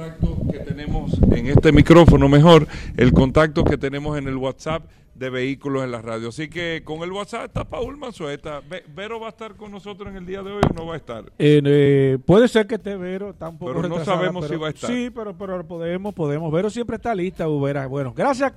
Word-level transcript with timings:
Contacto 0.00 0.36
que 0.52 0.58
tenemos 0.58 1.12
en 1.32 1.46
este 1.46 1.72
micrófono 1.72 2.28
mejor, 2.28 2.66
el 2.98 3.12
contacto 3.12 3.64
que 3.64 3.78
tenemos 3.78 4.18
en 4.18 4.28
el 4.28 4.36
WhatsApp 4.36 4.84
de 5.14 5.30
vehículos 5.30 5.84
en 5.84 5.90
la 5.90 6.02
radio. 6.02 6.28
Así 6.28 6.48
que 6.48 6.82
con 6.84 7.02
el 7.02 7.10
WhatsApp 7.10 7.46
está 7.46 7.64
Paul 7.64 7.96
Manzueta. 7.96 8.60
Ve- 8.68 8.84
Vero 8.94 9.18
va 9.18 9.28
a 9.28 9.30
estar 9.30 9.54
con 9.54 9.70
nosotros 9.72 10.10
en 10.10 10.16
el 10.18 10.26
día 10.26 10.42
de 10.42 10.52
hoy 10.52 10.60
o 10.70 10.74
no 10.74 10.84
va 10.86 10.94
a 10.94 10.96
estar. 10.98 11.24
Eh, 11.38 11.62
eh, 11.64 12.18
puede 12.26 12.46
ser 12.48 12.66
que 12.66 12.74
esté 12.74 12.94
Vero, 12.96 13.30
está 13.30 13.48
un 13.48 13.56
poco 13.56 13.72
Pero 13.74 13.88
no 13.88 14.04
sabemos 14.04 14.44
pero- 14.44 14.54
si 14.54 14.60
va 14.60 14.66
a 14.66 14.70
estar. 14.70 14.90
Sí, 14.90 15.08
pero, 15.14 15.32
pero 15.36 15.66
podemos, 15.66 16.14
podemos. 16.14 16.52
Vero 16.52 16.68
siempre 16.68 16.96
está 16.96 17.14
lista, 17.14 17.48
Ubera. 17.48 17.86
Bueno, 17.86 18.12
gracias, 18.14 18.52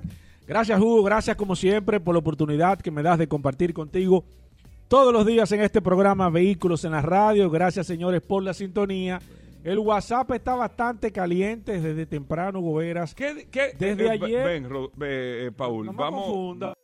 gracias 0.46 0.78
Hugo, 0.78 1.02
gracias 1.02 1.36
como 1.36 1.56
siempre 1.56 2.00
por 2.00 2.14
la 2.14 2.18
oportunidad 2.18 2.78
que 2.78 2.90
me 2.90 3.02
das 3.02 3.18
de 3.18 3.26
compartir 3.28 3.72
contigo 3.72 4.24
todos 4.88 5.10
los 5.14 5.24
días 5.24 5.50
en 5.52 5.62
este 5.62 5.80
programa 5.80 6.28
Vehículos 6.28 6.84
en 6.84 6.92
la 6.92 7.00
Radio. 7.00 7.48
Gracias 7.48 7.86
señores 7.86 8.20
por 8.20 8.42
la 8.42 8.52
sintonía. 8.52 9.22
El 9.62 9.78
WhatsApp 9.78 10.30
está 10.32 10.54
bastante 10.54 11.12
caliente 11.12 11.80
desde 11.80 12.06
temprano, 12.06 12.60
Hugo 12.60 12.76
Veras. 12.76 13.14
¿Qué, 13.14 13.46
qué- 13.50 13.74
Desde 13.78 14.06
eh, 14.06 14.10
ayer- 14.10 14.44
Ven, 14.46 14.70
Ro- 14.70 14.90
eh, 15.02 15.50
Paul, 15.54 15.86
No 15.86 15.92
vamos. 15.92 16.24
confunda. 16.26 16.74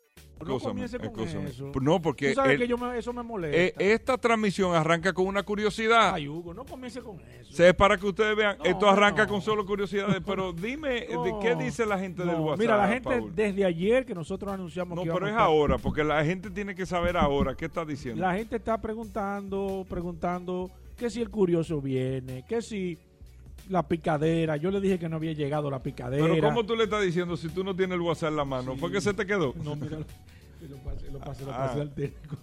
No 0.46 0.58
comience 0.58 0.98
con 0.98 1.18
eso. 1.46 1.72
No, 1.80 2.02
porque 2.02 2.28
Tú 2.28 2.34
sabes 2.34 2.52
el- 2.52 2.58
que 2.58 2.68
yo 2.68 2.76
me- 2.76 2.98
eso 2.98 3.10
me 3.14 3.22
molesta. 3.22 3.56
eh, 3.56 3.72
esta 3.78 4.18
transmisión 4.18 4.74
arranca 4.74 5.14
con 5.14 5.26
una 5.26 5.42
curiosidad. 5.42 6.12
Ay, 6.12 6.28
Hugo, 6.28 6.52
no 6.52 6.66
comience 6.66 7.00
con 7.00 7.18
eso. 7.40 7.64
Es 7.64 7.72
para 7.72 7.96
que 7.96 8.04
ustedes 8.06 8.36
vean, 8.36 8.58
No, 8.58 8.64
esto 8.66 8.86
arranca 8.86 9.22
no. 9.24 9.30
con 9.30 9.40
solo 9.40 9.64
curiosidades, 9.64 10.20
pero 10.26 10.52
dime, 10.52 10.98
eh, 11.04 11.16
¿de 11.24 11.34
qué 11.40 11.54
dice 11.56 11.86
la 11.86 11.98
gente 11.98 12.22
del. 12.22 12.34
WhatsApp? 12.36 12.58
Mira, 12.58 12.76
la 12.76 12.88
gente 12.88 13.08
Paul? 13.18 13.34
desde 13.34 13.64
ayer 13.64 14.04
que 14.04 14.14
nosotros 14.14 14.52
anunciamos 14.52 14.94
No, 14.94 15.04
que 15.04 15.10
pero 15.10 15.24
es 15.26 15.32
estar- 15.32 15.42
ahora, 15.46 15.78
porque 15.78 16.04
la 16.04 16.22
gente 16.22 16.50
tiene 16.50 16.74
que 16.74 16.84
saber 16.84 17.16
ahora 17.16 17.54
qué 17.54 17.64
está 17.64 17.86
diciendo. 17.86 18.20
La 18.20 18.34
gente 18.34 18.56
está 18.56 18.78
preguntando, 18.78 19.86
preguntando 19.88 20.70
que 20.96 21.10
si 21.10 21.20
el 21.20 21.30
curioso 21.30 21.80
viene, 21.80 22.44
que 22.48 22.62
si 22.62 22.98
la 23.68 23.82
picadera. 23.82 24.56
Yo 24.56 24.70
le 24.70 24.80
dije 24.80 24.98
que 24.98 25.08
no 25.08 25.16
había 25.16 25.32
llegado 25.32 25.70
la 25.70 25.82
picadera. 25.82 26.24
Pero 26.26 26.48
¿cómo 26.48 26.64
tú 26.64 26.76
le 26.76 26.84
estás 26.84 27.02
diciendo 27.04 27.36
si 27.36 27.48
tú 27.48 27.64
no 27.64 27.74
tienes 27.74 27.94
el 27.96 28.00
WhatsApp 28.00 28.30
en 28.30 28.36
la 28.36 28.44
mano? 28.44 28.76
¿Fue 28.76 28.90
que 28.92 29.00
se 29.00 29.12
te 29.12 29.26
quedó? 29.26 29.54
No, 29.62 29.74
mira, 29.74 29.98
lo 29.98 30.76
pasé, 30.78 31.10
lo 31.12 31.18
pasé, 31.18 31.44
lo 31.44 31.52
Ah. 31.52 31.72
al 31.72 31.92
técnico. 31.92 32.36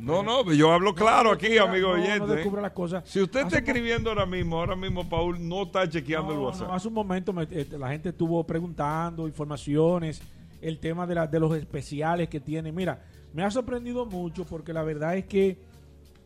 No, 0.00 0.22
no, 0.22 0.52
yo 0.52 0.72
hablo 0.72 0.94
claro 0.94 1.28
No 1.30 1.34
aquí, 1.34 1.56
amigo 1.58 1.90
oyente. 1.90 2.18
No 2.20 2.26
descubra 2.28 2.62
las 2.62 2.72
cosas. 2.72 3.04
Si 3.08 3.20
usted 3.20 3.40
está 3.40 3.58
Hace 3.58 3.58
escribiendo 3.58 4.10
ahora 4.10 4.26
mismo, 4.26 4.58
ahora 4.58 4.74
mismo 4.74 5.08
Paul 5.08 5.36
no 5.46 5.62
está 5.64 5.88
chequeando 5.88 6.32
el 6.32 6.38
WhatsApp. 6.38 6.70
hace 6.72 6.88
un 6.88 6.94
momento 6.94 7.32
me- 7.32 7.46
eh, 7.50 7.66
la 7.78 7.90
gente 7.90 8.08
estuvo 8.08 8.42
preguntando 8.44 9.26
informaciones, 9.28 10.20
el 10.62 10.78
tema 10.78 11.06
de, 11.06 11.14
la- 11.14 11.26
de 11.26 11.38
los 11.40 11.54
especiales 11.56 12.28
que 12.28 12.40
tiene. 12.40 12.72
Mira, 12.72 13.02
me 13.34 13.42
ha 13.44 13.50
sorprendido 13.50 14.04
mucho 14.06 14.44
porque 14.44 14.72
la 14.72 14.82
verdad 14.82 15.16
es 15.16 15.26
que 15.26 15.58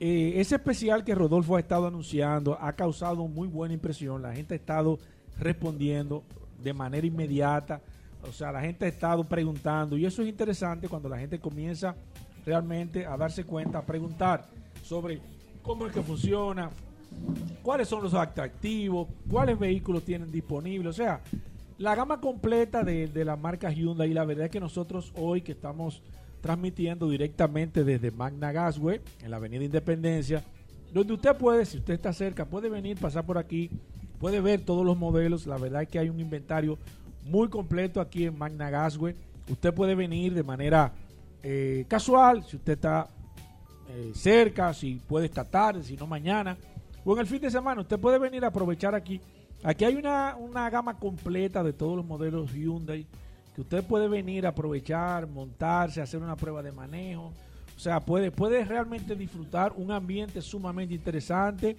eh, 0.00 0.34
ese 0.36 0.56
especial 0.56 1.04
que 1.04 1.14
Rodolfo 1.14 1.56
ha 1.56 1.60
estado 1.60 1.86
anunciando 1.86 2.58
ha 2.60 2.72
causado 2.72 3.26
muy 3.28 3.48
buena 3.48 3.74
impresión. 3.74 4.22
La 4.22 4.34
gente 4.34 4.54
ha 4.54 4.56
estado 4.56 4.98
respondiendo 5.38 6.24
de 6.62 6.72
manera 6.72 7.06
inmediata. 7.06 7.80
O 8.28 8.32
sea, 8.32 8.50
la 8.50 8.60
gente 8.60 8.86
ha 8.86 8.88
estado 8.88 9.24
preguntando 9.24 9.96
y 9.96 10.06
eso 10.06 10.22
es 10.22 10.28
interesante 10.28 10.88
cuando 10.88 11.08
la 11.08 11.18
gente 11.18 11.38
comienza 11.38 11.94
realmente 12.44 13.06
a 13.06 13.16
darse 13.16 13.44
cuenta, 13.44 13.78
a 13.78 13.82
preguntar 13.82 14.46
sobre 14.82 15.20
cómo 15.62 15.86
es 15.86 15.92
que 15.92 16.02
funciona, 16.02 16.70
cuáles 17.62 17.88
son 17.88 18.02
los 18.02 18.14
atractivos, 18.14 19.08
cuáles 19.30 19.58
vehículos 19.58 20.04
tienen 20.04 20.32
disponibles. 20.32 20.90
O 20.90 20.96
sea, 20.96 21.20
la 21.78 21.94
gama 21.94 22.20
completa 22.20 22.82
de, 22.82 23.08
de 23.08 23.24
la 23.24 23.36
marca 23.36 23.70
Hyundai. 23.70 24.10
Y 24.10 24.14
la 24.14 24.24
verdad 24.24 24.46
es 24.46 24.50
que 24.50 24.60
nosotros 24.60 25.12
hoy 25.16 25.42
que 25.42 25.52
estamos 25.52 26.02
transmitiendo 26.44 27.08
directamente 27.08 27.84
desde 27.84 28.10
Magna 28.10 28.52
Gasway, 28.52 29.00
en 29.22 29.30
la 29.30 29.38
Avenida 29.38 29.64
Independencia, 29.64 30.44
donde 30.92 31.14
usted 31.14 31.34
puede, 31.38 31.64
si 31.64 31.78
usted 31.78 31.94
está 31.94 32.12
cerca, 32.12 32.44
puede 32.44 32.68
venir, 32.68 32.98
pasar 32.98 33.24
por 33.24 33.38
aquí, 33.38 33.70
puede 34.20 34.42
ver 34.42 34.60
todos 34.60 34.84
los 34.84 34.94
modelos. 34.94 35.46
La 35.46 35.56
verdad 35.56 35.80
es 35.80 35.88
que 35.88 35.98
hay 35.98 36.10
un 36.10 36.20
inventario 36.20 36.76
muy 37.24 37.48
completo 37.48 37.98
aquí 37.98 38.26
en 38.26 38.36
Magna 38.36 38.68
Gasway. 38.68 39.14
Usted 39.48 39.72
puede 39.72 39.94
venir 39.94 40.34
de 40.34 40.42
manera 40.42 40.92
eh, 41.42 41.86
casual, 41.88 42.44
si 42.44 42.56
usted 42.56 42.74
está 42.74 43.08
eh, 43.88 44.12
cerca, 44.14 44.74
si 44.74 44.96
puede 44.96 45.24
esta 45.24 45.46
tarde, 45.46 45.82
si 45.82 45.96
no 45.96 46.06
mañana, 46.06 46.58
o 47.06 47.14
en 47.14 47.20
el 47.20 47.26
fin 47.26 47.40
de 47.40 47.50
semana. 47.50 47.80
Usted 47.80 47.98
puede 47.98 48.18
venir 48.18 48.44
a 48.44 48.48
aprovechar 48.48 48.94
aquí. 48.94 49.18
Aquí 49.62 49.86
hay 49.86 49.94
una, 49.94 50.36
una 50.36 50.68
gama 50.68 50.98
completa 50.98 51.64
de 51.64 51.72
todos 51.72 51.96
los 51.96 52.04
modelos 52.04 52.52
Hyundai 52.52 53.06
que 53.54 53.60
usted 53.60 53.84
puede 53.84 54.08
venir 54.08 54.46
a 54.46 54.50
aprovechar, 54.50 55.28
montarse, 55.28 56.00
hacer 56.00 56.20
una 56.20 56.36
prueba 56.36 56.62
de 56.62 56.72
manejo. 56.72 57.32
O 57.76 57.78
sea, 57.78 58.00
puede, 58.00 58.30
puede 58.30 58.64
realmente 58.64 59.14
disfrutar 59.14 59.72
un 59.76 59.92
ambiente 59.92 60.42
sumamente 60.42 60.94
interesante. 60.94 61.76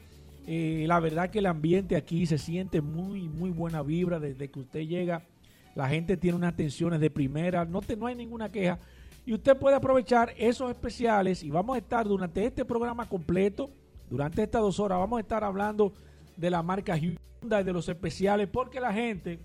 Eh, 0.48 0.86
la 0.88 1.00
verdad 1.00 1.30
que 1.30 1.40
el 1.40 1.48
ambiente 1.48 1.96
aquí 1.96 2.26
se 2.26 2.38
siente 2.38 2.82
muy, 2.82 3.28
muy 3.28 3.50
buena 3.50 3.82
vibra 3.82 4.20
desde 4.20 4.50
que 4.50 4.60
usted 4.60 4.82
llega. 4.82 5.24
La 5.74 5.90
gente 5.90 6.16
tiene 6.16 6.38
unas 6.38 6.54
atenciones 6.54 7.02
de 7.02 7.10
primera, 7.10 7.66
no, 7.66 7.82
te, 7.82 7.98
no 7.98 8.08
hay 8.08 8.16
ninguna 8.16 8.50
queja. 8.50 8.80
Y 9.26 9.34
usted 9.34 9.58
puede 9.58 9.76
aprovechar 9.76 10.34
esos 10.38 10.72
especiales 10.72 11.44
y 11.44 11.50
vamos 11.50 11.76
a 11.76 11.80
estar 11.80 12.08
durante 12.08 12.46
este 12.46 12.64
programa 12.64 13.10
completo, 13.10 13.70
durante 14.10 14.44
estas 14.44 14.62
dos 14.62 14.80
horas, 14.80 15.00
vamos 15.00 15.18
a 15.18 15.22
estar 15.22 15.44
hablando 15.44 15.92
de 16.38 16.50
la 16.50 16.62
marca 16.62 16.96
Hyundai, 16.96 17.64
de 17.64 17.74
los 17.74 17.90
especiales, 17.90 18.48
porque 18.48 18.80
la 18.80 18.94
gente 18.94 19.40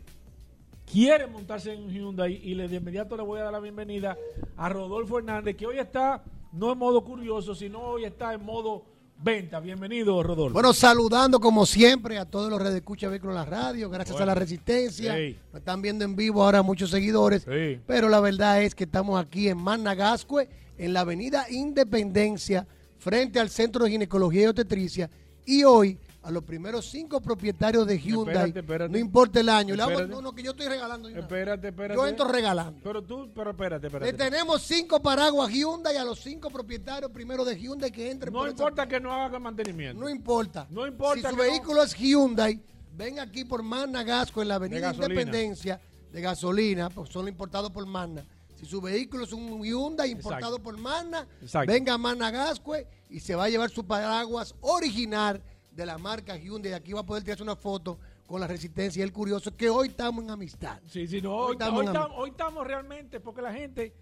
quiere 0.90 1.26
montarse 1.26 1.72
en 1.72 1.84
un 1.84 1.90
Hyundai 1.90 2.40
y 2.42 2.54
le, 2.54 2.68
de 2.68 2.76
inmediato 2.76 3.16
le 3.16 3.22
voy 3.22 3.40
a 3.40 3.44
dar 3.44 3.52
la 3.52 3.60
bienvenida 3.60 4.16
a 4.56 4.68
Rodolfo 4.68 5.18
Hernández, 5.18 5.56
que 5.56 5.66
hoy 5.66 5.78
está 5.78 6.22
no 6.52 6.72
en 6.72 6.78
modo 6.78 7.04
curioso, 7.04 7.54
sino 7.54 7.80
hoy 7.80 8.04
está 8.04 8.34
en 8.34 8.44
modo 8.44 8.84
venta. 9.22 9.60
Bienvenido, 9.60 10.20
Rodolfo. 10.22 10.54
Bueno, 10.54 10.72
saludando 10.72 11.38
como 11.38 11.64
siempre 11.66 12.18
a 12.18 12.24
todos 12.24 12.50
los 12.50 12.60
redes 12.60 12.76
escucha 12.76 13.08
vehículos 13.08 13.34
en 13.36 13.40
la 13.40 13.44
radio, 13.46 13.88
gracias 13.88 14.14
Bueno. 14.16 14.24
a 14.24 14.34
la 14.34 14.34
resistencia. 14.34 15.14
Sí. 15.14 15.36
Nos 15.52 15.60
están 15.60 15.80
viendo 15.82 16.04
en 16.04 16.16
vivo 16.16 16.42
ahora 16.42 16.62
muchos 16.62 16.90
seguidores. 16.90 17.42
Sí. 17.42 17.80
Pero 17.86 18.08
la 18.08 18.20
verdad 18.20 18.62
es 18.62 18.74
que 18.74 18.84
estamos 18.84 19.20
aquí 19.20 19.48
en 19.48 19.58
Managascue, 19.58 20.48
en 20.76 20.92
la 20.92 21.00
avenida 21.00 21.46
Independencia, 21.50 22.66
frente 22.98 23.38
al 23.38 23.50
Centro 23.50 23.84
de 23.84 23.90
Ginecología 23.90 24.42
y 24.42 24.46
Obstetricia. 24.46 25.10
Y 25.46 25.64
hoy, 25.64 25.98
a 26.22 26.30
los 26.30 26.44
primeros 26.44 26.90
cinco 26.90 27.20
propietarios 27.22 27.86
de 27.86 27.98
Hyundai, 27.98 28.34
Espérate, 28.48 28.58
espérate. 28.60 28.92
no 28.92 28.98
importa 28.98 29.40
el 29.40 29.48
año. 29.48 29.74
le 29.74 29.82
hago- 29.82 30.06
no, 30.06 30.20
no, 30.20 30.34
que 30.34 30.42
yo 30.42 30.50
estoy 30.50 30.66
regalando. 30.68 31.08
espérate, 31.08 31.68
espérate. 31.68 31.94
Yo 31.94 32.06
entro 32.06 32.28
regalando. 32.28 32.78
Pero 32.84 33.02
tú, 33.02 33.30
pero 33.34 33.50
espérate, 33.52 33.88
Le 33.88 33.96
espérate. 33.96 34.12
tenemos 34.30 34.60
cinco 34.62 35.00
paraguas 35.00 35.50
Hyundai 35.50 35.96
a 35.96 36.04
los 36.04 36.20
cinco 36.20 36.50
propietarios 36.50 37.10
primero 37.10 37.44
de 37.44 37.58
Hyundai 37.58 37.90
que 37.90 38.10
entren 38.10 38.32
No 38.34 38.46
importa 38.46 38.86
que 38.86 39.00
no 39.00 39.12
haga 39.12 39.38
mantenimiento. 39.38 39.98
no 39.98 40.10
importa. 40.10 40.66
No 40.70 40.86
importa 40.86 41.14
Si 41.16 41.22
su 41.22 41.28
que 41.30 41.36
no- 41.36 41.42
vehículo 41.50 41.82
es 41.82 41.94
Hyundai, 41.94 42.60
ven 42.96 43.18
aquí 43.18 43.44
por 43.46 43.62
Magna 43.62 44.02
Gasco 44.02 44.42
en 44.42 44.48
la 44.48 44.56
Avenida. 44.56 44.92
Independencia 44.92 45.80
de 46.12 46.20
gasolina, 46.20 46.90
porque 46.90 47.12
son 47.12 47.28
importados 47.28 47.70
por 47.70 47.86
Magna. 47.86 48.26
Si 48.56 48.66
su 48.66 48.82
vehículo 48.82 49.24
es 49.24 49.32
un 49.32 49.62
Hyundai 49.64 50.10
importado 50.10 50.56
Exacto. 50.56 50.62
por 50.62 50.76
Magna, 50.76 51.26
Exacto. 51.40 51.72
venga 51.72 51.94
a 51.94 51.98
Magna 51.98 52.30
Gascue 52.30 52.86
y 53.08 53.20
se 53.20 53.34
va 53.34 53.44
a 53.44 53.48
llevar 53.48 53.70
su 53.70 53.84
paraguas 53.86 54.54
original 54.60 55.40
de 55.72 55.86
la 55.86 55.98
marca 55.98 56.36
Hyundai. 56.36 56.72
Aquí 56.72 56.92
va 56.92 57.00
a 57.00 57.06
poder 57.06 57.22
tirarse 57.22 57.42
una 57.42 57.56
foto 57.56 57.98
con 58.26 58.40
la 58.40 58.46
resistencia 58.46 59.00
y 59.00 59.02
el 59.02 59.12
curioso, 59.12 59.56
que 59.56 59.68
hoy 59.68 59.88
estamos 59.88 60.22
en 60.24 60.30
amistad. 60.30 60.78
Sí, 60.86 61.06
sí, 61.06 61.20
no, 61.20 61.34
hoy, 61.34 61.52
estamos 61.52 61.84
hoy 62.16 62.30
estamos 62.30 62.66
realmente, 62.66 63.18
porque 63.18 63.42
la 63.42 63.52
gente, 63.52 63.92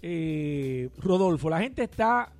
eh, 0.00 0.88
Rodolfo, 0.98 1.50
la 1.50 1.60
gente 1.60 1.82
está 1.82 2.32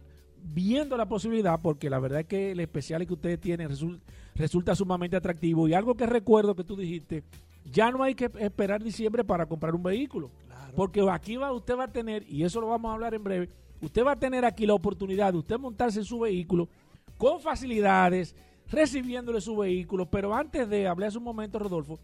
viendo 0.43 0.97
la 0.97 1.07
posibilidad, 1.07 1.61
porque 1.61 1.91
la 1.91 1.99
verdad 1.99 2.21
es 2.21 2.27
que 2.27 2.53
el 2.53 2.61
especial 2.61 3.07
que 3.07 3.13
ustedes 3.13 3.41
tienen 3.41 3.69
resul- 3.71 4.01
resulta 4.35 4.75
sumamente 4.75 5.17
atractivo. 5.17 5.69
Y 5.69 5.75
algo 5.75 5.95
que 5.95 6.07
recuerdo 6.07 6.55
que 6.55 6.65
tú 6.65 6.77
dijiste, 6.77 7.25
ya 7.71 7.91
no 7.91 8.03
hay 8.03 8.15
que 8.15 8.31
esperar 8.39 8.83
diciembre 8.83 9.25
para 9.25 9.47
comprar 9.47 9.75
un 9.75 9.83
vehículo. 9.83 10.31
Porque 10.77 11.07
aquí 11.11 11.37
va, 11.37 11.53
usted 11.53 11.77
va 11.77 11.85
a 11.85 11.93
tener, 11.93 12.25
y 12.29 12.43
eso 12.43 12.61
lo 12.61 12.67
vamos 12.69 12.91
a 12.91 12.95
hablar 12.95 13.15
en 13.15 13.23
breve, 13.23 13.49
usted 13.81 14.05
va 14.05 14.13
a 14.13 14.19
tener 14.19 14.45
aquí 14.45 14.67
la 14.67 14.75
oportunidad 14.75 15.33
de 15.33 15.39
usted 15.39 15.57
montarse 15.59 16.01
en 16.01 16.05
su 16.05 16.19
vehículo 16.21 16.69
con 17.17 17.41
facilidades, 17.41 18.35
recibiéndole 18.71 19.41
su 19.41 19.57
vehículo. 19.57 20.07
Pero 20.07 20.35
antes 20.35 20.69
de 20.69 20.87
hablar 20.87 21.17
un 21.17 21.25
momento, 21.25 21.59
Rodolfo, 21.59 21.99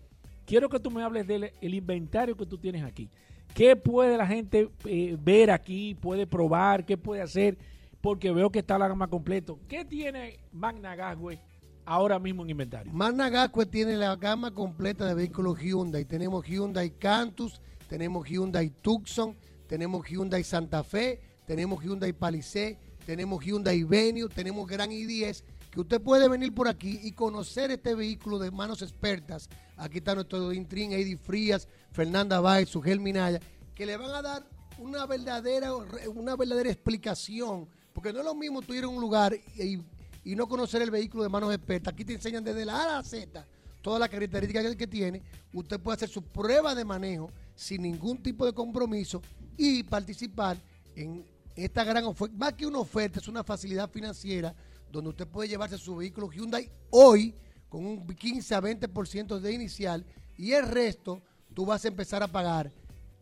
quiero 0.46 0.68
que 0.68 0.80
tú 0.80 0.90
me 0.90 1.02
hables 1.02 1.26
del 1.26 1.52
el 1.60 1.74
inventario 1.74 2.36
que 2.36 2.46
tú 2.46 2.58
tienes 2.58 2.84
aquí. 2.84 3.08
¿Qué 3.54 3.76
puede 3.76 4.16
la 4.16 4.26
gente 4.26 4.70
eh, 4.84 5.16
ver 5.20 5.50
aquí? 5.50 5.94
¿Puede 5.94 6.26
probar? 6.26 6.84
¿Qué 6.84 6.96
puede 6.96 7.22
hacer? 7.22 7.58
Porque 8.00 8.30
veo 8.32 8.50
que 8.50 8.60
está 8.60 8.78
la 8.78 8.88
gama 8.88 9.08
completo. 9.08 9.58
¿Qué 9.68 9.84
tiene 9.84 10.38
Magna 10.52 10.94
Gasway 10.94 11.38
ahora 11.84 12.18
mismo 12.18 12.42
en 12.44 12.50
inventario? 12.50 12.92
Magna 12.92 13.28
Gascue 13.28 13.66
tiene 13.66 13.96
la 13.96 14.16
gama 14.16 14.52
completa 14.52 15.04
de 15.06 15.14
vehículos 15.14 15.58
Hyundai. 15.58 16.04
Tenemos 16.04 16.46
Hyundai 16.46 16.90
Cantus, 16.90 17.60
tenemos 17.88 18.26
Hyundai 18.28 18.70
Tucson, 18.70 19.36
tenemos 19.66 20.06
Hyundai 20.06 20.44
Santa 20.44 20.82
Fe, 20.84 21.20
tenemos 21.46 21.82
Hyundai 21.82 22.12
Palisade, 22.12 22.78
tenemos 23.04 23.44
Hyundai 23.44 23.82
Venue, 23.82 24.28
tenemos 24.28 24.66
Gran 24.66 24.90
i10, 24.90 25.42
que 25.70 25.80
usted 25.80 26.00
puede 26.00 26.28
venir 26.28 26.54
por 26.54 26.68
aquí 26.68 27.00
y 27.02 27.12
conocer 27.12 27.70
este 27.70 27.94
vehículo 27.94 28.38
de 28.38 28.50
manos 28.50 28.82
expertas. 28.82 29.48
Aquí 29.76 29.98
está 29.98 30.14
nuestro 30.14 30.52
Intrin, 30.52 30.92
Eddie 30.92 31.16
Frías, 31.16 31.68
Fernanda 31.92 32.40
Báez, 32.40 32.68
Sugel 32.68 33.00
Minaya, 33.00 33.40
que 33.74 33.86
le 33.86 33.96
van 33.96 34.10
a 34.10 34.22
dar 34.22 34.46
una 34.78 35.06
verdadera, 35.06 35.74
una 35.74 36.36
verdadera 36.36 36.70
explicación. 36.70 37.68
Porque 37.92 38.12
no 38.12 38.20
es 38.20 38.24
lo 38.24 38.34
mismo 38.34 38.62
tú 38.62 38.74
ir 38.74 38.84
a 38.84 38.88
un 38.88 39.00
lugar 39.00 39.34
y, 39.34 39.78
y 40.24 40.36
no 40.36 40.48
conocer 40.48 40.82
el 40.82 40.90
vehículo 40.90 41.22
de 41.22 41.28
manos 41.28 41.54
expertas. 41.54 41.92
Aquí 41.92 42.04
te 42.04 42.14
enseñan 42.14 42.44
desde 42.44 42.64
la 42.64 42.76
A 42.76 42.82
a 42.84 42.96
la 42.96 43.02
Z 43.02 43.46
todas 43.82 44.00
las 44.00 44.08
características 44.08 44.76
que, 44.76 44.86
tiene. 44.86 45.22
Usted 45.52 45.80
puede 45.80 45.96
hacer 45.96 46.08
su 46.08 46.22
prueba 46.22 46.74
de 46.74 46.84
manejo 46.84 47.30
sin 47.54 47.82
ningún 47.82 48.22
tipo 48.22 48.44
de 48.44 48.52
compromiso 48.52 49.22
y 49.56 49.82
participar 49.82 50.58
en 50.94 51.24
esta 51.56 51.84
gran 51.84 52.04
oferta. 52.04 52.36
Más 52.36 52.54
que 52.54 52.66
una 52.66 52.78
oferta, 52.78 53.20
es 53.20 53.28
una 53.28 53.44
facilidad 53.44 53.90
financiera 53.90 54.54
donde 54.90 55.10
usted 55.10 55.26
puede 55.26 55.48
llevarse 55.48 55.78
su 55.78 55.96
vehículo 55.96 56.30
Hyundai 56.30 56.70
hoy 56.90 57.34
con 57.68 57.86
un 57.86 58.06
15 58.06 58.54
a 58.54 58.60
20% 58.60 59.38
de 59.38 59.52
inicial 59.52 60.04
y 60.36 60.52
el 60.52 60.66
resto 60.66 61.22
tú 61.54 61.64
vas 61.66 61.84
a 61.84 61.88
empezar 61.88 62.22
a 62.22 62.28
pagar 62.28 62.72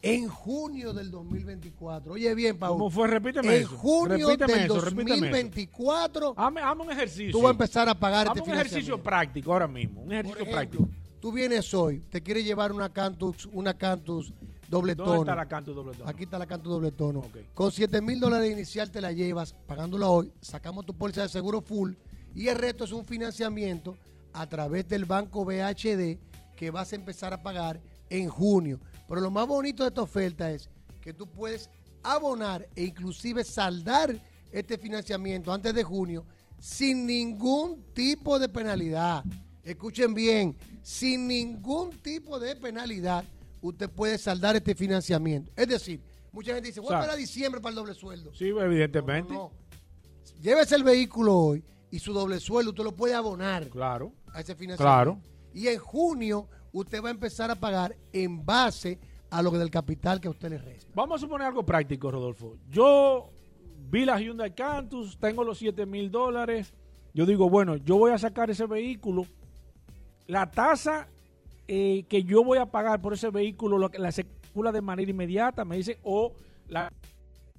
en 0.01 0.29
junio 0.29 0.93
del 0.93 1.11
2024. 1.11 2.13
Oye 2.13 2.33
bien, 2.35 2.57
Paul. 2.57 2.79
¿Cómo 2.79 2.91
fue? 2.91 3.09
Repíteme 3.09 3.57
En 3.57 3.63
eso. 3.63 3.77
junio 3.77 4.29
Repíteme 4.29 4.53
del 4.55 4.65
eso, 4.65 4.81
repíteme 4.81 5.15
eso. 5.15 5.25
2024 5.25 6.35
Hazme, 6.37 6.61
hazme 6.61 6.83
un 6.85 6.93
ejercicio. 6.93 7.33
tú 7.33 7.39
vas 7.43 7.49
a 7.49 7.51
empezar 7.53 7.89
a 7.89 7.95
pagar 7.95 8.29
Hazme 8.29 8.39
este 8.41 8.51
un 8.51 8.57
ejercicio 8.57 9.03
práctico 9.03 9.53
ahora 9.53 9.67
mismo. 9.69 10.03
Un 10.03 10.13
ejercicio 10.13 10.43
ejemplo, 10.43 10.55
práctico. 10.57 10.89
tú 11.21 11.33
vienes 11.33 11.75
hoy, 11.75 12.01
te 12.11 12.23
quieres 12.23 12.45
llevar 12.45 12.73
una 12.73 12.93
Cantus, 12.93 13.47
una 13.53 13.75
Cantus 13.75 14.33
doble 14.69 14.95
¿Dónde 14.95 15.11
tono. 15.11 15.23
está 15.23 15.35
la 15.35 15.47
canto 15.47 15.75
doble 15.75 15.97
tono? 15.97 16.09
Aquí 16.09 16.25
está 16.25 16.39
la 16.39 16.47
Cantus 16.47 16.71
doble 16.73 16.93
tono. 16.93 17.25
Con 17.55 17.73
7 17.73 18.01
mil 18.01 18.21
dólares 18.21 18.53
inicial 18.53 18.91
te 18.91 19.01
la 19.01 19.13
llevas, 19.13 19.55
pagándola 19.67 20.09
hoy, 20.09 20.33
sacamos 20.41 20.87
tu 20.87 20.95
póliza 20.95 21.23
de 21.23 21.29
seguro 21.29 21.61
full 21.61 21.95
y 22.35 22.49
el 22.49 22.57
resto 22.57 22.85
es 22.85 22.93
un 22.93 23.05
financiamiento 23.05 23.97
a 24.33 24.47
través 24.47 24.89
del 24.89 25.05
banco 25.05 25.45
BHD 25.45 26.19
que 26.57 26.71
vas 26.71 26.93
a 26.93 26.97
empezar 26.97 27.33
a 27.33 27.43
pagar 27.43 27.81
en 28.11 28.29
junio. 28.29 28.79
Pero 29.09 29.21
lo 29.21 29.31
más 29.31 29.47
bonito 29.47 29.83
de 29.83 29.89
esta 29.89 30.03
oferta 30.03 30.51
es 30.51 30.69
que 31.01 31.13
tú 31.13 31.27
puedes 31.27 31.71
abonar 32.03 32.69
e 32.77 32.85
inclusive 32.85 33.45
saldar 33.45 34.15
este 34.53 34.79
financiamiento 34.79 35.53
antes 35.53 35.75
de 35.75 35.83
junio 35.83 36.25
sin 36.59 37.07
ningún 37.07 37.83
tipo 37.95 38.39
de 38.39 38.49
penalidad. 38.49 39.25
Escuchen 39.63 40.15
bien, 40.15 40.57
sin 40.83 41.29
ningún 41.29 41.91
tipo 41.91 42.39
de 42.39 42.57
penalidad 42.57 43.25
usted 43.61 43.91
puede 43.91 44.19
saldar 44.19 44.57
este 44.57 44.75
financiamiento. 44.75 45.53
Es 45.57 45.69
decir, 45.69 46.01
mucha 46.33 46.53
gente 46.55 46.69
dice, 46.69 46.81
voy 46.81 46.93
a 46.95 46.99
esperar 46.99 47.17
diciembre 47.19 47.61
para 47.61 47.71
el 47.71 47.77
doble 47.77 47.95
sueldo. 47.95 48.33
Sí, 48.35 48.49
evidentemente. 48.49 49.33
No, 49.33 49.51
no. 49.51 49.53
Llévese 50.43 50.77
el 50.77 50.85
vehículo 50.85 51.37
hoy 51.37 51.65
y 51.91 51.99
su 51.99 52.13
doble 52.13 52.39
sueldo 52.41 52.71
usted 52.71 52.85
lo 52.85 52.93
puede 52.95 53.15
abonar 53.15 53.69
Claro. 53.69 54.13
a 54.33 54.41
ese 54.41 54.55
financiamiento. 54.55 54.77
Claro. 54.83 55.21
Y 55.55 55.69
en 55.69 55.79
junio 55.79 56.49
usted 56.73 57.03
va 57.03 57.09
a 57.09 57.13
empezar 57.13 57.51
a 57.51 57.55
pagar 57.57 57.97
en 58.13 58.45
base 58.45 58.99
a 59.31 59.43
lo 59.43 59.51
que 59.51 59.59
del 59.59 59.71
capital 59.71 60.21
que 60.21 60.29
a 60.29 60.31
usted 60.31 60.51
le 60.51 60.59
resta. 60.59 60.91
Vamos 60.95 61.17
a 61.17 61.21
suponer 61.27 61.47
algo 61.47 61.65
práctico, 61.65 62.11
Rodolfo. 62.11 62.57
Yo 62.71 63.31
vi 63.91 64.05
la 64.05 64.21
Hyundai 64.21 64.55
Cantus, 64.55 65.19
tengo 65.19 65.43
los 65.45 65.59
7 65.59 65.87
mil 65.87 66.11
dólares. 66.11 66.73
Yo 67.15 67.27
digo, 67.27 67.51
bueno, 67.51 67.77
yo 67.77 67.97
voy 67.97 68.13
a 68.13 68.19
sacar 68.19 68.51
ese 68.51 68.67
vehículo. 68.67 69.27
La 70.27 70.51
tasa 70.51 71.09
eh, 71.69 72.05
que 72.09 72.25
yo 72.25 72.43
voy 72.43 72.59
a 72.59 72.67
pagar 72.67 73.01
por 73.01 73.13
ese 73.13 73.31
vehículo, 73.31 73.79
lo 73.79 73.91
que- 73.91 73.99
la 73.99 74.11
circula 74.11 74.73
de 74.73 74.81
manera 74.81 75.11
inmediata, 75.11 75.65
me 75.65 75.77
dice, 75.77 75.99
o 76.03 76.35
la 76.67 76.91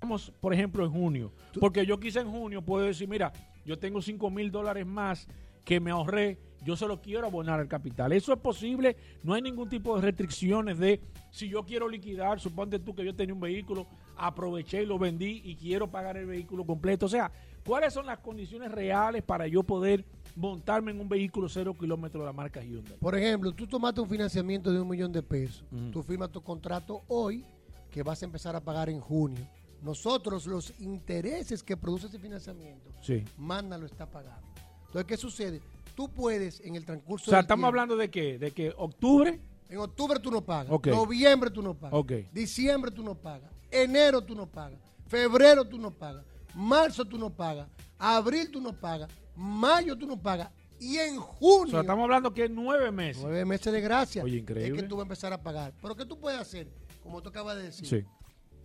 Vamos, 0.01 0.31
por 0.39 0.53
ejemplo, 0.53 0.85
en 0.85 0.91
junio. 0.91 1.33
Porque 1.59 1.85
yo 1.85 1.99
quise 1.99 2.21
en 2.21 2.31
junio, 2.31 2.61
puedo 2.61 2.85
decir, 2.85 3.07
mira, 3.09 3.33
yo 3.65 3.77
tengo 3.77 4.01
5 4.01 4.29
mil 4.29 4.49
dólares 4.49 4.85
más 4.85 5.27
que 5.65 5.81
me 5.81 5.91
ahorré, 5.91 6.37
yo 6.63 6.77
se 6.77 6.87
lo 6.87 7.01
quiero 7.01 7.27
abonar 7.27 7.59
al 7.59 7.67
capital. 7.67 8.13
Eso 8.13 8.31
es 8.31 8.39
posible, 8.39 8.95
no 9.23 9.33
hay 9.33 9.41
ningún 9.41 9.67
tipo 9.67 9.95
de 9.95 10.01
restricciones 10.03 10.77
de 10.79 11.01
si 11.31 11.49
yo 11.49 11.63
quiero 11.65 11.89
liquidar, 11.89 12.39
suponte 12.39 12.79
tú 12.79 12.95
que 12.95 13.03
yo 13.03 13.13
tenía 13.13 13.33
un 13.33 13.41
vehículo, 13.41 13.87
aproveché 14.15 14.83
y 14.83 14.85
lo 14.85 14.97
vendí 14.97 15.41
y 15.43 15.55
quiero 15.57 15.91
pagar 15.91 16.15
el 16.15 16.27
vehículo 16.27 16.65
completo. 16.65 17.05
O 17.05 17.09
sea, 17.09 17.29
¿cuáles 17.65 17.93
son 17.93 18.05
las 18.05 18.19
condiciones 18.19 18.71
reales 18.71 19.21
para 19.21 19.47
yo 19.47 19.63
poder 19.63 20.05
montarme 20.35 20.91
en 20.91 20.99
un 21.01 21.09
vehículo 21.09 21.49
cero 21.49 21.75
kilómetros 21.77 22.21
de 22.21 22.25
la 22.25 22.33
marca 22.33 22.61
Hyundai? 22.63 22.97
Por 22.99 23.15
ejemplo, 23.17 23.51
tú 23.53 23.67
tomaste 23.67 24.01
un 24.01 24.09
financiamiento 24.09 24.71
de 24.71 24.79
un 24.79 24.87
millón 24.87 25.11
de 25.11 25.21
pesos. 25.23 25.63
Tú 25.91 26.01
firmas 26.03 26.31
tu 26.31 26.41
contrato 26.41 27.03
hoy 27.07 27.45
que 27.91 28.03
vas 28.03 28.21
a 28.21 28.25
empezar 28.25 28.55
a 28.55 28.59
pagar 28.63 28.89
en 28.89 28.99
junio. 28.99 29.45
Nosotros 29.81 30.45
los 30.45 30.73
intereses 30.79 31.63
que 31.63 31.77
produce 31.77 32.07
ese 32.07 32.19
financiamiento, 32.19 32.91
Sí. 33.01 33.23
Magna 33.37 33.77
lo 33.77 33.85
está 33.85 34.05
pagando. 34.09 34.45
Entonces, 34.87 35.05
¿qué 35.05 35.17
sucede? 35.17 35.61
Tú 35.95 36.09
puedes 36.09 36.59
en 36.61 36.75
el 36.75 36.85
transcurso 36.85 37.29
O 37.29 37.31
sea, 37.31 37.39
estamos 37.41 37.59
tiempo- 37.63 37.67
hablando 37.67 37.95
de 37.97 38.09
qué? 38.09 38.37
De 38.37 38.51
que 38.51 38.73
octubre, 38.77 39.39
En 39.71 39.77
octubre 39.77 40.19
tú 40.19 40.31
no 40.31 40.41
pagas. 40.43 40.71
Ok. 40.71 40.87
Noviembre 40.87 41.51
tú 41.51 41.61
no 41.61 41.75
pagas. 41.75 41.93
Ok. 41.99 42.11
Diciembre 42.33 42.89
tú 42.89 43.03
no 43.03 43.13
pagas. 43.13 43.51
Enero 43.69 44.19
tú 44.23 44.33
no 44.33 44.47
pagas. 44.47 44.79
Febrero 45.05 45.63
tú 45.63 45.77
no 45.77 45.91
pagas. 45.91 46.25
Marzo 46.55 47.05
tú 47.05 47.19
no 47.19 47.29
pagas. 47.29 47.67
Abril 47.99 48.49
tú 48.49 48.59
no 48.61 48.73
pagas. 48.73 49.11
Mayo 49.39 49.97
tú 49.97 50.05
no 50.05 50.21
pagas. 50.21 50.49
Y 50.79 50.97
en 50.97 51.17
o 51.17 51.21
junio, 51.21 51.71
sea, 51.71 51.81
estamos 51.81 52.03
hablando 52.03 52.33
que 52.33 52.47
nueve 52.47 52.91
meses. 52.91 53.21
nueve 53.23 53.43
meses 53.45 53.71
de 53.73 53.81
gracia, 53.81 54.23
Oye, 54.23 54.37
increíble. 54.37 54.75
es 54.77 54.81
que 54.83 54.87
tú 54.87 54.95
vas 54.95 55.01
a 55.03 55.05
empezar 55.05 55.33
a 55.33 55.41
pagar. 55.41 55.73
Pero 55.81 55.95
¿qué 55.95 56.05
tú 56.05 56.17
puedes 56.19 56.39
hacer? 56.39 56.67
Como 57.03 57.21
tú 57.21 57.29
acabas 57.29 57.57
de 57.57 57.63
decir. 57.63 57.85
Sí. 57.87 58.05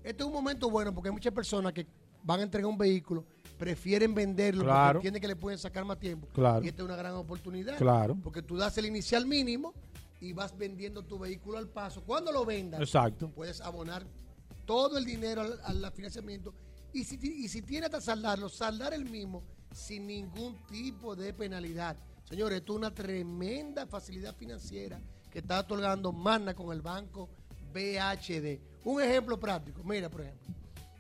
Este 0.03 0.23
es 0.23 0.27
un 0.27 0.33
momento 0.33 0.69
bueno 0.71 0.93
porque 0.95 1.09
hay 1.09 1.13
muchas 1.15 1.33
personas 1.33 1.73
que 1.73 1.87
van 2.23 2.41
a 2.41 2.43
entregar 2.45 2.69
un 2.71 2.79
vehículo, 2.79 3.25
prefieren 3.59 4.15
venderlo 4.15 4.65
Claro. 4.65 4.85
porque 4.99 5.09
entienden 5.09 5.21
que 5.23 5.29
le 5.29 5.37
pueden 5.37 5.59
sacar 5.59 5.85
más 5.85 5.99
tiempo. 5.99 6.29
Claro. 6.33 6.65
Y 6.65 6.69
esta 6.69 6.83
es 6.83 6.87
una 6.87 6.97
gran 6.97 7.15
oportunidad. 7.15 7.77
Claro. 7.79 8.17
Porque 8.23 8.43
tú 8.43 8.57
das 8.57 8.77
el 8.79 8.87
inicial 8.87 9.27
mínimo 9.27 9.73
y 10.21 10.33
vas 10.33 10.57
vendiendo 10.57 11.03
tu 11.03 11.19
vehículo 11.19 11.59
al 11.59 11.69
paso. 11.69 12.03
Cuando 12.03 12.31
lo 12.33 12.45
vendas, 12.45 12.81
Exacto. 12.81 13.29
puedes 13.31 13.61
abonar 13.61 14.05
todo 14.67 14.99
el 14.99 15.05
dinero 15.05 15.43
al, 15.43 15.85
al 15.85 15.93
financiamiento. 15.93 16.55
Y 16.93 17.05
si, 17.05 17.19
y 17.23 17.49
si 17.49 17.61
tienes 17.63 17.91
que 17.91 18.01
saldarlo, 18.01 18.49
saldar 18.49 18.95
el 18.95 19.05
mismo 19.05 19.43
sin 19.75 20.07
ningún 20.07 20.57
tipo 20.67 21.15
de 21.17 21.33
penalidad. 21.33 21.97
Señores, 22.29 22.59
esto 22.61 22.73
es 22.75 22.79
una 22.79 22.95
tremenda 22.95 23.87
facilidad 23.87 24.35
financiera 24.35 25.01
que 25.31 25.41
está 25.41 25.61
otorgando 25.61 26.13
Magna 26.13 26.55
con 26.55 26.73
el 26.73 26.81
banco 26.81 27.29
BHD. 27.73 28.61
Un 28.85 29.03
ejemplo 29.03 29.39
práctico. 29.39 29.83
Mira, 29.85 30.09
por 30.09 30.23
ejemplo, 30.23 30.49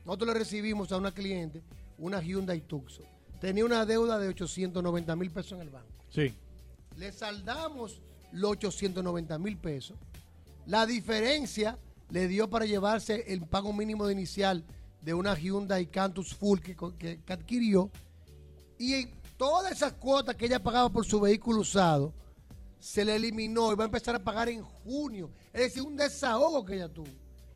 nosotros 0.04 0.28
le 0.28 0.38
recibimos 0.38 0.90
a 0.92 0.96
una 0.98 1.12
cliente 1.12 1.62
una 1.98 2.20
Hyundai 2.20 2.60
Tucson. 2.60 3.06
Tenía 3.40 3.64
una 3.64 3.86
deuda 3.86 4.18
de 4.18 4.28
890 4.28 5.16
mil 5.16 5.30
pesos 5.30 5.52
en 5.52 5.60
el 5.60 5.70
banco 5.70 5.88
Sí. 6.10 6.34
le 6.96 7.12
saldamos 7.12 8.00
los 8.32 8.50
890 8.52 9.38
mil 9.38 9.56
pesos. 9.56 9.96
La 10.66 10.86
diferencia 10.86 11.78
le 12.10 12.26
dio 12.26 12.48
para 12.50 12.64
llevarse 12.64 13.32
el 13.32 13.42
pago 13.46 13.72
mínimo 13.72 14.06
de 14.06 14.12
inicial 14.14 14.64
de 15.02 15.14
una 15.14 15.34
Hyundai 15.38 15.86
Cantus 15.86 16.34
Full 16.34 16.58
que, 16.60 16.74
que 16.98 17.32
adquirió. 17.32 17.90
Y 18.78 19.06
todas 19.36 19.72
esas 19.72 19.92
cuotas 19.94 20.36
que 20.36 20.46
ella 20.46 20.62
pagaba 20.62 20.90
por 20.90 21.04
su 21.04 21.20
vehículo 21.20 21.60
usado 21.60 22.12
se 22.78 23.04
le 23.04 23.16
eliminó 23.16 23.72
y 23.72 23.76
va 23.76 23.84
a 23.84 23.86
empezar 23.86 24.14
a 24.14 24.22
pagar 24.22 24.48
en 24.48 24.62
junio. 24.62 25.30
Es 25.52 25.62
decir, 25.62 25.82
un 25.82 25.96
desahogo 25.96 26.64
que 26.64 26.74
ella 26.74 26.88
tuvo. 26.88 27.08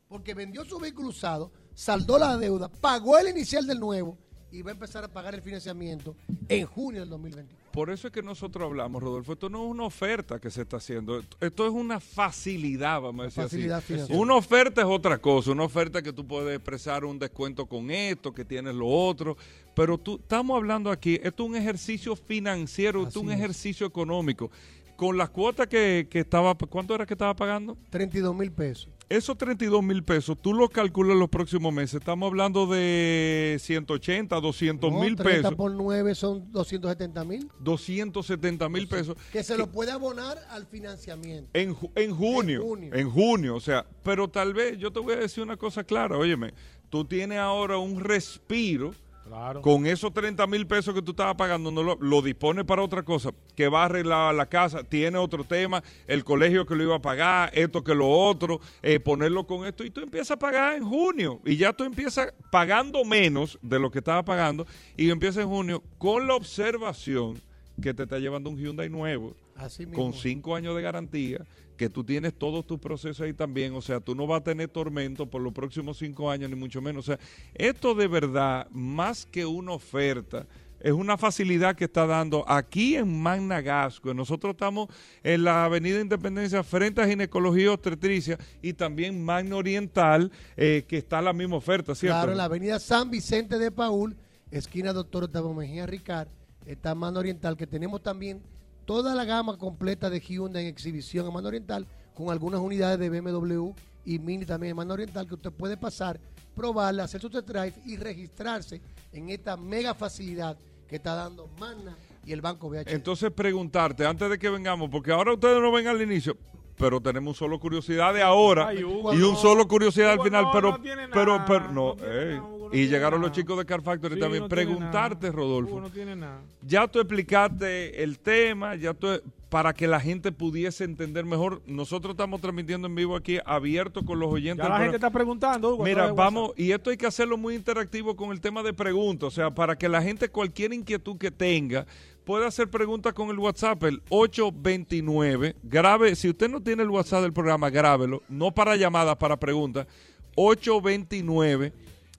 Porque 0.08 0.32
vendió 0.32 0.64
su 0.64 0.78
vehículo 0.78 1.08
usado, 1.08 1.52
saldó 1.74 2.18
la 2.18 2.36
deuda, 2.38 2.68
pagó 2.68 3.18
el 3.18 3.28
inicial 3.28 3.66
del 3.66 3.78
nuevo 3.78 4.16
y 4.50 4.62
va 4.62 4.70
a 4.70 4.74
empezar 4.74 5.04
a 5.04 5.08
pagar 5.08 5.34
el 5.34 5.42
financiamiento 5.42 6.16
en 6.48 6.64
junio 6.66 7.00
del 7.00 7.10
2021. 7.10 7.67
Por 7.78 7.90
eso 7.90 8.08
es 8.08 8.12
que 8.12 8.24
nosotros 8.24 8.64
hablamos, 8.64 9.00
Rodolfo. 9.00 9.34
Esto 9.34 9.48
no 9.48 9.64
es 9.64 9.70
una 9.70 9.84
oferta 9.84 10.40
que 10.40 10.50
se 10.50 10.62
está 10.62 10.78
haciendo. 10.78 11.22
Esto 11.40 11.64
es 11.64 11.72
una 11.72 12.00
facilidad, 12.00 13.00
vamos 13.00 13.20
a 13.20 13.24
decir 13.26 13.42
Facilidad 13.44 13.78
así. 13.78 13.92
financiera. 13.92 14.20
Una 14.20 14.34
oferta 14.34 14.80
es 14.80 14.86
otra 14.88 15.18
cosa. 15.18 15.52
Una 15.52 15.62
oferta 15.62 16.02
que 16.02 16.12
tú 16.12 16.26
puedes 16.26 16.56
expresar 16.56 17.04
un 17.04 17.20
descuento 17.20 17.66
con 17.66 17.92
esto, 17.92 18.34
que 18.34 18.44
tienes 18.44 18.74
lo 18.74 18.88
otro. 18.88 19.36
Pero 19.74 19.96
tú, 19.96 20.16
estamos 20.16 20.56
hablando 20.56 20.90
aquí, 20.90 21.20
esto 21.22 21.44
es 21.44 21.50
un 21.50 21.54
ejercicio 21.54 22.16
financiero, 22.16 23.06
esto 23.06 23.20
es 23.20 23.24
un 23.26 23.30
ejercicio 23.30 23.86
económico. 23.86 24.50
Con 24.96 25.16
las 25.16 25.30
cuotas 25.30 25.68
que, 25.68 26.08
que 26.10 26.18
estaba, 26.18 26.56
¿cuánto 26.56 26.96
era 26.96 27.06
que 27.06 27.14
estaba 27.14 27.36
pagando? 27.36 27.78
32 27.90 28.34
mil 28.34 28.50
pesos. 28.50 28.88
Esos 29.10 29.38
32 29.38 29.82
mil 29.82 30.04
pesos, 30.04 30.36
tú 30.38 30.52
los 30.52 30.68
calculas 30.68 31.16
los 31.16 31.30
próximos 31.30 31.72
meses. 31.72 31.94
Estamos 31.94 32.26
hablando 32.28 32.66
de 32.66 33.56
180, 33.58 34.38
200 34.38 34.92
No, 34.92 35.00
mil 35.00 35.16
30 35.16 35.34
pesos. 35.48 35.54
por 35.54 35.70
9 35.72 36.14
son 36.14 36.52
270 36.52 37.24
mil. 37.24 37.48
270 37.60 38.68
mil 38.68 38.86
pesos. 38.86 39.16
Que 39.32 39.42
se 39.42 39.56
lo 39.56 39.70
puede 39.72 39.92
abonar 39.92 40.36
al 40.50 40.66
financiamiento. 40.66 41.48
En, 41.54 41.74
ju- 41.74 41.90
en 41.94 42.14
junio, 42.14 42.60
junio. 42.62 42.94
en 42.94 43.10
junio, 43.10 43.56
o 43.56 43.60
sea, 43.60 43.86
pero 44.02 44.28
tal 44.28 44.52
vez 44.52 44.76
yo 44.78 44.92
te 44.92 45.00
voy 45.00 45.14
a 45.14 45.18
decir 45.20 45.42
una 45.42 45.56
cosa 45.56 45.84
clara, 45.84 46.18
óyeme, 46.18 46.52
tú 46.90 47.06
tienes 47.06 47.38
ahora 47.38 47.78
un 47.78 48.00
respiro 48.00 48.92
Claro. 49.28 49.62
con 49.62 49.86
esos 49.86 50.12
30 50.12 50.46
mil 50.46 50.66
pesos 50.66 50.94
que 50.94 51.02
tú 51.02 51.12
estabas 51.12 51.36
pagando, 51.36 51.70
no 51.70 51.82
lo, 51.82 51.96
lo 52.00 52.22
dispones 52.22 52.64
para 52.64 52.82
otra 52.82 53.02
cosa, 53.02 53.30
que 53.54 53.68
va 53.68 53.82
a 53.82 53.84
arreglar 53.84 54.34
la 54.34 54.46
casa, 54.46 54.82
tiene 54.82 55.18
otro 55.18 55.44
tema, 55.44 55.82
el 56.06 56.24
colegio 56.24 56.66
que 56.66 56.74
lo 56.74 56.82
iba 56.82 56.96
a 56.96 57.02
pagar, 57.02 57.50
esto 57.54 57.84
que 57.84 57.94
lo 57.94 58.08
otro, 58.08 58.60
eh, 58.82 58.98
ponerlo 59.00 59.46
con 59.46 59.66
esto, 59.66 59.84
y 59.84 59.90
tú 59.90 60.00
empiezas 60.00 60.32
a 60.32 60.38
pagar 60.38 60.76
en 60.76 60.84
junio, 60.84 61.40
y 61.44 61.56
ya 61.56 61.72
tú 61.72 61.84
empiezas 61.84 62.32
pagando 62.50 63.04
menos 63.04 63.58
de 63.62 63.78
lo 63.78 63.90
que 63.90 63.98
estabas 63.98 64.24
pagando, 64.24 64.66
y 64.96 65.10
empiezas 65.10 65.44
en 65.44 65.48
junio 65.48 65.82
con 65.98 66.26
la 66.26 66.34
observación 66.34 67.40
que 67.80 67.94
te 67.94 68.02
está 68.04 68.18
llevando 68.18 68.50
un 68.50 68.56
Hyundai 68.58 68.88
nuevo, 68.88 69.34
Así 69.54 69.86
mismo. 69.86 70.02
con 70.02 70.12
cinco 70.12 70.56
años 70.56 70.74
de 70.74 70.82
garantía, 70.82 71.44
que 71.78 71.88
tú 71.88 72.04
tienes 72.04 72.34
todos 72.34 72.66
tus 72.66 72.78
procesos 72.78 73.22
ahí 73.22 73.32
también, 73.32 73.74
o 73.74 73.80
sea, 73.80 74.00
tú 74.00 74.14
no 74.14 74.26
vas 74.26 74.40
a 74.40 74.44
tener 74.44 74.68
tormento 74.68 75.24
por 75.30 75.40
los 75.40 75.52
próximos 75.54 75.96
cinco 75.96 76.30
años, 76.30 76.50
ni 76.50 76.56
mucho 76.56 76.82
menos. 76.82 77.08
O 77.08 77.12
sea, 77.12 77.20
esto 77.54 77.94
de 77.94 78.08
verdad, 78.08 78.68
más 78.70 79.24
que 79.24 79.46
una 79.46 79.72
oferta, 79.72 80.46
es 80.80 80.92
una 80.92 81.16
facilidad 81.16 81.74
que 81.76 81.84
está 81.84 82.06
dando 82.06 82.44
aquí 82.48 82.96
en 82.96 83.20
Magna 83.20 83.60
Gasco. 83.60 84.12
Nosotros 84.12 84.52
estamos 84.52 84.88
en 85.22 85.44
la 85.44 85.64
Avenida 85.64 86.00
Independencia 86.00 86.62
frente 86.62 87.00
a 87.00 87.06
Ginecología 87.06 87.72
Obstetricia 87.72 88.38
y 88.60 88.72
también 88.74 89.24
Magna 89.24 89.56
Oriental, 89.56 90.30
eh, 90.56 90.84
que 90.86 90.98
está 90.98 91.22
la 91.22 91.32
misma 91.32 91.56
oferta, 91.56 91.94
¿cierto? 91.94 92.18
Claro, 92.18 92.32
en 92.32 92.38
la 92.38 92.44
avenida 92.44 92.78
San 92.78 93.10
Vicente 93.10 93.58
de 93.58 93.70
Paul, 93.70 94.16
esquina 94.50 94.92
Doctor 94.92 95.24
Octavio 95.24 95.54
Mejía 95.54 95.86
Ricard, 95.86 96.28
está 96.66 96.94
Mano 96.94 97.20
Oriental, 97.20 97.56
que 97.56 97.66
tenemos 97.66 98.02
también 98.02 98.42
toda 98.88 99.14
la 99.14 99.26
gama 99.26 99.58
completa 99.58 100.08
de 100.08 100.18
Hyundai 100.18 100.62
en 100.62 100.68
exhibición 100.70 101.26
en 101.26 101.32
Mano 101.34 101.48
Oriental, 101.48 101.86
con 102.14 102.30
algunas 102.30 102.58
unidades 102.58 102.98
de 102.98 103.10
BMW 103.10 103.70
y 104.06 104.18
Mini 104.18 104.46
también 104.46 104.70
en 104.70 104.76
Mano 104.78 104.94
Oriental, 104.94 105.28
que 105.28 105.34
usted 105.34 105.52
puede 105.52 105.76
pasar, 105.76 106.18
probarla, 106.56 107.04
hacer 107.04 107.20
su 107.20 107.28
test 107.28 107.46
drive 107.46 107.74
y 107.84 107.98
registrarse 107.98 108.80
en 109.12 109.28
esta 109.28 109.58
mega 109.58 109.92
facilidad 109.92 110.56
que 110.88 110.96
está 110.96 111.14
dando 111.14 111.50
Magna 111.60 111.94
y 112.24 112.32
el 112.32 112.40
Banco 112.40 112.68
VH. 112.68 112.90
Entonces 112.94 113.30
preguntarte, 113.30 114.06
antes 114.06 114.30
de 114.30 114.38
que 114.38 114.48
vengamos, 114.48 114.88
porque 114.88 115.12
ahora 115.12 115.34
ustedes 115.34 115.60
no 115.60 115.70
ven 115.70 115.86
al 115.86 116.00
inicio, 116.00 116.38
pero 116.78 116.98
tenemos 116.98 117.32
un 117.32 117.38
solo 117.38 117.60
curiosidad 117.60 118.14
de 118.14 118.22
ahora 118.22 118.68
Ay, 118.68 118.84
Hugo, 118.84 119.12
y 119.12 119.20
un 119.20 119.34
no. 119.34 119.38
solo 119.38 119.68
curiosidad 119.68 120.12
al 120.12 120.22
final, 120.22 120.44
no, 120.44 120.50
pero, 120.50 120.70
no 120.70 120.80
tiene 120.80 121.08
pero, 121.08 121.36
nada, 121.36 121.44
pero, 121.46 121.72
no, 121.72 121.94
no 121.94 122.57
y 122.72 122.86
llegaron 122.86 123.20
los 123.20 123.30
nada. 123.30 123.40
chicos 123.40 123.58
de 123.58 123.64
Car 123.64 123.82
Factory 123.82 124.14
Sí, 124.14 124.20
también. 124.20 124.42
no 124.44 124.48
Preguntarte. 124.48 125.30
Rodolfo, 125.32 125.80
no 125.80 125.90
tiene 125.90 126.16
nada. 126.16 126.40
ya 126.62 126.86
tú 126.88 127.00
explicaste 127.00 128.02
el 128.02 128.18
tema, 128.18 128.74
ya 128.76 128.94
tú, 128.94 129.08
para 129.48 129.72
que 129.72 129.86
la 129.86 129.98
gente 130.00 130.30
pudiese 130.32 130.84
entender 130.84 131.24
mejor. 131.24 131.62
Nosotros 131.66 132.12
estamos 132.12 132.40
transmitiendo 132.40 132.86
en 132.86 132.94
vivo 132.94 133.16
aquí, 133.16 133.38
abierto 133.44 134.04
con 134.04 134.18
los 134.18 134.32
oyentes. 134.32 134.64
Ya 134.66 134.70
la 134.70 134.80
gente 134.80 134.96
está 134.96 135.10
preguntando, 135.10 135.74
Hugo, 135.74 135.84
Mira, 135.84 136.12
vamos, 136.12 136.52
y 136.56 136.72
esto 136.72 136.90
hay 136.90 136.96
que 136.96 137.06
hacerlo 137.06 137.36
muy 137.38 137.54
interactivo 137.54 138.14
con 138.16 138.30
el 138.30 138.40
tema 138.40 138.62
de 138.62 138.72
preguntas, 138.74 139.26
o 139.28 139.30
sea, 139.30 139.50
para 139.50 139.76
que 139.76 139.88
la 139.88 140.02
gente 140.02 140.28
cualquier 140.28 140.72
inquietud 140.72 141.16
que 141.16 141.30
tenga 141.30 141.86
pueda 142.24 142.46
hacer 142.46 142.68
preguntas 142.68 143.14
con 143.14 143.30
el 143.30 143.38
WhatsApp, 143.38 143.82
el 143.84 144.02
829, 144.10 145.56
grave, 145.62 146.14
si 146.14 146.28
usted 146.28 146.50
no 146.50 146.60
tiene 146.60 146.82
el 146.82 146.90
WhatsApp 146.90 147.22
del 147.22 147.32
programa, 147.32 147.70
grábelo, 147.70 148.22
no 148.28 148.50
para 148.52 148.76
llamadas, 148.76 149.16
para 149.16 149.38
preguntas, 149.38 149.86
829 150.34 151.72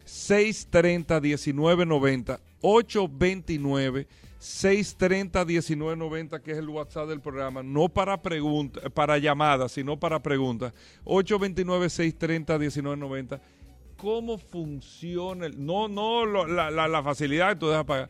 630 0.09 1.21
1990, 1.21 2.39
829 2.61 4.07
630 4.39 5.45
1990, 5.45 6.41
que 6.41 6.51
es 6.51 6.57
el 6.57 6.69
WhatsApp 6.69 7.09
del 7.09 7.21
programa, 7.21 7.61
no 7.61 7.89
para 7.89 8.21
preguntas, 8.21 8.83
para 8.93 9.17
llamadas, 9.17 9.73
sino 9.73 9.99
para 9.99 10.21
preguntas. 10.21 10.73
829 11.03 11.89
630 11.89 12.57
1990. 12.57 13.41
¿Cómo 13.97 14.37
funciona? 14.37 15.49
no, 15.49 15.87
no 15.87 16.25
la, 16.25 17.03
facilidad 17.03 17.49
que 17.49 17.55
tú 17.57 17.67
dejas 17.67 17.85
pagar. 17.85 18.09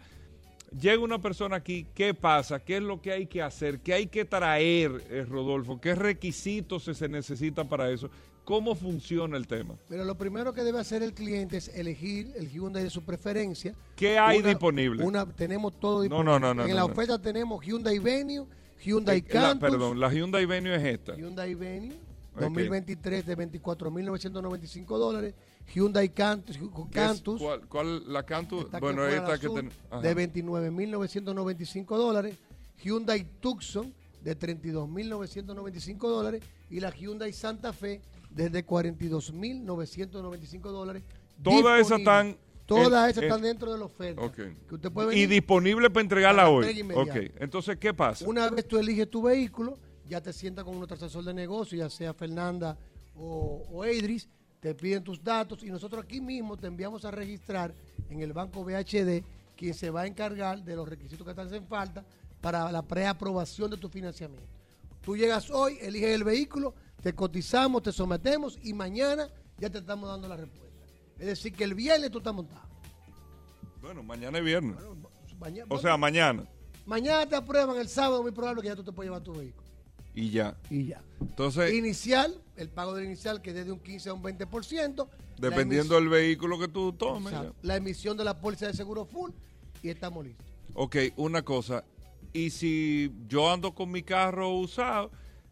Llega 0.79 1.03
una 1.03 1.20
persona 1.20 1.58
aquí, 1.58 1.88
¿qué 1.96 2.13
pasa? 2.13 2.60
¿Qué 2.60 2.77
es 2.77 2.84
lo 2.84 3.01
que 3.01 3.12
hay 3.12 3.25
que 3.25 3.41
hacer? 3.41 3.79
¿Qué 3.79 3.94
hay 3.94 4.06
que 4.06 4.24
traer, 4.24 5.03
eh, 5.10 5.25
Rodolfo? 5.27 5.82
¿Qué 5.82 5.96
requisitos 5.96 6.84
se 6.84 7.10
necesitan 7.10 7.68
para 7.68 7.89
eso? 7.89 8.12
¿Cómo 8.50 8.74
funciona 8.74 9.38
el 9.38 9.46
tema? 9.46 9.75
Pero 9.88 10.03
lo 10.06 10.18
primero 10.18 10.51
que 10.56 10.63
debe 10.63 10.79
hacer 10.79 11.03
el 11.03 11.13
cliente 11.13 11.58
es 11.58 11.68
elegir 11.68 12.34
el 12.36 12.50
Hyundai 12.50 12.84
de 12.84 12.89
su 12.89 13.03
preferencia. 13.03 13.75
¿Qué 13.96 14.18
hay 14.18 14.39
Una- 14.39 14.48
disponible? 14.50 15.03
Una, 15.03 15.24
tenemos 15.27 15.79
todo 15.79 16.01
disponible. 16.01 16.32
no, 16.32 16.39
no, 16.39 16.53
no, 16.56 16.63
En 16.63 16.70
no, 16.70 16.74
la 16.74 16.82
no. 16.82 16.88
oferta 16.88 17.22
tenemos 17.22 17.63
Hyundai 17.63 18.00
Venue, 18.00 18.48
Hyundai 18.84 19.20
Eh, 19.20 19.25
la- 19.27 19.34
Cantus, 19.41 19.70
perdón, 19.70 20.00
la 20.00 20.12
Hyundai 20.12 20.48
Venue 20.48 20.74
es 20.75 20.84
esta. 20.84 21.15
Hyundai 21.15 21.53
Venue 21.53 21.94
Ok. 22.34 22.39
2023 22.41 23.24
de 23.27 23.36
24.995 23.38 24.98
dólares, 24.98 25.36
Hyundai 25.72 26.10
Cantus, 26.10 26.58
¿Qué 26.58 26.63
es- 26.65 26.72
Cantus 26.91 27.39
¿Cuál, 27.39 27.68
cuál- 27.68 28.12
la 28.12 28.24
Cantus? 28.24 28.65
esta 28.65 28.79
Bueno, 28.79 29.06
esta 29.06 29.38
que 29.38 29.46
azul, 29.46 29.60
ten- 29.60 29.72
ajá. 29.91 30.01
de 30.01 30.13
29.995 30.15 31.98
dólares, 32.00 32.36
Hyundai 32.84 33.27
Tucson 33.41 33.94
de 34.24 34.34
32.995 34.34 36.10
dólares 36.10 36.41
y 36.72 36.79
la 36.79 36.89
Hyundai 36.89 37.32
Santa 37.32 37.74
Fe 37.74 38.01
desde 38.29 38.65
42.995 38.65 40.62
dólares. 40.71 41.03
Todas 41.43 41.79
esas 41.81 42.00
están 42.00 42.38
Todas 42.65 43.09
esas 43.09 43.24
están 43.24 43.41
dentro 43.41 43.71
de 43.74 43.79
la 43.79 43.86
oferta. 43.86 44.21
Ok. 44.21 44.36
Que 44.36 44.75
usted 44.75 44.91
puede 44.91 45.17
Y 45.17 45.25
disponible 45.25 45.89
para 45.89 46.03
entregarla 46.03 46.43
Para 46.43 46.51
hoy. 46.51 47.31
entonces, 47.39 47.77
¿qué 47.77 47.93
pasa? 47.95 48.27
Una 48.27 48.48
vez 48.50 48.67
tú 48.67 48.77
eliges 48.77 49.09
tu 49.09 49.24
vehículo, 49.24 49.79
ya 50.07 50.21
te 50.21 50.31
sientas 50.31 50.63
con 50.63 50.75
nuestro 50.77 50.95
asesor 50.95 51.24
de 51.24 51.33
negocio, 51.33 51.77
ya 51.77 51.89
sea 51.89 52.13
Fernanda 52.13 52.77
o, 53.15 53.63
o 53.71 53.83
Edris, 53.86 54.29
te 54.59 54.75
piden 54.75 55.03
tus 55.03 55.24
datos 55.24 55.63
y 55.63 55.67
nosotros 55.71 56.03
aquí 56.03 56.21
mismo 56.21 56.57
te 56.57 56.67
enviamos 56.67 57.05
a 57.05 57.12
registrar 57.12 57.74
en 58.09 58.21
el 58.21 58.33
banco 58.33 58.63
VHD, 58.63 59.24
quien 59.55 59.74
se 59.74 59.89
va 59.89 60.01
a 60.01 60.07
encargar 60.07 60.63
de 60.63 60.75
los 60.75 60.88
requisitos 60.88 61.25
que 61.25 61.33
te 61.33 61.41
hacen 61.41 61.65
falta 61.65 62.05
para 62.39 62.71
la 62.71 62.83
preaprobación 62.83 63.71
de 63.71 63.77
tu 63.77 63.89
financiamiento. 63.89 64.45
Tú 65.01 65.17
llegas 65.17 65.50
hoy, 65.50 65.77
eliges 65.81 66.09
el 66.09 66.24
vehículo, 66.24 66.75
te 67.01 67.13
cotizamos, 67.13 67.84
te 67.84 67.91
sometemos 67.91 68.58
y 68.63 68.74
mañana 68.74 69.29
ya 69.58 69.70
te 69.70 69.77
estamos 69.79 70.10
dando 70.10 70.27
la 70.27 70.38
respuesta. 70.38 70.77
Es 71.18 71.25
decir, 71.25 71.53
que 71.53 71.63
el 71.63 71.74
viernes 71.74 72.12
tú 72.12 72.20
estás 72.20 72.34
montado. 72.34 72.62
Bueno, 73.82 74.03
mañana 74.03 74.38
es 74.38 74.44
viernes. 74.44 74.77
Mañana, 75.39 75.65
O 75.70 75.77
sea, 75.79 75.96
mañana. 75.98 76.46
mañana 76.86 77.25
te 77.27 77.36
aprueban, 77.36 77.77
el 77.77 77.88
sábado 77.88 78.22
muy 78.22 78.32
probable 78.32 78.62
que 78.62 78.68
ya 78.68 78.75
tú 78.75 78.84
te 78.84 78.91
puedes 78.91 79.10
llevar 79.10 79.24
tu 79.24 79.34
vehículo. 79.34 79.68
Y 80.15 80.32
ya. 80.32 80.58
Y 80.70 80.88
ya. 80.88 81.01
Entonces, 81.22 81.74
Inicial, 81.74 82.36
el 82.58 82.70
pago 82.70 82.94
del 82.94 83.06
inicial 83.06 83.41
que 83.41 83.51
es 83.51 83.65
de 83.65 83.72
un 83.72 83.79
15 83.79 84.10
a 84.10 84.13
un 84.13 84.24
20%. 84.24 85.08
la 85.38 85.50
dependiendo 85.50 85.96
del 85.96 86.10
vehículo 86.10 86.60
que 86.60 86.68
tú 86.68 86.91
tomes. 86.94 87.32
Exacto. 87.32 87.56
La 87.62 87.77
emisión 87.77 88.18
de 88.18 88.24
la 88.25 88.39
póliza 88.41 88.68
de 88.68 88.74
seguro 88.74 89.06
full 89.06 89.32
y 89.82 89.89
estamos 89.89 90.25
listos. 90.25 90.46
Ok, 90.74 90.98
una 91.15 91.41
cosa. 91.44 91.84
Y 92.34 92.50
si 92.50 93.12
yo 93.27 93.50
ando 93.51 93.74
con 93.74 93.91
mi 93.91 94.03
carro 94.03 94.50
usado, 94.58 95.10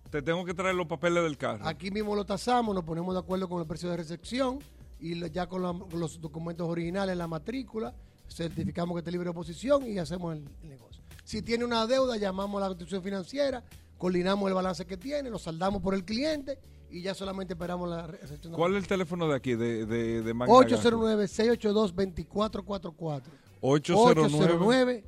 te 0.10 0.22
tengo 0.22 0.46
que 0.46 0.54
traer 0.54 0.76
los 0.76 0.88
papeles 0.88 1.24
del 1.24 1.38
carro. 1.38 1.66
Aquí 1.68 1.92
mismo 1.92 2.16
lo 2.16 2.26
tasamos, 2.26 2.74
nos 2.76 2.84
ponemos 2.84 3.14
de 3.14 3.20
acuerdo 3.20 3.48
con 3.50 3.62
el 3.62 3.68
precio 3.68 3.90
de 3.90 3.98
recepción 3.98 4.60
y 5.00 5.20
ya 5.32 5.48
con, 5.48 5.62
la- 5.64 5.74
con 5.74 6.00
los 6.00 6.20
documentos 6.22 6.68
originales, 6.68 7.16
la 7.18 7.28
matrícula, 7.28 7.94
certificamos 8.30 8.96
que 8.96 9.00
está 9.00 9.12
libre 9.12 9.26
de 9.26 9.32
oposición 9.32 9.86
y 9.90 9.98
hacemos 10.00 10.36
el, 10.36 10.44
el 10.64 10.70
negocio. 10.70 11.02
Si 11.24 11.42
tiene 11.42 11.66
una 11.66 11.86
deuda, 11.88 12.18
llamamos 12.18 12.62
a 12.62 12.66
la 12.66 12.72
institución 12.72 13.04
financiera, 13.04 13.64
coordinamos 13.98 14.48
el 14.48 14.54
balance 14.54 14.86
que 14.86 14.98
tiene, 14.98 15.30
lo 15.30 15.40
saldamos 15.40 15.82
por 15.82 15.94
el 15.94 16.06
cliente 16.06 16.58
y 16.90 17.02
ya 17.02 17.14
solamente 17.14 17.54
esperamos 17.54 17.90
la 17.90 18.08
recepción. 18.08 18.54
¿Cuál 18.54 18.76
es 18.76 18.84
el 18.84 18.88
teléfono 18.88 19.28
de 19.28 19.36
aquí, 19.36 19.56
de, 19.56 19.86
de, 19.86 20.22
de 20.22 20.34
Magna 20.34 20.54
Gas? 20.54 20.86
809-682-2444. 20.86 23.22
809. 23.62 25.04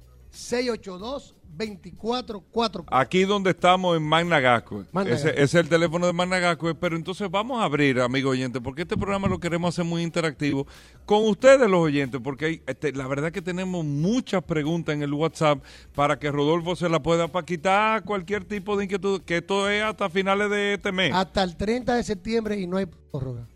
682-2444. 1.60 2.86
Aquí 2.88 3.25
donde 3.25 3.51
estamos 3.51 3.98
en 3.98 4.04
Magnagascue. 4.04 4.86
Magna 4.92 5.13
Ese, 5.13 5.42
es 5.42 5.54
el 5.54 5.68
teléfono 5.68 6.08
de 6.08 6.13
Magnagascue. 6.13 6.75
Pero 6.75 6.96
entonces 6.96 7.30
vamos 7.30 7.62
a 7.62 7.66
abrir, 7.66 8.00
amigo 8.00 8.30
oyente, 8.30 8.62
porque 8.62 8.84
este 8.84 8.96
programa 8.98 9.28
lo 9.28 9.39
queremos 9.39 9.75
hacer 9.75 9.86
muy 9.86 10.04
interactivo 10.04 10.66
con 11.06 11.28
ustedes, 11.28 11.70
los 11.70 11.82
oyentes, 11.82 12.22
porque 12.24 12.46
hay, 12.46 12.62
este, 12.68 12.92
la 12.94 13.08
verdad 13.08 13.32
que 13.32 13.42
tenemos 13.42 13.84
muchas 13.84 14.44
preguntas 14.44 14.94
en 14.94 15.01
el 15.01 15.13
WhatsApp 15.13 15.63
para 15.96 16.18
que 16.20 16.32
Rodolfo 16.32 16.75
se 16.75 16.88
la 16.88 17.01
pueda 17.01 17.28
para 17.28 17.46
quitar 17.46 18.04
cualquier 18.04 18.46
tipo 18.46 18.78
de 18.78 18.86
inquietud, 18.86 19.22
que 19.22 19.38
esto 19.38 19.70
es 19.70 19.84
hasta 19.84 20.10
finales 20.10 20.50
de 20.50 20.75
este 20.75 20.92
mes. 20.92 21.13
Hasta 21.13 21.44
el 21.44 21.58
30 21.58 21.96
de 21.96 22.04
septiembre 22.04 22.60
y 22.60 22.68
no 22.68 22.78
hay 22.78 22.86
prórroga. 22.86 23.48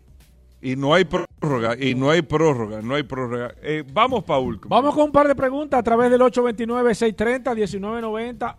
Y 0.64 0.76
no 0.76 0.94
hay 0.94 1.04
prórroga, 1.04 1.76
y 1.78 1.94
no 1.94 2.08
hay 2.08 2.22
prórroga, 2.22 2.80
no 2.80 2.94
hay 2.94 3.02
prórroga. 3.02 3.54
Eh, 3.62 3.84
vamos, 3.92 4.24
Paul. 4.24 4.58
Vamos 4.66 4.94
con 4.94 5.04
un 5.04 5.12
par 5.12 5.28
de 5.28 5.34
preguntas 5.34 5.78
a 5.78 5.82
través 5.82 6.10
del 6.10 6.22
829-630-1990, 6.22 8.56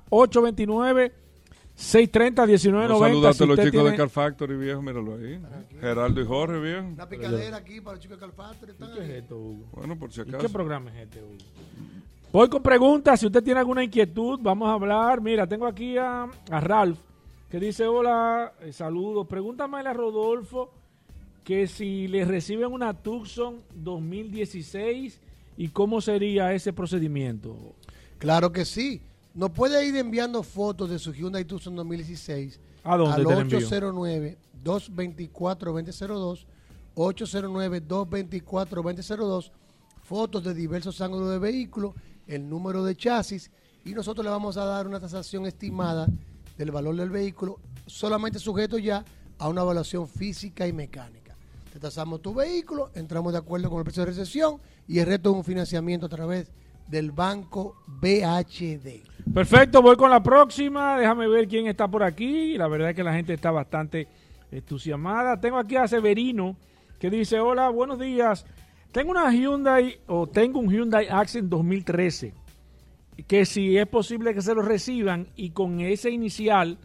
829-630-1990. 1.75 2.87
No 2.87 2.99
saludaste 2.99 3.37
Si 3.37 3.43
a 3.43 3.47
los 3.47 3.55
chicos 3.57 3.71
de 3.71 3.81
tiene- 3.81 3.97
Car 3.97 4.09
Factory, 4.09 4.55
viejo, 4.55 4.81
míralo 4.83 5.15
ahí. 5.15 5.39
Geraldo 5.81 6.21
y 6.21 6.25
Jorge, 6.25 6.59
viejo. 6.59 6.85
Una 6.87 7.09
picadera 7.09 7.57
aquí 7.57 7.81
para 7.81 7.95
los 7.95 8.03
chicos 8.03 8.19
de 8.19 8.25
Calfatre. 8.27 8.71
Están 8.71 8.93
¿Qué 8.93 8.99
es 9.03 9.09
ahí. 9.09 9.15
esto, 9.17 9.35
Hugo? 9.37 9.65
Bueno, 9.73 9.95
por 9.97 10.13
si 10.13 10.21
¿Y 10.21 10.25
qué 10.25 10.47
programa 10.49 10.91
es 10.91 10.97
este, 11.07 11.23
Hugo? 11.23 11.33
Voy 12.31 12.49
con 12.49 12.61
preguntas. 12.61 13.19
Si 13.19 13.25
usted 13.25 13.43
tiene 13.43 13.61
alguna 13.61 13.83
inquietud, 13.83 14.39
vamos 14.43 14.69
a 14.69 14.73
hablar. 14.73 15.21
Mira, 15.21 15.47
tengo 15.47 15.65
aquí 15.65 15.97
a, 15.97 16.27
a 16.51 16.59
Ralph 16.59 16.99
que 17.49 17.59
dice: 17.59 17.87
Hola, 17.87 18.53
eh, 18.61 18.71
saludos. 18.73 19.25
Pregúntame 19.27 19.79
a 19.79 19.91
Rodolfo 19.93 20.71
que 21.45 21.67
si 21.67 22.09
le 22.09 22.25
reciben 22.25 22.73
una 22.73 22.93
Tucson 22.93 23.61
2016 23.75 25.21
y 25.55 25.69
cómo 25.69 26.01
sería 26.01 26.53
ese 26.53 26.73
procedimiento. 26.73 27.55
Claro 28.17 28.51
que 28.51 28.65
sí. 28.65 29.01
Nos 29.33 29.51
puede 29.51 29.87
ir 29.87 29.95
enviando 29.95 30.43
fotos 30.43 30.89
de 30.89 30.99
su 30.99 31.13
Hyundai 31.13 31.45
Tucson 31.45 31.73
2016 31.75 32.59
¿A 32.83 32.97
dónde 32.97 33.15
al 33.15 33.23
te 33.25 33.35
la 33.35 33.41
envío? 33.41 33.59
809-224-2002. 34.63 36.45
809-224-2002. 36.95 39.51
Fotos 40.03 40.43
de 40.43 40.53
diversos 40.53 41.01
ángulos 41.01 41.31
de 41.31 41.39
vehículo, 41.39 41.95
el 42.27 42.47
número 42.47 42.83
de 42.83 42.95
chasis 42.95 43.49
y 43.83 43.93
nosotros 43.93 44.23
le 44.23 44.29
vamos 44.29 44.55
a 44.57 44.65
dar 44.65 44.85
una 44.87 44.99
tasación 44.99 45.47
estimada 45.47 46.07
del 46.57 46.71
valor 46.71 46.95
del 46.95 47.09
vehículo, 47.09 47.59
solamente 47.87 48.39
sujeto 48.39 48.77
ya 48.77 49.03
a 49.39 49.49
una 49.49 49.61
evaluación 49.61 50.07
física 50.07 50.67
y 50.67 50.73
mecánica. 50.73 51.24
Te 51.75 52.19
tu 52.19 52.33
vehículo, 52.33 52.89
entramos 52.95 53.33
de 53.33 53.39
acuerdo 53.39 53.69
con 53.69 53.79
el 53.79 53.83
precio 53.83 54.03
de 54.03 54.11
recesión 54.11 54.61
y 54.87 54.99
el 54.99 55.07
resto 55.07 55.31
es 55.31 55.35
un 55.35 55.43
financiamiento 55.43 56.05
a 56.05 56.09
través 56.09 56.49
del 56.87 57.11
banco 57.11 57.75
BHD. 57.85 59.03
Perfecto, 59.33 59.81
voy 59.81 59.97
con 59.97 60.09
la 60.09 60.23
próxima. 60.23 60.97
Déjame 60.97 61.27
ver 61.27 61.49
quién 61.49 61.67
está 61.67 61.89
por 61.89 62.01
aquí. 62.01 62.57
La 62.57 62.69
verdad 62.69 62.91
es 62.91 62.95
que 62.95 63.03
la 63.03 63.13
gente 63.13 63.33
está 63.33 63.51
bastante 63.51 64.07
entusiasmada. 64.51 65.37
Tengo 65.41 65.57
aquí 65.57 65.75
a 65.75 65.85
Severino 65.85 66.55
que 66.97 67.09
dice, 67.09 67.41
hola, 67.41 67.67
buenos 67.67 67.99
días. 67.99 68.45
Tengo 68.93 69.11
una 69.11 69.29
Hyundai 69.29 69.99
o 70.07 70.27
tengo 70.27 70.59
un 70.59 70.71
Hyundai 70.71 71.09
Accent 71.09 71.49
2013 71.49 72.33
que 73.27 73.45
si 73.45 73.77
es 73.77 73.87
posible 73.87 74.33
que 74.33 74.41
se 74.41 74.55
lo 74.55 74.61
reciban 74.61 75.27
y 75.35 75.49
con 75.49 75.81
ese 75.81 76.09
inicial, 76.09 76.77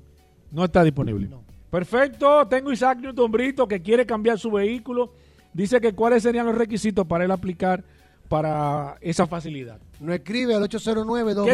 No 0.51 0.65
está 0.65 0.83
disponible. 0.83 1.29
No. 1.29 1.41
Perfecto. 1.69 2.45
Tengo 2.47 2.71
Isaac 2.73 2.99
Newton 2.99 3.31
Brito 3.31 3.65
que 3.67 3.81
quiere 3.81 4.05
cambiar 4.05 4.37
su 4.37 4.51
vehículo. 4.51 5.13
Dice 5.53 5.79
que 5.79 5.93
cuáles 5.93 6.23
serían 6.23 6.45
los 6.45 6.57
requisitos 6.57 7.07
para 7.07 7.23
él 7.23 7.31
aplicar 7.31 7.81
para 8.27 8.97
esa 9.01 9.27
facilidad. 9.27 9.79
Nos 9.99 10.15
escribe 10.15 10.55
al 10.55 10.67
¿Qué 10.67 10.77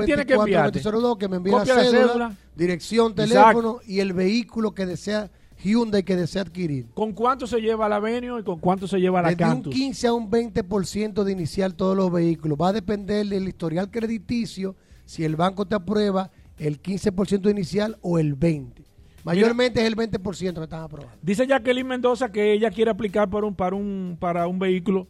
tiene 0.05 0.25
que 0.25 0.33
enviarte? 0.33 0.81
809-224-2002 0.81 1.17
que 1.17 1.27
me 1.27 1.37
envíe 1.37 1.51
la 1.51 1.65
cédula, 1.65 1.89
cédula. 1.89 2.35
dirección, 2.55 3.13
teléfono 3.13 3.79
y 3.85 3.99
el 3.99 4.13
vehículo 4.13 4.73
que 4.73 4.85
desea 4.85 5.29
Hyundai 5.63 6.03
que 6.03 6.15
desea 6.15 6.41
adquirir. 6.41 6.87
¿Con 6.93 7.13
cuánto 7.13 7.45
se 7.45 7.59
lleva 7.59 7.87
la 7.87 7.97
Avenue 7.97 8.39
y 8.39 8.43
con 8.43 8.59
cuánto 8.59 8.87
se 8.87 8.99
lleva 8.99 9.21
la 9.21 9.29
Desde 9.29 9.43
un 9.43 9.49
Cantus? 9.51 9.73
15 9.73 10.07
a 10.07 10.13
un 10.13 10.31
20% 10.31 11.23
de 11.23 11.31
inicial 11.31 11.75
todos 11.75 11.95
los 11.95 12.11
vehículos. 12.11 12.57
Va 12.59 12.69
a 12.69 12.73
depender 12.73 13.27
del 13.27 13.47
historial 13.47 13.91
crediticio, 13.91 14.75
si 15.05 15.23
el 15.23 15.35
banco 15.35 15.67
te 15.67 15.75
aprueba 15.75 16.31
el 16.57 16.81
15% 16.81 17.49
inicial 17.49 17.97
o 18.01 18.17
el 18.17 18.37
20%. 18.39 18.73
Mayormente 19.23 19.81
es 19.81 19.87
el 19.87 19.95
20% 19.95 20.53
que 20.55 20.63
están 20.63 20.81
aprobando. 20.81 21.15
Dice 21.21 21.45
Jacqueline 21.45 21.85
Mendoza 21.85 22.31
que 22.31 22.53
ella 22.53 22.71
quiere 22.71 22.89
aplicar 22.89 23.29
para 23.29 23.45
un, 23.45 23.53
para 23.53 23.75
un, 23.75 24.17
para 24.19 24.47
un 24.47 24.57
vehículo 24.57 25.07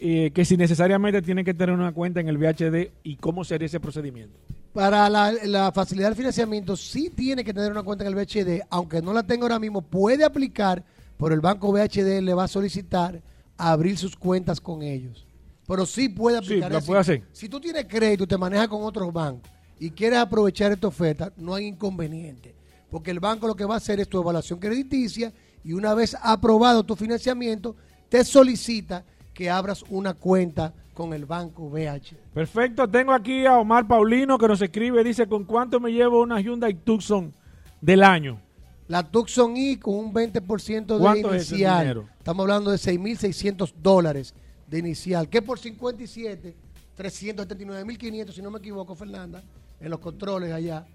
eh, 0.00 0.30
que 0.34 0.44
si 0.44 0.56
necesariamente 0.56 1.22
tiene 1.22 1.44
que 1.44 1.54
tener 1.54 1.74
una 1.74 1.92
cuenta 1.92 2.20
en 2.20 2.28
el 2.28 2.38
VHD 2.38 2.90
y 3.02 3.16
cómo 3.16 3.44
sería 3.44 3.66
ese 3.66 3.80
procedimiento. 3.80 4.38
Para 4.72 5.08
la, 5.08 5.32
la 5.44 5.72
facilidad 5.72 6.08
del 6.08 6.16
financiamiento 6.16 6.76
sí 6.76 7.10
tiene 7.14 7.42
que 7.44 7.54
tener 7.54 7.70
una 7.70 7.82
cuenta 7.82 8.04
en 8.04 8.08
el 8.08 8.14
VHD, 8.14 8.66
aunque 8.70 9.00
no 9.00 9.12
la 9.12 9.22
tenga 9.22 9.44
ahora 9.44 9.58
mismo, 9.58 9.80
puede 9.82 10.24
aplicar, 10.24 10.84
por 11.16 11.32
el 11.32 11.40
banco 11.40 11.72
VHD 11.72 12.20
le 12.20 12.34
va 12.34 12.44
a 12.44 12.48
solicitar 12.48 13.22
abrir 13.56 13.96
sus 13.96 14.14
cuentas 14.16 14.60
con 14.60 14.82
ellos. 14.82 15.26
Pero 15.66 15.86
sí 15.86 16.08
puede 16.10 16.38
Sí, 16.40 16.44
aplicar. 16.44 16.72
lo 16.72 16.78
Es 16.78 16.84
puede 16.84 17.00
hacer. 17.00 17.22
Si 17.32 17.48
tú 17.48 17.58
tienes 17.58 17.86
crédito 17.86 18.24
y 18.24 18.26
te 18.26 18.36
manejas 18.36 18.68
con 18.68 18.82
otros 18.82 19.10
bancos 19.12 19.50
y 19.80 19.90
quieres 19.90 20.18
aprovechar 20.18 20.72
esta 20.72 20.88
oferta, 20.88 21.32
no 21.38 21.54
hay 21.54 21.66
inconveniente. 21.66 22.54
Porque 22.90 23.10
el 23.10 23.18
banco 23.18 23.46
lo 23.48 23.56
que 23.56 23.64
va 23.64 23.74
a 23.74 23.78
hacer 23.78 23.98
es 23.98 24.08
tu 24.08 24.20
evaluación 24.20 24.58
crediticia 24.60 25.32
y 25.64 25.72
una 25.72 25.94
vez 25.94 26.16
aprobado 26.22 26.84
tu 26.84 26.94
financiamiento, 26.94 27.74
te 28.08 28.22
solicita 28.24 29.04
que 29.36 29.50
abras 29.50 29.84
una 29.90 30.14
cuenta 30.14 30.72
con 30.94 31.12
el 31.12 31.26
banco 31.26 31.68
BH. 31.68 32.16
Perfecto, 32.32 32.88
tengo 32.88 33.12
aquí 33.12 33.44
a 33.44 33.58
Omar 33.58 33.86
Paulino 33.86 34.38
que 34.38 34.48
nos 34.48 34.62
escribe, 34.62 35.04
dice, 35.04 35.28
¿con 35.28 35.44
cuánto 35.44 35.78
me 35.78 35.92
llevo 35.92 36.22
una 36.22 36.40
Hyundai 36.40 36.72
Tucson 36.72 37.34
del 37.82 38.02
año? 38.02 38.40
La 38.88 39.02
Tucson 39.02 39.54
I 39.54 39.76
con 39.76 39.94
un 39.96 40.14
20% 40.14 40.86
de 40.86 40.98
¿Cuánto 40.98 41.34
es 41.34 41.50
inicial. 41.50 41.80
dinero? 41.80 42.08
Estamos 42.16 42.44
hablando 42.44 42.70
de 42.70 42.78
6.600 42.78 43.74
dólares 43.82 44.34
de 44.68 44.78
inicial, 44.78 45.28
que 45.28 45.42
por 45.42 45.58
57, 45.58 46.56
379.500, 46.96 48.32
si 48.32 48.40
no 48.40 48.50
me 48.50 48.58
equivoco, 48.58 48.94
Fernanda, 48.94 49.42
en 49.78 49.90
los 49.90 50.00
controles 50.00 50.50
allá. 50.50 50.86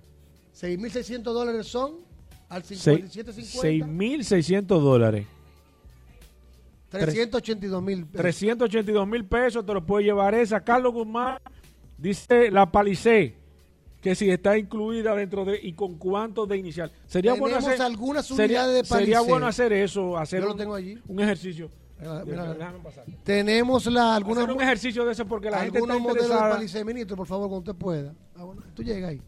6.600 0.59 1.21
dólares 1.21 1.67
son 1.67 1.97
al 2.49 2.63
57.50, 2.63 3.85
6.600 3.85 4.65
dólares. 4.65 5.27
382 6.91 7.81
mil. 7.81 8.05
382 8.07 9.07
mil 9.07 9.25
pesos 9.25 9.65
te 9.65 9.73
lo 9.73 9.85
puede 9.85 10.05
llevar 10.05 10.35
esa. 10.35 10.59
Carlos 10.61 10.93
Guzmán 10.93 11.37
dice 11.97 12.51
la 12.51 12.69
Palisade, 12.69 13.35
que 14.01 14.13
si 14.15 14.29
está 14.29 14.57
incluida 14.57 15.15
dentro 15.15 15.45
de 15.45 15.59
y 15.61 15.73
con 15.73 15.95
cuánto 15.97 16.45
de 16.45 16.57
inicial. 16.57 16.91
Sería 17.07 17.33
bueno 17.33 17.57
hacer 17.57 17.81
algunas 17.81 18.25
sería, 18.25 18.63
unidades 18.63 18.89
de 18.89 18.95
sería 18.95 19.21
bueno 19.21 19.47
hacer 19.47 19.71
eso, 19.71 20.17
hacer 20.17 20.41
Yo 20.41 20.47
lo 20.47 20.51
un, 20.53 20.57
tengo 20.57 20.75
allí. 20.75 20.97
un 21.07 21.19
ejercicio. 21.21 21.69
Mira, 21.99 22.25
mira, 22.25 22.53
Déjame 22.55 22.79
pasar. 22.79 23.05
Tenemos 23.23 23.85
la, 23.85 24.15
algunas, 24.15 24.43
Hacer 24.43 24.55
un 24.55 24.61
ejercicio 24.63 25.05
de 25.05 25.11
eso 25.11 25.25
porque 25.25 25.51
la 25.51 25.59
gente 25.59 25.77
está 25.77 25.93
algunos 25.93 26.15
modelos 26.15 26.29
de. 26.29 26.49
Palisade, 26.49 26.83
ministro, 26.83 27.15
por 27.15 27.27
favor, 27.27 27.47
cuando 27.47 27.71
usted 27.71 27.79
pueda. 27.79 28.13
Ah, 28.35 28.45
tú 28.73 28.83
llega 28.83 29.09
ahí. 29.09 29.21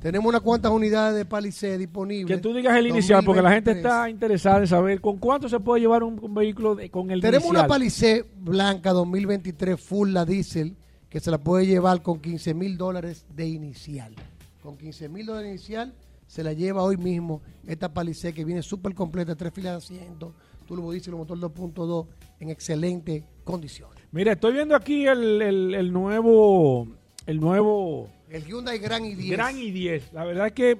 Tenemos 0.00 0.28
unas 0.28 0.42
cuantas 0.42 0.70
unidades 0.70 1.16
de 1.16 1.24
Palisade 1.24 1.78
disponibles. 1.78 2.36
Que 2.36 2.40
tú 2.42 2.52
digas 2.54 2.76
el 2.76 2.86
inicial, 2.86 3.24
porque 3.24 3.42
la 3.42 3.50
gente 3.50 3.70
2023. 3.70 3.84
está 3.94 4.10
interesada 4.10 4.58
en 4.60 4.66
saber 4.66 5.00
con 5.00 5.16
cuánto 5.18 5.48
se 5.48 5.58
puede 5.58 5.80
llevar 5.80 6.02
un, 6.02 6.18
un 6.22 6.34
vehículo 6.34 6.74
de- 6.74 6.90
con 6.90 7.10
el 7.10 7.20
Tenemos 7.20 7.46
inicial. 7.46 7.64
una 7.64 7.68
Palisade 7.68 8.24
blanca 8.38 8.92
2023 8.92 9.80
full 9.80 10.10
la 10.12 10.24
diésel 10.24 10.76
que 11.08 11.18
se 11.18 11.30
la 11.30 11.38
puede 11.38 11.66
llevar 11.66 12.02
con 12.02 12.20
15 12.20 12.52
mil 12.54 12.76
dólares 12.76 13.24
de 13.34 13.46
inicial. 13.48 14.14
Con 14.62 14.76
15 14.76 15.08
mil 15.08 15.26
dólares 15.26 15.46
de 15.48 15.54
inicial 15.54 15.94
se 16.26 16.42
la 16.44 16.52
lleva 16.52 16.82
hoy 16.82 16.96
mismo 16.98 17.40
esta 17.66 17.92
Palisade 17.92 18.34
que 18.34 18.44
viene 18.44 18.62
súper 18.62 18.94
completa, 18.94 19.34
tres 19.34 19.52
filas 19.54 19.72
de 19.88 19.96
asiento, 19.96 20.34
turbo 20.66 20.92
diésel, 20.92 21.14
motor 21.14 21.38
2.2 21.38 22.06
en 22.40 22.50
excelente 22.50 23.24
condiciones. 23.44 23.96
Mira, 24.12 24.32
estoy 24.32 24.52
viendo 24.52 24.76
aquí 24.76 25.06
el, 25.06 25.40
el- 25.40 25.74
el 25.74 25.92
nuevo, 25.92 26.86
el 27.26 27.40
nuevo 27.40 28.08
El 28.28 28.44
Hyundai 28.44 28.78
Grand 28.78 29.04
i10. 29.04 29.30
Gran 29.30 29.56
i10. 29.56 30.02
La 30.12 30.24
verdad 30.24 30.48
es 30.48 30.52
que, 30.52 30.78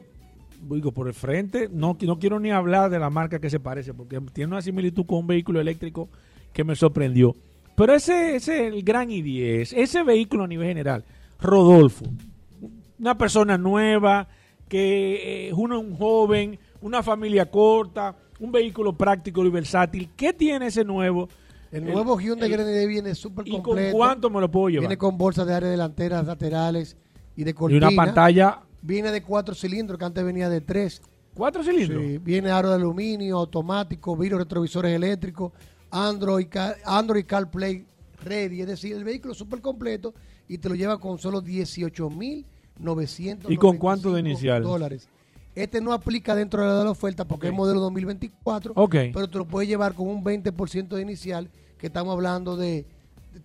digo, 0.68 0.92
por 0.92 1.06
el 1.06 1.14
frente, 1.14 1.68
no, 1.70 1.96
no 2.00 2.18
quiero 2.18 2.40
ni 2.40 2.50
hablar 2.50 2.90
de 2.90 2.98
la 2.98 3.10
marca 3.10 3.38
que 3.38 3.50
se 3.50 3.60
parece, 3.60 3.94
porque 3.94 4.20
tiene 4.32 4.52
una 4.52 4.62
similitud 4.62 5.06
con 5.06 5.18
un 5.18 5.26
vehículo 5.26 5.60
eléctrico 5.60 6.08
que 6.52 6.64
me 6.64 6.74
sorprendió. 6.74 7.34
Pero 7.76 7.94
ese, 7.94 8.36
ese 8.36 8.66
el 8.66 8.82
Gran 8.82 9.10
i10, 9.10 9.74
ese 9.76 10.02
vehículo 10.02 10.44
a 10.44 10.48
nivel 10.48 10.68
general, 10.68 11.04
Rodolfo, 11.38 12.06
una 12.98 13.16
persona 13.16 13.58
nueva, 13.58 14.28
que 14.68 15.48
es 15.48 15.54
uno 15.54 15.78
un 15.78 15.94
joven, 15.94 16.58
una 16.80 17.02
familia 17.02 17.50
corta, 17.50 18.16
un 18.40 18.50
vehículo 18.50 18.94
práctico 18.94 19.44
y 19.44 19.50
versátil. 19.50 20.10
¿Qué 20.16 20.32
tiene 20.32 20.66
ese 20.68 20.84
nuevo? 20.84 21.28
El 21.70 21.84
nuevo 21.84 22.18
Hyundai 22.18 22.48
Grand 22.48 22.68
i10 22.68 22.88
viene 22.88 23.14
súper 23.14 23.46
¿Y 23.46 23.52
con 23.52 23.62
completo. 23.62 23.96
cuánto 23.96 24.30
me 24.30 24.40
lo 24.40 24.50
puedo 24.50 24.70
llevar? 24.70 24.82
Viene 24.82 24.96
con 24.96 25.18
bolsas 25.18 25.46
de 25.46 25.54
área 25.54 25.68
delanteras, 25.68 26.26
laterales 26.26 26.96
y 27.36 27.44
de 27.44 27.50
y 27.50 27.54
cortina. 27.54 27.88
una 27.88 27.96
pantalla, 28.04 28.60
Viene 28.82 29.10
de 29.10 29.22
cuatro 29.22 29.54
cilindros, 29.54 29.98
que 29.98 30.04
antes 30.04 30.24
venía 30.24 30.48
de 30.48 30.60
tres. 30.60 31.02
cuatro 31.34 31.62
cilindros. 31.64 32.02
Sí, 32.02 32.18
viene 32.18 32.50
aro 32.50 32.68
de 32.70 32.76
aluminio, 32.76 33.38
automático, 33.38 34.16
vidrios 34.16 34.40
retrovisores 34.40 34.92
eléctricos, 34.94 35.52
Android, 35.90 36.46
Android 36.84 37.24
CarPlay 37.26 37.84
Ready. 38.22 38.60
Es 38.62 38.66
decir, 38.68 38.94
el 38.94 39.02
vehículo 39.04 39.34
súper 39.34 39.60
completo 39.60 40.14
y 40.48 40.58
te 40.58 40.68
lo 40.68 40.74
lleva 40.76 40.98
con 41.00 41.18
solo 41.18 41.42
18.995 41.42 43.50
¿Y 43.50 43.56
con 43.56 43.76
cuánto 43.78 44.12
de 44.12 44.20
inicial? 44.20 44.62
dólares. 44.62 45.08
Este 45.54 45.80
no 45.80 45.92
aplica 45.92 46.34
dentro 46.34 46.62
de 46.78 46.84
la 46.84 46.90
oferta 46.90 47.26
porque 47.26 47.46
Ok. 47.48 47.52
es 47.52 47.56
modelo 47.56 47.80
2024, 47.80 48.72
Ok. 48.76 48.94
pero 49.12 49.28
te 49.28 49.38
lo 49.38 49.46
puedes 49.46 49.68
llevar 49.68 49.94
con 49.94 50.06
un 50.08 50.22
20% 50.22 50.96
de 50.96 51.02
inicial, 51.02 51.50
que 51.78 51.86
estamos 51.86 52.12
hablando 52.12 52.56
de 52.56 52.84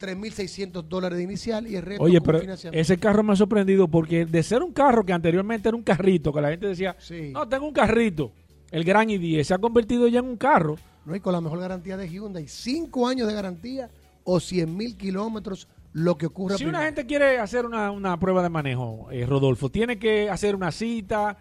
3.600 0.01 0.83
dólares 0.83 1.17
de 1.17 1.23
inicial 1.23 1.67
y 1.67 1.75
el 1.75 1.83
resto 1.83 2.03
Oye, 2.03 2.19
pero 2.21 2.41
ese 2.71 2.97
carro 2.97 3.23
me 3.23 3.33
ha 3.33 3.35
sorprendido 3.35 3.87
porque 3.87 4.25
de 4.25 4.43
ser 4.43 4.63
un 4.63 4.73
carro 4.73 5.05
que 5.05 5.13
anteriormente 5.13 5.69
era 5.69 5.77
un 5.77 5.83
carrito, 5.83 6.33
que 6.33 6.41
la 6.41 6.49
gente 6.49 6.67
decía, 6.67 6.95
Sí. 6.99 7.31
no, 7.33 7.47
tengo 7.47 7.67
un 7.67 7.73
carrito, 7.73 8.31
el 8.71 8.83
Gran 8.83 9.09
i10 9.09 9.43
se 9.43 9.53
ha 9.53 9.59
convertido 9.59 10.07
ya 10.07 10.19
en 10.19 10.25
un 10.25 10.37
carro. 10.37 10.77
¿no? 11.05 11.15
Y 11.15 11.19
con 11.19 11.33
la 11.33 11.41
mejor 11.41 11.59
garantía 11.59 11.97
de 11.97 12.09
Hyundai, 12.09 12.47
5 12.47 13.07
años 13.07 13.27
de 13.27 13.33
garantía 13.33 13.89
o 14.23 14.39
100 14.39 14.75
mil 14.75 14.97
kilómetros, 14.97 15.67
lo 15.93 16.17
que 16.17 16.27
ocurre 16.27 16.57
Si 16.57 16.65
una 16.65 16.83
gente 16.83 17.05
quiere 17.05 17.37
hacer 17.39 17.65
una, 17.65 17.91
una 17.91 18.17
prueba 18.19 18.41
de 18.41 18.49
manejo, 18.49 19.07
eh, 19.11 19.25
Rodolfo, 19.25 19.69
tiene 19.69 19.99
que 19.99 20.29
hacer 20.29 20.55
una 20.55 20.71
cita, 20.71 21.37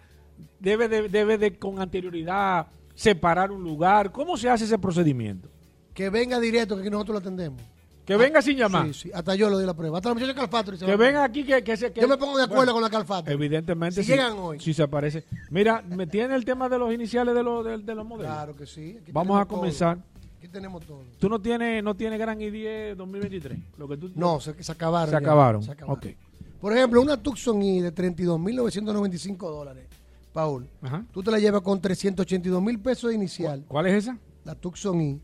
debe 0.59 0.87
de, 0.87 1.09
debe 1.09 1.37
de 1.37 1.57
con 1.57 1.79
anterioridad 1.79 2.67
separar 2.95 3.51
un 3.51 3.63
lugar. 3.63 4.11
¿Cómo 4.11 4.37
se 4.37 4.49
hace 4.49 4.65
ese 4.65 4.77
procedimiento? 4.77 5.49
Que 5.93 6.09
venga 6.09 6.39
directo, 6.39 6.75
que 6.75 6.81
aquí 6.81 6.89
nosotros 6.89 7.15
lo 7.15 7.19
atendemos. 7.19 7.61
Que 8.05 8.17
venga 8.17 8.41
sin 8.41 8.57
llamar. 8.57 8.87
Sí, 8.87 8.93
sí, 8.93 9.11
hasta 9.13 9.35
yo 9.35 9.49
lo 9.49 9.59
di 9.59 9.65
la 9.65 9.73
prueba. 9.75 9.97
Hasta 9.97 10.09
la 10.09 10.15
muchacha 10.15 10.33
Calfactory 10.33 10.77
se 10.77 10.85
Que 10.85 10.91
va. 10.95 10.97
venga 11.05 11.23
aquí 11.23 11.43
que, 11.43 11.63
que 11.63 11.77
se... 11.77 11.91
que- 11.93 12.01
Yo 12.01 12.07
me 12.07 12.17
pongo 12.17 12.35
de 12.37 12.43
acuerdo 12.43 12.57
Bueno, 12.63 12.73
con 12.73 12.81
la 12.81 12.89
Calfactory. 12.89 13.33
Evidentemente, 13.35 14.03
Si 14.03 14.11
llegan 14.11 14.33
hoy. 14.39 14.59
Si 14.59 14.73
se 14.73 14.83
aparece. 14.83 15.23
Mira, 15.49 15.81
me 15.87 16.07
tiene 16.07 16.35
el 16.35 16.43
tema 16.43 16.67
de 16.67 16.79
los 16.79 16.93
iniciales 16.93 17.33
de 17.35 17.43
los, 17.43 17.63
de, 17.63 17.77
de 17.77 17.95
los 17.95 18.05
modelos. 18.05 18.33
Claro 18.33 18.55
que 18.55 18.65
sí. 18.65 18.97
aquí 19.01 19.11
Vamos 19.11 19.35
a 19.39 19.45
tenemos 19.45 19.47
todo. 19.47 19.57
comenzar. 19.59 19.97
Aquí 20.39 20.47
tenemos 20.47 20.85
todo. 20.85 21.03
¿Tú 21.19 21.29
no 21.29 21.39
tienes, 21.39 21.83
no 21.83 21.95
tienes 21.95 22.17
Gran 22.19 22.39
i10 22.39 22.95
2023? 22.95 23.59
Lo 23.77 23.87
que 23.87 23.97
tú, 23.97 24.11
No, 24.15 24.39
se, 24.39 24.61
se 24.63 24.71
acabaron. 24.71 25.07
Se 25.07 25.11
ya. 25.11 25.17
acabaron. 25.19 25.61
Se 25.63 25.71
acabaron. 25.71 25.97
Ok. 25.97 26.15
Por 26.59 26.73
ejemplo, 26.75 27.01
una 27.01 27.17
Tucson 27.21 27.61
I 27.61 27.81
de 27.81 27.93
32.995 27.93 29.37
dólares, 29.37 29.85
Paul. 30.33 30.67
Ajá. 30.81 31.05
Tú 31.11 31.23
te 31.23 31.31
la 31.31 31.39
llevas 31.39 31.61
con 31.61 31.79
382 31.81 32.61
mil 32.61 32.79
pesos 32.79 33.09
de 33.09 33.15
inicial, 33.15 33.63
¿Cuál 33.67 33.87
es 33.87 34.03
esa? 34.05 34.17
la 34.43 34.55
Tucson 34.55 34.99
I, 35.01 35.19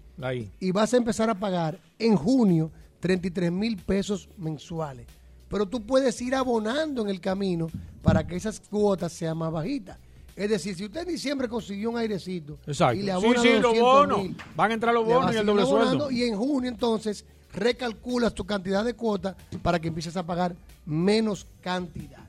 Y 0.59 0.71
vas 0.71 0.93
a 0.93 0.97
empezar 0.97 1.29
a 1.29 1.35
pagar 1.39 1.79
en 1.99 2.15
junio 2.15 2.71
33 2.99 3.51
mil 3.51 3.77
pesos 3.77 4.29
mensuales. 4.37 5.07
Pero 5.49 5.67
tú 5.67 5.85
puedes 5.85 6.21
ir 6.21 6.35
abonando 6.35 7.01
en 7.03 7.09
el 7.09 7.21
camino 7.21 7.67
para 8.01 8.25
que 8.25 8.35
esas 8.35 8.59
cuotas 8.59 9.13
sean 9.13 9.37
más 9.37 9.51
bajitas. 9.51 9.97
Es 10.35 10.49
decir, 10.49 10.75
si 10.75 10.85
usted 10.85 11.01
en 11.01 11.07
diciembre 11.07 11.47
consiguió 11.47 11.89
un 11.89 11.97
airecito 11.97 12.59
Exacto. 12.67 12.99
y 12.99 13.03
le 13.03 13.11
abona 13.11 13.41
sí, 13.41 13.49
los 13.53 13.61
200 13.63 13.81
bonos. 13.81 14.21
mil, 14.21 14.37
Van 14.55 14.71
a 14.71 14.73
entrar 14.73 14.93
los 14.93 15.05
bonos 15.05 15.33
y 15.33 15.37
a 15.37 15.39
el 15.39 15.45
doble 15.45 15.65
sueldo. 15.65 16.11
Y 16.11 16.23
en 16.23 16.35
junio 16.35 16.69
entonces 16.69 17.25
recalculas 17.53 18.33
tu 18.35 18.45
cantidad 18.45 18.85
de 18.85 18.93
cuotas 18.93 19.35
para 19.61 19.79
que 19.79 19.87
empieces 19.87 20.15
a 20.15 20.25
pagar 20.25 20.55
menos 20.85 21.47
cantidad. 21.61 22.27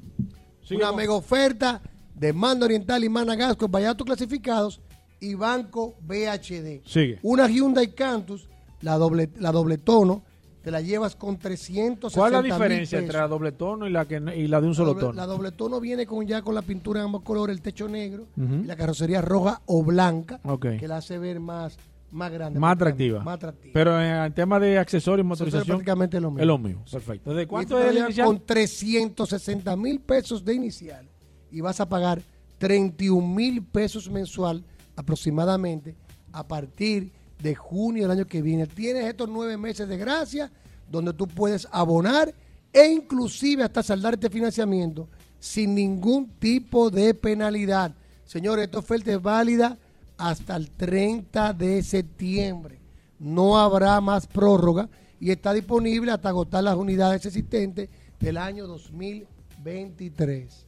Una 0.71 0.93
mega 0.93 1.13
oferta 1.13 1.83
de 2.15 2.33
Mando 2.33 2.67
Oriental 2.67 3.03
y 3.05 3.09
Managasco, 3.09 3.69
vaya 3.69 3.95
clasificados 3.95 4.81
y 5.21 5.35
Banco 5.35 5.97
BHD. 6.01 6.83
Sigue. 6.85 7.19
Una 7.23 7.49
Hyundai 7.49 7.95
Cantus, 7.95 8.49
la 8.81 8.97
doble, 8.97 9.31
la 9.39 9.53
doble 9.53 9.79
tono, 9.79 10.23
te 10.63 10.71
la 10.71 10.81
llevas 10.81 11.17
con 11.17 11.39
360 11.39 12.19
¿Cuál 12.19 12.35
es 12.35 12.51
la 12.51 12.55
diferencia 12.57 12.99
entre 12.99 13.19
la 13.19 13.29
doble 13.29 13.53
tono 13.53 13.87
y 13.87 13.91
la, 13.91 14.05
que, 14.07 14.17
y 14.37 14.49
la 14.49 14.61
de 14.61 14.67
un 14.67 14.73
La 14.73 14.77
solo 14.77 14.89
doble, 14.95 15.01
tono? 15.07 15.13
la 15.15 15.27
doble 15.27 15.53
tono 15.53 15.81
viene 15.81 16.05
con 16.07 16.27
ya 16.27 16.43
con 16.43 16.55
la 16.55 16.63
pintura 16.63 17.01
en 17.01 17.07
ambos 17.07 17.23
colores, 17.23 17.57
el 17.57 17.63
techo 17.63 17.89
negro 17.89 18.27
y 18.37 18.65
la 18.65 18.77
carrocería 18.77 19.23
roja 19.23 19.63
o 19.67 19.83
blanca, 19.83 20.41
que 20.79 20.87
la 20.89 20.99
hace 20.99 21.17
ver 21.19 21.41
más, 21.41 21.79
más 22.11 22.31
grande. 22.33 22.59
Más 22.59 22.75
atractiva. 22.75 23.23
Más 23.23 23.37
atractiva. 23.37 23.73
Pero 23.73 24.01
en 24.01 24.11
el 24.17 24.35
tema 24.35 24.61
de 24.61 24.79
accesorios 24.79 25.25
y 25.25 25.27
Eso 25.27 25.35
es 25.35 25.41
motorización, 25.41 25.77
prácticamente 25.79 26.21
lo 26.21 26.31
mismo. 26.31 26.41
es 26.43 26.47
lo 26.47 26.59
mismo. 26.59 26.85
Perfecto. 26.91 27.35
¿De 27.35 27.47
cuánto 27.47 27.79
es 27.81 27.91
el 27.91 27.99
inicial? 27.99 28.27
Con 28.27 28.45
360 28.45 29.77
mil 29.77 30.01
pesos 30.01 30.45
de 30.45 30.55
inicial 30.55 31.09
y 31.51 31.61
vas 31.61 31.81
a 31.81 31.89
pagar 31.89 32.21
31 32.59 33.27
mil 33.27 33.63
pesos 33.65 34.11
mensual 34.11 34.65
aproximadamente 34.99 35.95
a 36.33 36.47
partir 36.47 37.13
de 37.41 37.55
junio 37.55 38.03
del 38.03 38.19
año 38.19 38.27
que 38.27 38.43
viene. 38.43 38.67
Tienes 38.67 39.05
estos 39.05 39.29
nueve 39.29 39.57
meses 39.57 39.89
de 39.89 39.97
gracia 39.97 40.51
donde 40.91 41.13
tú 41.13 41.29
puedes 41.29 41.69
abonar 41.71 42.35
e 42.73 42.87
inclusive 42.87 43.63
hasta 43.63 43.83
saldar 43.83 44.15
este 44.15 44.29
financiamiento 44.29 45.09
sin 45.39 45.75
ningún 45.75 46.29
tipo 46.41 46.91
de 46.91 47.15
penalidad. 47.15 47.95
Señores, 48.25 48.65
esta 48.65 48.81
oferta 48.81 49.13
es 49.13 49.23
válida 49.23 49.79
hasta 50.17 50.57
el 50.57 50.71
30 50.71 51.53
de 51.53 51.83
septiembre. 51.83 52.81
No 53.21 53.57
habrá 53.57 54.01
más 54.01 54.27
prórroga 54.27 54.89
y 55.21 55.31
está 55.31 55.53
disponible 55.53 56.11
hasta 56.11 56.29
agotar 56.29 56.65
las 56.65 56.75
unidades 56.75 57.25
existentes 57.25 57.89
del 58.19 58.37
año 58.37 58.67
2023. 58.67 60.67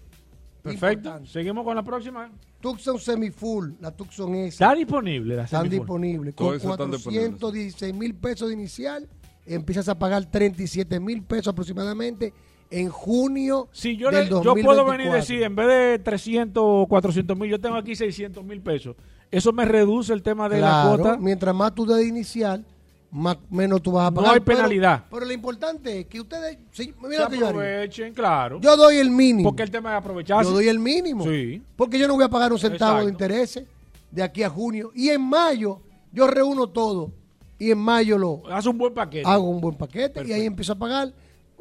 Perfecto. 0.63 1.09
Importante. 1.09 1.31
Seguimos 1.31 1.65
con 1.65 1.75
la 1.75 1.83
próxima. 1.83 2.31
Tucson 2.61 2.99
Semifull, 2.99 3.75
la 3.81 3.91
Tucson 3.91 4.35
S. 4.35 4.49
Está 4.49 4.75
disponible 4.75 5.37
la 5.37 5.45
Están 5.45 5.69
disponibles. 5.69 6.35
Con 6.35 6.55
eso 6.55 6.71
están 6.71 6.91
disponibles. 6.91 7.29
416 7.31 7.95
mil 7.95 8.15
pesos 8.15 8.49
de 8.49 8.55
inicial, 8.55 9.09
empiezas 9.47 9.89
a 9.89 9.99
pagar 9.99 10.25
37 10.27 11.01
mil 11.01 11.23
pesos 11.23 11.49
aproximadamente 11.49 12.33
en 12.71 12.89
junio 12.89 13.69
Si 13.73 13.97
yo, 13.97 14.11
del 14.11 14.25
le- 14.25 14.31
yo 14.31 14.55
puedo 14.55 14.85
venir 14.85 15.07
y 15.07 15.11
2024. 15.11 15.17
decir, 15.17 15.43
en 15.43 15.57
vez 15.57 15.67
de 15.69 15.99
300 16.05 16.63
o 16.65 16.87
400 16.89 17.37
mil, 17.37 17.51
yo 17.51 17.61
tengo 17.61 17.77
aquí 17.77 17.97
600 17.97 18.45
mil 18.45 18.61
pesos. 18.61 18.95
eso 19.33 19.53
me 19.53 19.65
reduce 19.65 20.13
el 20.13 20.23
tema 20.23 20.49
de 20.49 20.61
la 20.61 20.85
cuota. 20.87 21.17
mientras 21.17 21.55
más 21.55 21.75
tú 21.75 21.87
des 21.87 22.07
inicial, 22.07 22.65
más, 23.13 23.37
menos 23.51 23.83
tú 23.83 23.93
vas 23.93 24.07
a 24.09 24.11
No 24.11 24.17
pagar. 24.17 24.35
hay 24.35 24.41
Pero- 24.41 24.57
penalidad. 24.59 25.05
Pero, 25.11 25.27
lo 25.27 25.33
importante 25.33 26.01
es 26.01 26.07
que 26.07 26.21
ustedes, 26.21 26.59
sí, 26.73 26.95
Se 27.01 27.09
mira 27.09 27.25
lo 27.25 27.31
que 27.31 27.39
yo 27.39 27.47
aprovechen, 27.49 28.15
claro. 28.15 28.61
Yo 28.61 28.77
doy 28.77 28.97
el 28.99 29.11
mínimo. 29.11 29.49
porque 29.49 29.63
el 29.63 29.71
tema 29.71 29.91
es 29.93 29.99
aprovecharse. 29.99 30.49
Yo 30.51 30.55
doy 30.55 30.69
el 30.69 30.79
mínimo. 30.79 31.25
Sí. 31.25 31.63
Porque 31.77 31.99
yo 31.99 32.07
no 32.09 32.15
voy 32.15 32.25
a 32.25 32.29
pagar 32.29 32.53
un 32.53 32.59
centavo 32.59 32.99
Exacto. 32.99 33.07
de 33.07 33.13
intereses 33.13 33.65
de 34.11 34.23
aquí 34.23 34.43
a 34.43 34.49
junio. 34.51 34.91
Y 34.95 35.09
en 35.11 35.23
mayo 35.23 35.81
yo 36.13 36.27
reúno 36.27 36.69
todo. 36.69 37.13
Y 37.59 37.71
en 37.73 37.79
mayo 37.79 38.17
lo 38.17 38.43
Haz 38.51 38.65
un 38.67 38.79
buen 38.79 38.95
paquete. 38.95 39.29
hago 39.29 39.49
un 39.51 39.61
buen 39.61 39.75
paquete 39.77 40.25
y 40.27 40.33
ahí 40.33 40.47
empiezo 40.47 40.73
a 40.73 40.77
pagar 40.77 41.13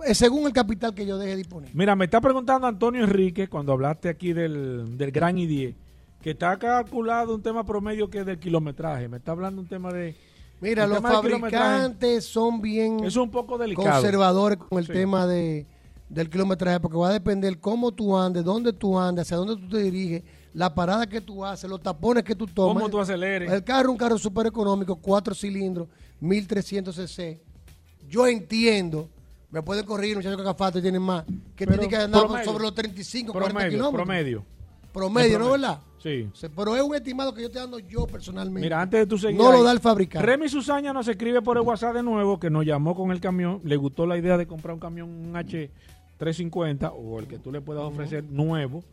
eh, 0.05 0.15
según 0.15 0.45
el 0.47 0.53
capital 0.53 0.93
que 0.93 1.05
yo 1.05 1.17
deje 1.17 1.35
disponible. 1.35 1.73
Mira, 1.75 1.93
me 1.93 2.05
está 2.05 2.21
preguntando 2.21 2.67
Antonio 2.67 3.03
Enrique, 3.03 3.49
cuando 3.49 3.73
hablaste 3.73 4.07
aquí 4.07 4.31
del, 4.31 4.97
del 4.97 5.11
Gran 5.11 5.37
I-10, 5.37 5.75
que 6.21 6.29
está 6.31 6.57
calculado 6.57 7.35
un 7.35 7.41
tema 7.41 7.65
promedio 7.65 8.09
que 8.09 8.19
es 8.19 8.25
del 8.25 8.39
kilometraje. 8.39 9.09
Me 9.09 9.17
está 9.17 9.33
hablando 9.33 9.59
un 9.61 9.67
tema 9.67 9.91
de... 9.91 10.15
Mira, 10.61 10.83
el 10.83 10.89
los 10.89 10.99
fabricantes 11.01 12.25
son 12.25 12.61
bien 12.61 13.03
Es 13.03 13.15
un 13.15 13.29
poco 13.31 13.57
delicado. 13.57 13.89
conservadores 13.89 14.57
con 14.59 14.79
el 14.79 14.85
Sí. 14.85 14.91
tema 14.93 15.25
de, 15.25 15.65
del 16.09 16.29
kilometraje 16.29 16.79
porque 16.79 16.97
va 16.97 17.09
a 17.09 17.13
depender 17.13 17.59
cómo 17.59 17.91
tú 17.91 18.17
andes, 18.17 18.43
dónde 18.43 18.73
tú 18.73 18.99
andes, 18.99 19.25
hacia 19.25 19.37
dónde 19.37 19.55
tú 19.55 19.69
te 19.69 19.77
diriges, 19.81 20.23
la 20.53 20.73
parada 20.73 21.07
que 21.07 21.21
tú 21.21 21.45
haces, 21.45 21.69
los 21.69 21.81
tapones 21.81 22.23
que 22.23 22.35
tú 22.35 22.45
tomas. 22.47 22.73
Cómo 22.75 22.89
tú 22.89 22.99
aceleres. 22.99 23.51
El 23.51 23.63
carro 23.63 23.83
es 23.89 23.91
un 23.91 23.97
carro 23.97 24.17
súper 24.17 24.47
económico, 24.47 24.95
cuatro 24.95 25.33
cilindros, 25.35 25.87
1300 26.19 26.95
cc. 26.95 27.39
Yo 28.09 28.25
entiendo, 28.27 29.07
me 29.51 29.61
pueden 29.61 29.85
corregir, 29.85 30.15
muchachos 30.17 30.37
que 30.37 30.43
Cafato 30.43 30.81
tienen 30.81 31.01
más, 31.01 31.23
que 31.55 31.65
Pero 31.65 31.73
tienen 31.73 31.89
que 31.89 31.95
andar 31.95 32.23
promedio. 32.23 32.45
sobre 32.51 32.63
los 32.63 32.73
35, 32.73 33.31
40 33.31 33.53
promedio, 33.53 33.77
kilómetros. 33.77 34.05
promedio. 34.05 34.45
Promedio, 34.93 35.27
El 35.37 35.39
¿no 35.43 35.45
promedio. 35.49 35.51
verdad? 35.67 35.81
Sí. 36.01 36.29
Pero 36.55 36.75
es 36.75 36.81
un 36.81 36.95
estimado 36.95 37.33
que 37.33 37.41
yo 37.41 37.47
estoy 37.47 37.61
dando 37.61 37.79
yo 37.79 38.07
personalmente. 38.07 38.61
Mira, 38.61 38.81
antes 38.81 39.01
de 39.01 39.05
tu 39.05 39.17
seguir 39.17 39.37
No 39.37 39.51
lo 39.51 39.63
da 39.63 39.71
el 39.71 39.79
fabricante. 39.79 40.25
Remy 40.25 40.47
Susaña 40.49 40.93
nos 40.93 41.07
escribe 41.07 41.41
por 41.41 41.57
el 41.57 41.63
WhatsApp 41.63 41.93
de 41.95 42.03
nuevo 42.03 42.39
que 42.39 42.49
nos 42.49 42.65
llamó 42.65 42.95
con 42.95 43.11
el 43.11 43.19
camión. 43.19 43.59
Le 43.63 43.75
gustó 43.75 44.05
la 44.05 44.17
idea 44.17 44.37
de 44.37 44.47
comprar 44.47 44.73
un 44.73 44.79
camión, 44.79 45.09
un 45.09 45.33
H350 46.19 46.93
o 46.95 47.19
el 47.19 47.27
que 47.27 47.37
tú 47.39 47.51
le 47.51 47.61
puedas 47.61 47.83
ofrecer 47.83 48.23
nuevo. 48.23 48.83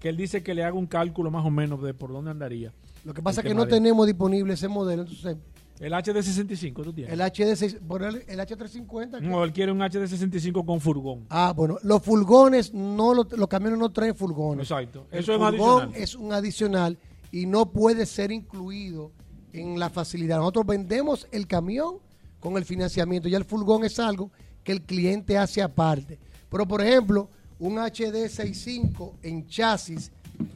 Que 0.00 0.08
él 0.10 0.16
dice 0.16 0.42
que 0.42 0.54
le 0.54 0.62
haga 0.64 0.74
un 0.76 0.86
cálculo 0.86 1.30
más 1.30 1.44
o 1.44 1.50
menos 1.50 1.82
de 1.82 1.94
por 1.94 2.12
dónde 2.12 2.30
andaría. 2.30 2.72
Lo 3.04 3.14
que 3.14 3.22
pasa 3.22 3.40
es 3.40 3.46
que 3.46 3.54
no 3.54 3.64
de- 3.64 3.70
tenemos 3.70 4.06
disponible 4.06 4.54
ese 4.54 4.68
modelo, 4.68 5.02
entonces 5.02 5.36
El 5.80 5.92
HD65 5.92 6.82
tú 6.84 6.92
tienes. 6.92 7.12
el 7.12 7.20
HD6, 7.20 7.78
por 7.86 8.02
el, 8.02 8.24
el 8.26 8.38
H350. 8.40 9.20
que- 9.20 9.26
No, 9.26 9.44
él 9.44 9.52
quiere 9.52 9.72
un 9.72 9.80
HD65 9.80 10.64
con 10.64 10.80
furgón. 10.80 11.26
Ah, 11.28 11.52
bueno, 11.54 11.78
los 11.82 12.02
furgones, 12.02 12.72
no 12.72 13.12
lo- 13.12 13.26
los 13.30 13.48
camiones 13.48 13.78
no 13.78 13.90
traen 13.92 14.14
furgones. 14.14 14.64
Exacto. 14.70 15.06
El 15.10 15.18
Eso 15.20 15.32
es 15.34 15.38
un 15.40 15.46
furgón 15.48 15.82
adicional. 15.82 16.02
es 16.02 16.14
un 16.14 16.32
adicional 16.32 16.98
y 17.32 17.46
no 17.46 17.70
puede 17.72 18.06
ser 18.06 18.32
incluido 18.32 19.12
en 19.52 19.78
la 19.78 19.90
facilidad. 19.90 20.38
Nosotros 20.38 20.66
vendemos 20.66 21.26
el 21.30 21.46
camión 21.46 21.96
con 22.40 22.56
el 22.56 22.64
financiamiento. 22.64 23.28
Ya 23.28 23.36
el 23.38 23.44
furgón 23.44 23.84
es 23.84 23.98
algo 23.98 24.30
que 24.64 24.72
el 24.72 24.82
cliente 24.82 25.36
hace 25.36 25.60
aparte. 25.62 26.18
Pero, 26.50 26.66
por 26.66 26.80
ejemplo, 26.82 27.28
un 27.58 27.78
HD65 27.78 29.12
en 29.22 29.46
chasis 29.46 30.10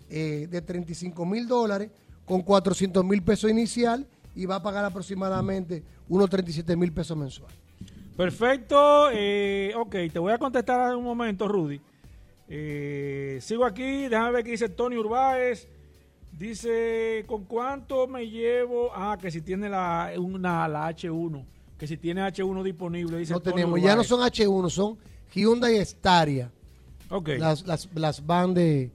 eh, 0.09 0.47
de 0.51 0.61
35 0.63 1.25
mil 1.25 1.47
dólares 1.47 1.91
con 2.25 2.43
400 2.43 3.05
mil 3.05 3.23
pesos 3.23 3.51
inicial 3.51 4.07
y 4.35 4.47
va 4.47 4.57
a 4.57 4.63
pagar 4.63 4.85
aproximadamente 4.85 5.83
unos 6.09 6.29
37 6.31 6.77
mil 6.77 6.93
pesos 6.93 7.17
mensuales. 7.17 7.57
Perfecto. 8.17 9.09
eh, 9.13 9.73
ok, 9.77 9.97
te 10.13 10.19
voy 10.19 10.33
a 10.33 10.39
contestar 10.39 10.91
en 10.93 10.99
un 10.99 11.05
momento, 11.05 11.49
Rudy. 11.49 11.81
Eh, 12.49 13.39
sigo 13.41 13.65
aquí. 13.65 14.09
Déjame 14.09 14.33
ver 14.33 14.45
qué 14.45 14.51
dice 14.51 14.69
Tony 14.69 14.97
Urbáez. 14.97 15.69
Dice, 16.33 17.25
¿con 17.27 17.45
cuánto 17.45 18.07
me 18.07 18.29
llevo? 18.29 18.91
Ah, 18.95 19.19
que 19.21 19.31
si 19.31 19.41
tiene 19.43 19.69
la, 19.69 20.11
una, 20.19 20.67
la 20.69 20.89
H1. 20.91 21.45
Que 21.79 21.87
si 21.87 21.97
tiene 21.97 22.23
H1 22.23 22.63
disponible. 22.63 23.19
Dice 23.19 23.33
No 23.33 23.41
Tony 23.41 23.57
tenemos, 23.57 23.81
ya 23.81 23.95
no 23.97 24.05
son 24.05 24.21
H1, 24.21 24.71
son 24.71 24.99
Hyundai 25.35 25.85
Staria. 25.85 26.51
Ok. 27.09 27.31
Las, 27.39 27.67
las, 27.67 27.89
las 27.95 28.25
van 28.27 28.55
de. 28.55 28.91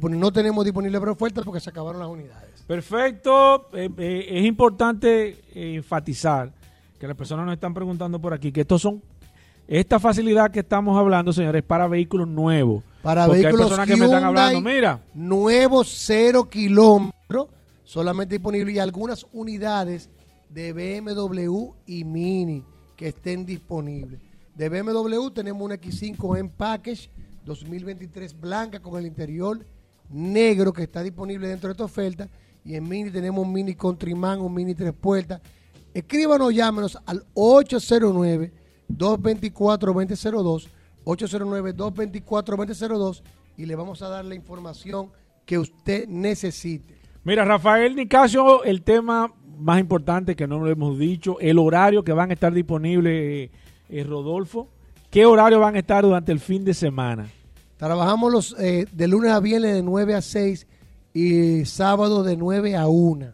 No 0.00 0.32
tenemos 0.32 0.64
disponible 0.64 0.98
para 0.98 1.12
ofertas 1.12 1.44
porque 1.44 1.60
se 1.60 1.70
acabaron 1.70 2.00
las 2.00 2.08
unidades. 2.08 2.62
Perfecto. 2.66 3.68
Eh, 3.72 3.90
eh, 3.98 4.26
es 4.28 4.44
importante 4.44 5.40
eh, 5.54 5.74
enfatizar 5.76 6.52
que 6.98 7.06
las 7.06 7.16
personas 7.16 7.46
nos 7.46 7.54
están 7.54 7.74
preguntando 7.74 8.20
por 8.20 8.32
aquí 8.32 8.52
que 8.52 8.62
estos 8.62 8.82
son 8.82 9.02
esta 9.68 9.98
facilidad 9.98 10.50
que 10.50 10.60
estamos 10.60 10.98
hablando, 10.98 11.32
señores, 11.32 11.62
para 11.62 11.86
vehículos 11.86 12.28
nuevos. 12.28 12.84
Para 13.02 13.26
Porque 13.26 13.42
vehículos 13.42 13.66
hay 13.66 13.68
personas 13.68 13.88
que 13.88 13.96
me 13.96 14.04
están 14.04 14.24
hablando, 14.24 14.60
mira, 14.60 15.00
nuevos 15.14 15.88
cero 15.88 16.48
kilómetros, 16.48 17.48
solamente 17.84 18.34
disponible 18.34 18.72
y 18.72 18.78
algunas 18.78 19.26
unidades 19.32 20.10
de 20.48 20.72
BMW 20.72 21.72
y 21.86 22.04
Mini 22.04 22.64
que 22.96 23.08
estén 23.08 23.46
disponibles. 23.46 24.20
De 24.54 24.68
BMW 24.68 25.30
tenemos 25.30 25.62
una 25.62 25.76
X5 25.76 26.38
en 26.38 26.50
package 26.50 27.10
2023 27.44 28.38
blanca 28.38 28.80
con 28.80 28.98
el 28.98 29.06
interior 29.06 29.64
negro 30.12 30.72
que 30.72 30.82
está 30.82 31.02
disponible 31.02 31.48
dentro 31.48 31.68
de 31.68 31.72
esta 31.72 31.84
oferta 31.84 32.28
y 32.64 32.74
en 32.74 32.88
Mini 32.88 33.10
tenemos 33.10 33.44
un 33.44 33.52
Mini 33.52 33.74
Countryman, 33.74 34.40
un 34.40 34.54
Mini 34.54 34.74
tres 34.74 34.92
puertas. 34.92 35.40
Escríbanos, 35.94 36.54
llámenos 36.54 36.98
al 37.06 37.24
809 37.34 38.52
224-2002, 38.96 40.68
809-224-2002 41.04 43.22
y 43.56 43.66
le 43.66 43.74
vamos 43.74 44.00
a 44.02 44.08
dar 44.08 44.24
la 44.24 44.34
información 44.34 45.10
que 45.44 45.58
usted 45.58 46.08
necesite. 46.08 46.94
mira, 47.24 47.44
Rafael 47.44 47.94
Nicasio, 47.96 48.62
el 48.64 48.82
tema 48.82 49.30
más 49.58 49.80
importante 49.80 50.34
que 50.36 50.46
no 50.46 50.60
lo 50.60 50.70
hemos 50.70 50.98
dicho, 50.98 51.38
el 51.40 51.58
horario 51.58 52.04
que 52.04 52.12
van 52.12 52.30
a 52.30 52.34
estar 52.34 52.52
disponibles, 52.52 53.12
eh, 53.12 53.50
eh, 53.88 54.04
Rodolfo. 54.04 54.68
¿Qué 55.10 55.26
horario 55.26 55.58
van 55.60 55.74
a 55.76 55.80
estar 55.80 56.04
durante 56.04 56.32
el 56.32 56.40
fin 56.40 56.64
de 56.64 56.74
semana? 56.74 57.28
Trabajamos 57.82 58.30
los 58.30 58.56
eh, 58.60 58.86
de 58.92 59.08
lunes 59.08 59.32
a 59.32 59.40
viernes 59.40 59.74
de 59.74 59.82
9 59.82 60.14
a 60.14 60.22
6 60.22 60.68
y 61.14 61.64
sábado 61.64 62.22
de 62.22 62.36
9 62.36 62.76
a 62.76 62.86
1. 62.86 63.32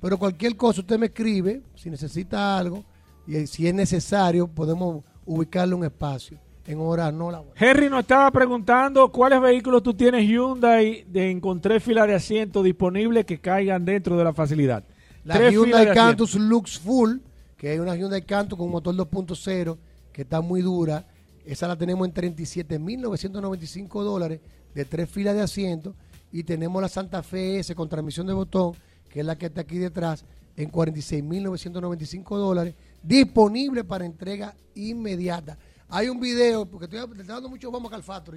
Pero 0.00 0.16
cualquier 0.16 0.54
cosa 0.54 0.82
usted 0.82 0.96
me 0.96 1.06
escribe, 1.06 1.62
si 1.74 1.90
necesita 1.90 2.56
algo 2.56 2.84
y 3.26 3.34
eh, 3.34 3.48
si 3.48 3.66
es 3.66 3.74
necesario 3.74 4.46
podemos 4.46 5.02
ubicarle 5.26 5.74
un 5.74 5.84
espacio 5.84 6.38
en 6.68 6.78
hora 6.78 7.10
no 7.10 7.32
laboral. 7.32 7.52
Henry 7.56 7.90
nos 7.90 8.02
estaba 8.02 8.30
preguntando 8.30 9.10
cuáles 9.10 9.40
vehículos 9.40 9.82
tú 9.82 9.92
tienes 9.92 10.24
Hyundai 10.24 11.04
de 11.08 11.28
encontré 11.28 11.80
fila 11.80 12.06
de 12.06 12.14
asiento 12.14 12.62
disponibles 12.62 13.24
que 13.24 13.40
caigan 13.40 13.84
dentro 13.84 14.16
de 14.16 14.22
la 14.22 14.32
facilidad. 14.32 14.84
La 15.24 15.34
Tres 15.34 15.52
Hyundai 15.52 15.92
Cantus 15.92 16.36
Lux 16.36 16.78
Full, 16.78 17.16
que 17.56 17.74
es 17.74 17.80
una 17.80 17.96
Hyundai 17.96 18.22
Cantus 18.22 18.56
con 18.56 18.70
motor 18.70 18.94
2.0, 18.94 19.76
que 20.12 20.22
está 20.22 20.40
muy 20.40 20.62
dura. 20.62 21.06
Esa 21.50 21.66
la 21.68 21.76
tenemos 21.76 22.06
en 22.06 22.14
37.995 22.14 24.02
dólares 24.04 24.40
de 24.74 24.84
tres 24.84 25.08
filas 25.10 25.34
de 25.34 25.42
asiento. 25.42 25.94
Y 26.32 26.44
tenemos 26.44 26.80
la 26.80 26.88
Santa 26.88 27.22
Fe 27.24 27.58
S 27.58 27.74
con 27.74 27.88
transmisión 27.88 28.26
de 28.26 28.32
botón, 28.32 28.72
que 29.08 29.20
es 29.20 29.26
la 29.26 29.36
que 29.36 29.46
está 29.46 29.62
aquí 29.62 29.78
detrás, 29.78 30.24
en 30.56 30.70
46.995 30.70 32.36
dólares, 32.36 32.74
disponible 33.02 33.82
para 33.82 34.04
entrega 34.04 34.54
inmediata. 34.74 35.58
Hay 35.88 36.08
un 36.08 36.20
video, 36.20 36.66
porque 36.66 36.84
estoy, 36.84 37.00
dando 37.24 37.48
mucho 37.48 37.68
vamos 37.72 37.90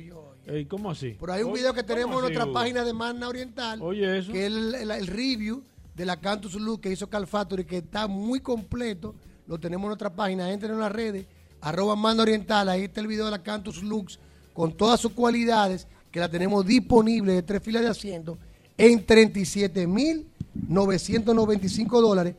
yo. 0.04 0.20
hoy. 0.20 0.38
Ey, 0.48 0.66
¿Cómo 0.66 0.90
así? 0.90 1.16
Pero 1.20 1.34
hay 1.34 1.44
un 1.44 1.54
video 1.54 1.72
que 1.72 1.82
¿cómo 1.84 1.94
tenemos 1.94 2.16
en 2.16 2.22
nuestra 2.22 2.46
Hugo? 2.46 2.54
página 2.54 2.84
de 2.84 2.94
Magna 2.94 3.28
Oriental. 3.28 3.80
Oye, 3.84 4.18
eso. 4.18 4.32
Que 4.32 4.48
es 4.48 4.52
el, 4.52 4.74
el- 4.74 4.90
el 4.92 5.06
review 5.08 5.62
de 5.94 6.06
la 6.08 6.20
Cantus 6.20 6.56
Lux 6.56 6.82
que 6.82 6.92
hizo 6.92 7.08
Cal 7.08 7.28
Factory, 7.28 7.64
que 7.66 7.78
está 7.78 8.08
muy 8.08 8.40
completo. 8.40 9.14
Lo 9.46 9.60
tenemos 9.60 9.84
en 9.84 9.90
nuestra 9.90 10.16
página. 10.16 10.52
Entren 10.52 10.72
en 10.72 10.80
las 10.80 10.92
redes, 10.92 11.28
arroba 11.64 11.96
Magna 11.96 12.22
Oriental. 12.24 12.68
Ahí 12.70 12.84
está 12.84 13.02
el 13.02 13.08
video 13.08 13.26
de 13.26 13.32
la 13.32 13.42
Cantus 13.42 13.82
Lux 13.82 14.20
con 14.54 14.72
todas 14.74 15.00
sus 15.00 15.14
cualidades, 15.14 15.88
que 16.12 16.20
la 16.20 16.30
tenemos 16.30 16.64
disponible 16.66 17.34
de 17.34 17.42
tres 17.42 17.64
filas 17.64 17.82
de 17.82 17.88
asiento 17.90 18.38
en 18.78 19.04
37.995 19.06 22.02
dólares. 22.02 22.36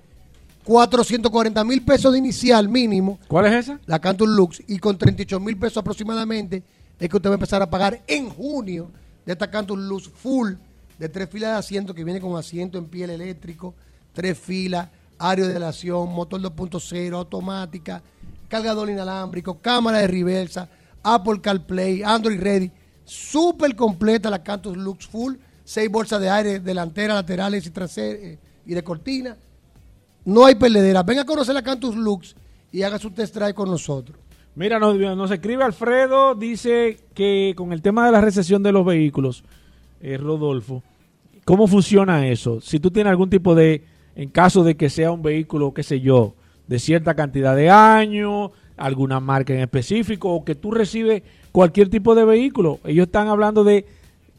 440 0.62 1.64
mil 1.64 1.82
pesos 1.82 2.10
de 2.10 2.18
inicial 2.18 2.70
mínimo 2.70 3.18
¿Cuál 3.28 3.44
es 3.46 3.66
esa? 3.66 3.78
la 3.84 3.98
Cantus 3.98 4.28
Lux 4.28 4.62
y 4.66 4.78
con 4.78 4.96
38 4.96 5.38
mil 5.38 5.58
pesos 5.58 5.76
aproximadamente 5.76 6.62
es 6.98 7.06
que 7.06 7.16
usted 7.16 7.28
va 7.28 7.34
a 7.34 7.36
empezar 7.36 7.60
a 7.60 7.68
pagar 7.68 8.00
en 8.06 8.30
junio 8.30 8.90
de 9.26 9.32
esta 9.32 9.50
Cantus 9.50 9.78
Lux 9.78 10.08
full 10.08 10.52
de 10.98 11.08
tres 11.10 11.28
filas 11.28 11.50
de 11.50 11.56
asiento 11.58 11.92
que 11.92 12.02
viene 12.02 12.18
con 12.18 12.38
asiento 12.38 12.78
en 12.78 12.86
piel 12.86 13.10
eléctrico, 13.10 13.74
tres 14.14 14.38
filas, 14.38 14.88
área 15.18 15.46
de 15.46 15.52
relación, 15.52 16.10
motor 16.10 16.40
2.0, 16.40 17.14
automática, 17.14 18.02
cargador 18.54 18.88
inalámbrico, 18.88 19.60
cámara 19.60 19.98
de 19.98 20.06
reversa, 20.06 20.68
Apple 21.02 21.40
CarPlay, 21.40 22.04
Android 22.04 22.40
Ready, 22.40 22.70
súper 23.04 23.74
completa 23.74 24.30
la 24.30 24.44
Cantus 24.44 24.76
Lux 24.76 25.08
full, 25.08 25.34
seis 25.64 25.90
bolsas 25.90 26.20
de 26.20 26.30
aire 26.30 26.60
delantera, 26.60 27.14
laterales 27.14 27.66
y 27.66 27.70
traseras 27.70 28.38
y 28.64 28.74
de 28.74 28.84
cortina. 28.84 29.36
No 30.24 30.46
hay 30.46 30.54
perdedera. 30.54 31.02
Venga 31.02 31.22
a 31.22 31.26
conocer 31.26 31.52
la 31.52 31.62
Cantus 31.62 31.96
Lux 31.96 32.36
y 32.70 32.82
haga 32.82 32.96
su 33.00 33.10
test 33.10 33.34
drive 33.34 33.54
con 33.54 33.68
nosotros. 33.68 34.16
Mira, 34.54 34.78
nos, 34.78 34.96
nos 34.96 35.32
escribe 35.32 35.64
Alfredo, 35.64 36.36
dice 36.36 36.98
que 37.12 37.54
con 37.56 37.72
el 37.72 37.82
tema 37.82 38.06
de 38.06 38.12
la 38.12 38.20
recesión 38.20 38.62
de 38.62 38.70
los 38.70 38.86
vehículos, 38.86 39.42
eh, 40.00 40.16
Rodolfo, 40.16 40.84
¿cómo 41.44 41.66
funciona 41.66 42.28
eso? 42.28 42.60
Si 42.60 42.78
tú 42.78 42.92
tienes 42.92 43.10
algún 43.10 43.30
tipo 43.30 43.56
de, 43.56 43.84
en 44.14 44.28
caso 44.28 44.62
de 44.62 44.76
que 44.76 44.90
sea 44.90 45.10
un 45.10 45.22
vehículo, 45.22 45.74
qué 45.74 45.82
sé 45.82 46.00
yo, 46.00 46.36
de 46.66 46.78
cierta 46.78 47.14
cantidad 47.14 47.54
de 47.54 47.70
años, 47.70 48.50
alguna 48.76 49.20
marca 49.20 49.52
en 49.54 49.60
específico, 49.60 50.32
o 50.32 50.44
que 50.44 50.54
tú 50.54 50.70
recibes 50.70 51.22
cualquier 51.52 51.88
tipo 51.88 52.14
de 52.14 52.24
vehículo, 52.24 52.80
ellos 52.84 53.06
están 53.06 53.28
hablando 53.28 53.62
de 53.64 53.84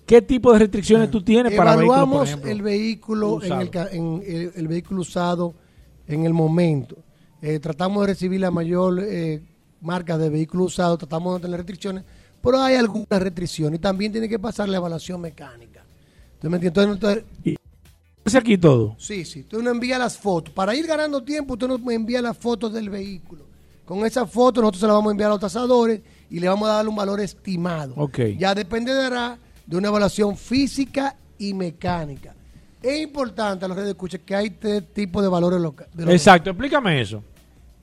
qué 0.06 0.22
tipo 0.22 0.52
de 0.54 0.60
restricciones 0.60 1.10
tú 1.12 1.22
tienes 1.22 1.54
para 1.58 1.72
vehículos, 1.78 2.30
el 2.52 2.62
vehículo 2.62 3.42
en 3.44 3.52
el, 3.62 3.70
en 3.92 4.24
el- 4.26 4.52
el 4.56 4.68
vehículo 4.68 5.02
usado 5.02 5.54
en 6.08 6.26
el 6.26 6.34
momento. 6.34 6.98
Eh, 7.42 7.60
tratamos 7.60 8.02
de 8.02 8.14
recibir 8.14 8.40
la 8.42 8.52
mayor 8.52 9.00
eh, 9.02 9.42
marca 9.82 10.18
de 10.18 10.30
vehículo 10.30 10.64
usado, 10.66 10.98
tratamos 10.98 11.34
de 11.34 11.40
no 11.40 11.42
tener 11.42 11.58
restricciones, 11.60 12.04
pero 12.42 12.62
hay 12.62 12.76
algunas 12.76 13.08
restricciones 13.22 13.80
y 13.80 13.82
también 13.82 14.12
tiene 14.12 14.28
que 14.30 14.38
pasar 14.40 14.68
la 14.70 14.78
evaluación 14.78 15.22
mecánica. 15.22 15.84
Entonces, 16.42 16.64
entonces, 16.76 17.24
¿Es 17.44 17.56
aquí 18.34 18.58
todo? 18.58 18.96
Sí, 18.98 19.24
sí. 19.26 19.44
Tú 19.44 19.62
nos 19.62 19.74
envías 19.74 20.00
las 20.00 20.18
fotos. 20.18 20.52
Para 20.54 20.74
ir 20.74 20.88
ganando 20.88 21.22
tiempo, 21.22 21.54
usted 21.54 21.68
nos 21.68 21.80
envía 21.88 22.22
las 22.24 22.36
fotos 22.38 22.74
del 22.74 22.90
vehículo. 22.90 23.46
Con 23.86 24.04
esa 24.04 24.26
foto 24.26 24.62
nosotros 24.62 24.80
se 24.82 24.88
la 24.88 24.94
vamos 24.94 25.10
a 25.10 25.12
enviar 25.12 25.28
a 25.30 25.34
los 25.34 25.40
tasadores 25.40 26.02
y 26.32 26.40
le 26.40 26.48
vamos 26.50 26.68
a 26.68 26.74
dar 26.74 26.88
un 26.88 26.96
valor 26.96 27.20
estimado. 27.22 27.94
Ok. 27.98 28.20
Ya 28.40 28.56
dependerá 28.56 29.38
de 29.68 29.78
una 29.78 29.90
evaluación 29.90 30.36
física 30.36 31.16
y 31.38 31.54
mecánica. 31.54 32.34
Es 32.82 33.00
importante 33.02 33.66
a 33.66 33.68
los 33.68 33.76
redes 33.76 33.88
de 33.88 33.92
escucha 33.92 34.18
que 34.18 34.36
hay 34.36 34.50
tres 34.50 34.84
tipos 34.94 35.22
de 35.22 35.30
valores 35.30 35.62
locales. 35.62 35.92
Exacto, 36.08 36.50
explícame 36.50 37.02
eso. 37.02 37.24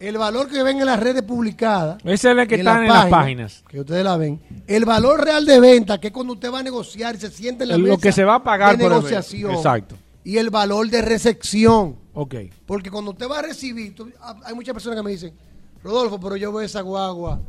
El 0.00 0.18
valor 0.18 0.48
que 0.48 0.60
ven 0.64 0.80
en 0.80 0.86
las 0.86 0.98
redes 0.98 1.22
publicadas. 1.22 1.98
Ese 2.04 2.32
es 2.32 2.36
el 2.36 2.48
que 2.48 2.56
y 2.56 2.58
están 2.58 2.82
en 2.82 2.88
la 2.88 2.94
las 2.94 3.02
página, 3.04 3.18
páginas. 3.20 3.64
Que 3.68 3.80
ustedes 3.80 4.02
la 4.02 4.16
ven. 4.16 4.40
El 4.66 4.84
valor 4.84 5.24
real 5.24 5.46
de 5.46 5.60
venta, 5.60 6.00
que 6.00 6.08
es 6.08 6.12
cuando 6.12 6.32
usted 6.32 6.52
va 6.52 6.58
a 6.58 6.62
negociar 6.64 7.14
y 7.14 7.18
se 7.18 7.30
siente 7.30 7.62
en 7.62 7.68
la 7.70 7.78
Lo 7.78 7.84
mesa 7.90 8.00
que 8.02 8.10
se 8.10 8.24
va 8.24 8.34
a 8.36 8.42
pagar 8.42 8.76
de 8.76 8.82
por 8.84 8.92
el 8.92 8.98
negociación. 8.98 9.42
vehículo. 9.52 9.58
Exacto. 9.58 9.94
Y 10.24 10.38
el 10.38 10.50
valor 10.50 10.88
de 10.88 11.02
recepción. 11.02 11.96
Ok. 12.14 12.34
Porque 12.66 12.90
cuando 12.90 13.10
usted 13.12 13.28
va 13.28 13.40
a 13.40 13.42
recibir, 13.42 13.94
tú- 13.94 14.10
hay 14.44 14.54
muchas 14.54 14.72
personas 14.72 14.98
que 14.98 15.02
me 15.02 15.10
dicen, 15.10 15.32
Rodolfo, 15.82 16.20
pero 16.20 16.36
yo 16.36 16.52
veo 16.52 16.60
esa 16.64 16.80
guagua 16.80 17.40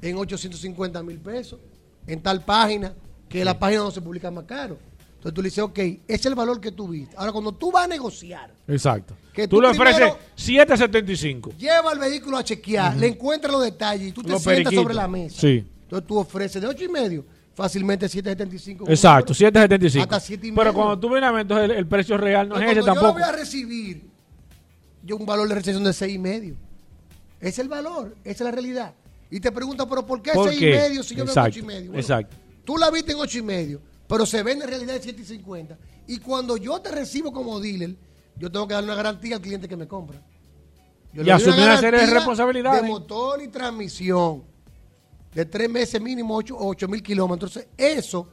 en 0.00 0.16
850 0.16 1.02
mil 1.02 1.18
pesos, 1.18 1.58
en 2.06 2.22
tal 2.22 2.44
página, 2.44 2.94
que 3.28 3.44
la 3.44 3.58
página 3.58 3.82
no 3.82 3.90
se 3.90 4.00
publica 4.00 4.30
más 4.30 4.44
caro. 4.44 4.78
Entonces 5.16 5.34
tú 5.34 5.42
le 5.42 5.48
dices, 5.48 5.62
ok, 5.64 5.78
ese 5.78 6.00
es 6.06 6.26
el 6.26 6.34
valor 6.34 6.60
que 6.60 6.72
tú 6.72 6.88
viste. 6.88 7.14
Ahora, 7.18 7.32
cuando 7.32 7.52
tú 7.52 7.70
vas 7.70 7.84
a 7.84 7.88
negociar, 7.88 8.54
Exacto. 8.66 9.14
Que 9.34 9.46
tú 9.46 9.56
tú 9.56 9.62
le 9.62 9.68
ofreces 9.68 9.96
primero- 9.96 10.18
775. 10.34 11.52
lleva 11.58 11.92
el 11.92 11.98
vehículo 11.98 12.36
a 12.36 12.44
chequear, 12.44 12.96
le 12.96 13.08
encuentra 13.08 13.50
los 13.50 13.62
detalles 13.62 14.08
y 14.08 14.12
tú 14.12 14.22
te 14.22 14.30
Los 14.30 14.42
sientas 14.42 14.56
periquitos. 14.64 14.82
sobre 14.82 14.94
la 14.94 15.08
mesa. 15.08 15.40
Sí. 15.40 15.64
Entonces 15.82 16.06
tú 16.06 16.18
ofreces 16.18 16.62
de 16.62 16.68
8 16.68 16.84
y 16.84 16.88
medio, 16.88 17.24
fácilmente 17.60 18.08
775. 18.08 18.86
Exacto, 18.88 19.34
775. 19.34 20.02
Hasta 20.02 20.18
siete 20.20 20.46
y 20.46 20.52
Pero 20.52 20.64
medio. 20.64 20.74
cuando 20.74 20.98
tú 20.98 21.10
vienes 21.10 21.28
a 21.28 21.32
ver, 21.32 21.42
entonces 21.42 21.64
el, 21.66 21.70
el 21.76 21.86
precio 21.86 22.16
real 22.16 22.48
no 22.48 22.56
es 22.56 22.62
ese 22.62 22.66
cuando 22.80 22.86
yo 22.86 22.94
tampoco. 22.94 23.12
voy 23.12 23.22
a 23.22 23.32
recibir, 23.32 24.08
yo 25.04 25.16
un 25.16 25.26
valor 25.26 25.46
de 25.46 25.54
recepción 25.56 25.84
de 25.84 25.92
seis 25.92 26.14
y 26.14 26.18
medio. 26.18 26.56
Ese 27.38 27.48
es 27.48 27.58
el 27.58 27.68
valor, 27.68 28.16
esa 28.24 28.30
es 28.32 28.40
la 28.40 28.50
realidad. 28.50 28.94
Y 29.30 29.40
te 29.40 29.52
pregunta, 29.52 29.86
pero 29.86 30.06
¿por 30.06 30.22
qué 30.22 30.32
¿Por 30.32 30.48
seis 30.48 30.58
qué? 30.58 30.70
y 30.70 30.72
medio 30.72 31.02
si 31.02 31.14
yo 31.14 31.24
veo 31.24 31.32
Exacto, 31.32 31.50
ocho 31.50 31.58
y 31.58 31.62
medio? 31.62 31.94
exacto. 31.94 32.36
Tú 32.64 32.78
la 32.78 32.90
viste 32.90 33.12
en 33.12 33.18
ocho 33.18 33.38
y 33.38 33.42
medio, 33.42 33.80
pero 34.08 34.24
se 34.24 34.42
vende 34.42 34.64
en 34.64 34.70
realidad 34.70 34.96
en 34.96 35.02
siete 35.02 35.20
y 35.20 35.24
cincuenta. 35.26 35.76
Y 36.06 36.18
cuando 36.18 36.56
yo 36.56 36.80
te 36.80 36.90
recibo 36.90 37.30
como 37.30 37.60
dealer, 37.60 37.94
yo 38.36 38.50
tengo 38.50 38.66
que 38.66 38.72
darle 38.74 38.88
una 38.88 38.96
garantía 38.96 39.36
al 39.36 39.42
cliente 39.42 39.68
que 39.68 39.76
me 39.76 39.86
compra. 39.86 40.20
Yo 41.12 41.22
Y 41.22 41.30
asumir 41.30 41.60
una 41.64 41.76
serie 41.78 42.00
de 42.00 42.06
responsabilidades. 42.06 42.82
De 42.82 42.88
motor 42.88 43.42
y 43.42 43.48
transmisión. 43.48 44.44
De 45.34 45.44
tres 45.44 45.70
meses 45.70 46.00
mínimo, 46.00 46.36
ocho, 46.36 46.56
ocho 46.58 46.88
mil 46.88 47.02
kilómetros. 47.02 47.56
Entonces, 47.56 47.72
eso 47.76 48.26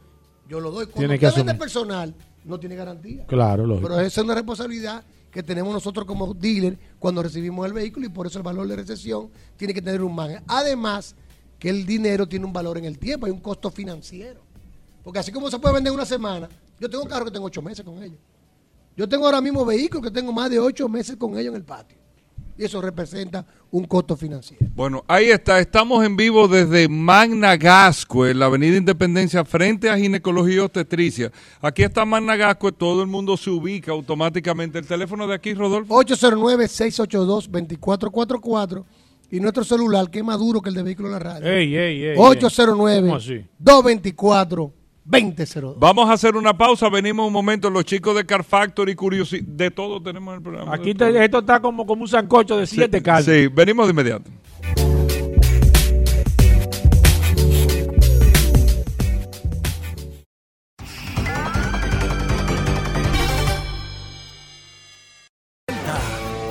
yo 0.47 0.59
lo 0.59 0.71
doy. 0.71 0.85
Cuando 0.85 0.99
Tiene 0.99 1.19
que 1.19 1.29
vende 1.29 1.55
personal, 1.55 2.15
no 2.43 2.59
tiene 2.59 2.75
garantía. 2.75 3.25
Claro, 3.25 3.65
lógico. 3.67 3.87
Pero 3.87 3.99
esa 4.01 4.21
es 4.21 4.25
una 4.25 4.35
responsabilidad 4.35 5.03
que 5.31 5.43
tenemos 5.43 5.73
nosotros 5.73 6.05
como 6.05 6.33
dealer 6.33 6.79
cuando 6.97 7.21
recibimos 7.21 7.65
el 7.67 7.73
vehículo 7.73 8.05
y 8.05 8.09
por 8.09 8.25
eso 8.25 8.39
el 8.39 8.43
valor 8.43 8.67
de 8.67 8.75
recesión 8.75 9.29
tiene 9.55 9.73
que 9.73 9.81
tener 9.81 10.01
un 10.01 10.15
margen. 10.15 10.43
Además, 10.47 11.15
que 11.59 11.69
el 11.69 11.85
dinero 11.85 12.27
tiene 12.27 12.45
un 12.45 12.53
valor 12.53 12.77
en 12.77 12.85
el 12.85 12.97
tiempo, 12.97 13.25
hay 13.25 13.31
un 13.31 13.41
costo 13.41 13.69
financiero. 13.69 14.41
Porque 15.03 15.19
así 15.19 15.31
como 15.31 15.49
se 15.49 15.59
puede 15.59 15.75
vender 15.75 15.91
en 15.91 15.95
una 15.95 16.05
semana, 16.05 16.49
yo 16.79 16.89
tengo 16.89 17.05
carro 17.05 17.25
que 17.25 17.31
tengo 17.31 17.45
ocho 17.45 17.61
meses 17.61 17.83
con 17.83 18.01
ellos. 18.01 18.19
Yo 18.95 19.07
tengo 19.07 19.25
ahora 19.25 19.41
mismo 19.41 19.63
vehículos 19.65 20.03
que 20.03 20.11
tengo 20.11 20.33
más 20.33 20.49
de 20.49 20.59
ocho 20.59 20.89
meses 20.89 21.15
con 21.17 21.37
ellos 21.37 21.53
en 21.53 21.55
el 21.55 21.63
patio. 21.63 21.97
Y 22.57 22.65
eso 22.65 22.81
representa 22.81 23.45
un 23.69 23.85
costo 23.85 24.17
financiero. 24.17 24.65
Bueno, 24.75 25.05
ahí 25.07 25.25
está. 25.25 25.59
Estamos 25.59 26.03
en 26.03 26.17
vivo 26.17 26.47
desde 26.47 26.89
Magna 26.89 27.55
Gascue, 27.55 28.31
en 28.31 28.39
la 28.39 28.47
Avenida 28.47 28.77
Independencia, 28.77 29.45
frente 29.45 29.87
a 29.89 29.97
Ginecología 29.97 30.55
y 30.55 30.59
Obstetricia. 30.59 31.31
Aquí 31.61 31.83
está 31.83 32.03
Magna 32.05 32.35
Gascue, 32.35 32.71
todo 32.71 33.03
el 33.03 33.07
mundo 33.07 33.37
se 33.37 33.51
ubica 33.51 33.91
automáticamente. 33.91 34.79
El 34.79 34.87
teléfono 34.87 35.27
de 35.27 35.35
aquí, 35.35 35.53
Rodolfo. 35.53 35.93
809-682-2444 36.03 38.83
y 39.29 39.39
nuestro 39.39 39.63
celular, 39.63 40.09
que 40.09 40.17
es 40.19 40.25
más 40.25 40.39
duro 40.39 40.61
que 40.61 40.69
el 40.69 40.75
de 40.75 40.83
vehículo 40.83 41.09
en 41.09 41.13
la 41.13 41.19
radio. 41.19 41.47
Ey, 41.47 41.75
ey, 41.75 42.05
ey. 42.05 42.15
¿Cómo 42.15 42.31
así? 45.11 45.23
809-224-2002. 45.23 45.75
Vamos 45.79 46.09
a 46.09 46.13
hacer 46.13 46.35
una 46.35 46.57
pausa. 46.57 46.89
Venimos 46.89 47.27
un 47.27 47.33
momento. 47.33 47.69
Los 47.69 47.85
chicos 47.85 48.15
de 48.15 48.25
Car 48.25 48.43
Factory, 48.43 48.95
Curiosidad, 48.95 49.43
de 49.47 49.71
todo 49.71 50.01
tenemos 50.01 50.33
en 50.33 50.37
el 50.37 50.43
programa. 50.43 50.73
Aquí 50.73 50.93
te- 50.93 51.23
esto 51.23 51.39
está 51.39 51.59
como, 51.59 51.85
como 51.85 52.01
un 52.03 52.07
sancocho 52.07 52.57
de 52.57 52.67
siete 52.67 52.97
sí, 52.97 53.03
carnes. 53.03 53.25
Sí, 53.25 53.47
venimos 53.47 53.87
de 53.87 53.91
inmediato. 53.91 54.29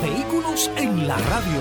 Vehículos 0.03 0.71
en 0.77 1.07
la 1.09 1.17
radio. 1.19 1.61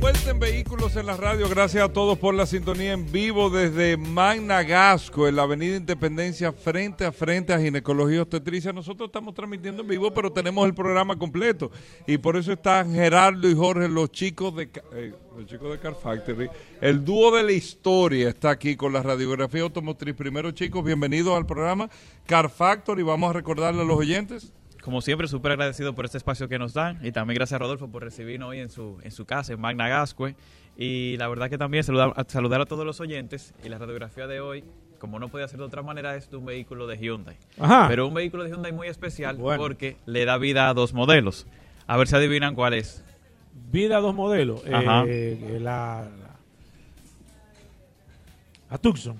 Vuelta 0.00 0.30
en 0.30 0.38
Vehículos 0.38 0.94
en 0.96 1.06
la 1.06 1.16
radio. 1.16 1.48
Gracias 1.48 1.82
a 1.82 1.92
todos 1.92 2.18
por 2.18 2.34
la 2.34 2.44
sintonía 2.44 2.92
en 2.92 3.10
vivo 3.10 3.48
desde 3.48 3.96
Magna 3.96 4.62
Gasco, 4.62 5.26
en 5.26 5.36
la 5.36 5.42
Avenida 5.42 5.76
Independencia, 5.76 6.52
frente 6.52 7.04
a 7.04 7.12
frente 7.12 7.54
a 7.54 7.58
Ginecología 7.58 8.22
Obstetricia. 8.22 8.72
Nosotros 8.72 9.08
estamos 9.08 9.34
transmitiendo 9.34 9.82
en 9.82 9.88
vivo, 9.88 10.12
pero 10.12 10.30
tenemos 10.30 10.66
el 10.66 10.74
programa 10.74 11.16
completo. 11.16 11.70
Y 12.06 12.18
por 12.18 12.36
eso 12.36 12.52
están 12.52 12.92
Gerardo 12.92 13.48
y 13.48 13.54
Jorge, 13.54 13.88
los 13.88 14.12
chicos 14.12 14.54
de, 14.54 14.68
eh, 14.92 15.14
los 15.36 15.46
chicos 15.46 15.70
de 15.72 15.78
Car 15.78 15.94
Factory. 15.94 16.50
El 16.80 17.04
dúo 17.04 17.34
de 17.34 17.42
la 17.42 17.52
historia 17.52 18.28
está 18.28 18.50
aquí 18.50 18.76
con 18.76 18.92
la 18.92 19.02
radiografía 19.02 19.62
automotriz. 19.62 20.14
Primero, 20.14 20.50
chicos, 20.52 20.84
bienvenidos 20.84 21.36
al 21.36 21.46
programa 21.46 21.88
Car 22.26 22.50
Factory. 22.50 23.02
Vamos 23.02 23.30
a 23.30 23.32
recordarle 23.32 23.80
a 23.80 23.84
los 23.84 23.96
oyentes. 23.96 24.52
Como 24.86 25.00
siempre, 25.02 25.26
súper 25.26 25.50
agradecido 25.50 25.96
por 25.96 26.04
este 26.04 26.16
espacio 26.16 26.48
que 26.48 26.60
nos 26.60 26.72
dan 26.72 27.04
y 27.04 27.10
también 27.10 27.34
gracias 27.34 27.56
a 27.56 27.58
Rodolfo 27.58 27.88
por 27.88 28.04
recibirnos 28.04 28.50
hoy 28.50 28.60
en 28.60 28.70
su, 28.70 28.98
en 29.02 29.10
su 29.10 29.24
casa, 29.26 29.52
en 29.52 29.60
Magna 29.60 29.88
Gascue. 29.88 30.36
Y 30.76 31.16
la 31.16 31.26
verdad 31.26 31.50
que 31.50 31.58
también 31.58 31.82
saludar, 31.82 32.12
a- 32.14 32.22
saludar 32.28 32.60
a 32.60 32.66
todos 32.66 32.86
los 32.86 33.00
oyentes 33.00 33.52
y 33.64 33.68
la 33.68 33.78
radiografía 33.78 34.28
de 34.28 34.38
hoy, 34.38 34.62
como 35.00 35.18
no 35.18 35.26
podía 35.28 35.48
ser 35.48 35.58
de 35.58 35.64
otra 35.64 35.82
manera, 35.82 36.14
es 36.14 36.30
de 36.30 36.36
un 36.36 36.46
vehículo 36.46 36.86
de 36.86 36.98
Hyundai. 36.98 37.36
Ajá. 37.58 37.86
Pero 37.88 38.06
un 38.06 38.14
vehículo 38.14 38.44
de 38.44 38.50
Hyundai 38.50 38.70
muy 38.70 38.86
especial 38.86 39.36
Bueno. 39.38 39.60
porque 39.60 39.96
le 40.06 40.24
da 40.24 40.38
vida 40.38 40.68
a 40.68 40.74
dos 40.74 40.94
modelos. 40.94 41.48
A 41.88 41.96
ver 41.96 42.06
si 42.06 42.14
adivinan 42.14 42.54
cuál 42.54 42.74
es. 42.74 43.02
Vida 43.72 43.98
dos 43.98 44.14
modelos. 44.14 44.62
eh, 44.66 44.72
Ajá. 44.72 45.02
eh, 45.08 45.58
la, 45.60 46.08
la- 46.20 46.36
la 48.70 48.78
Tucson. 48.78 49.16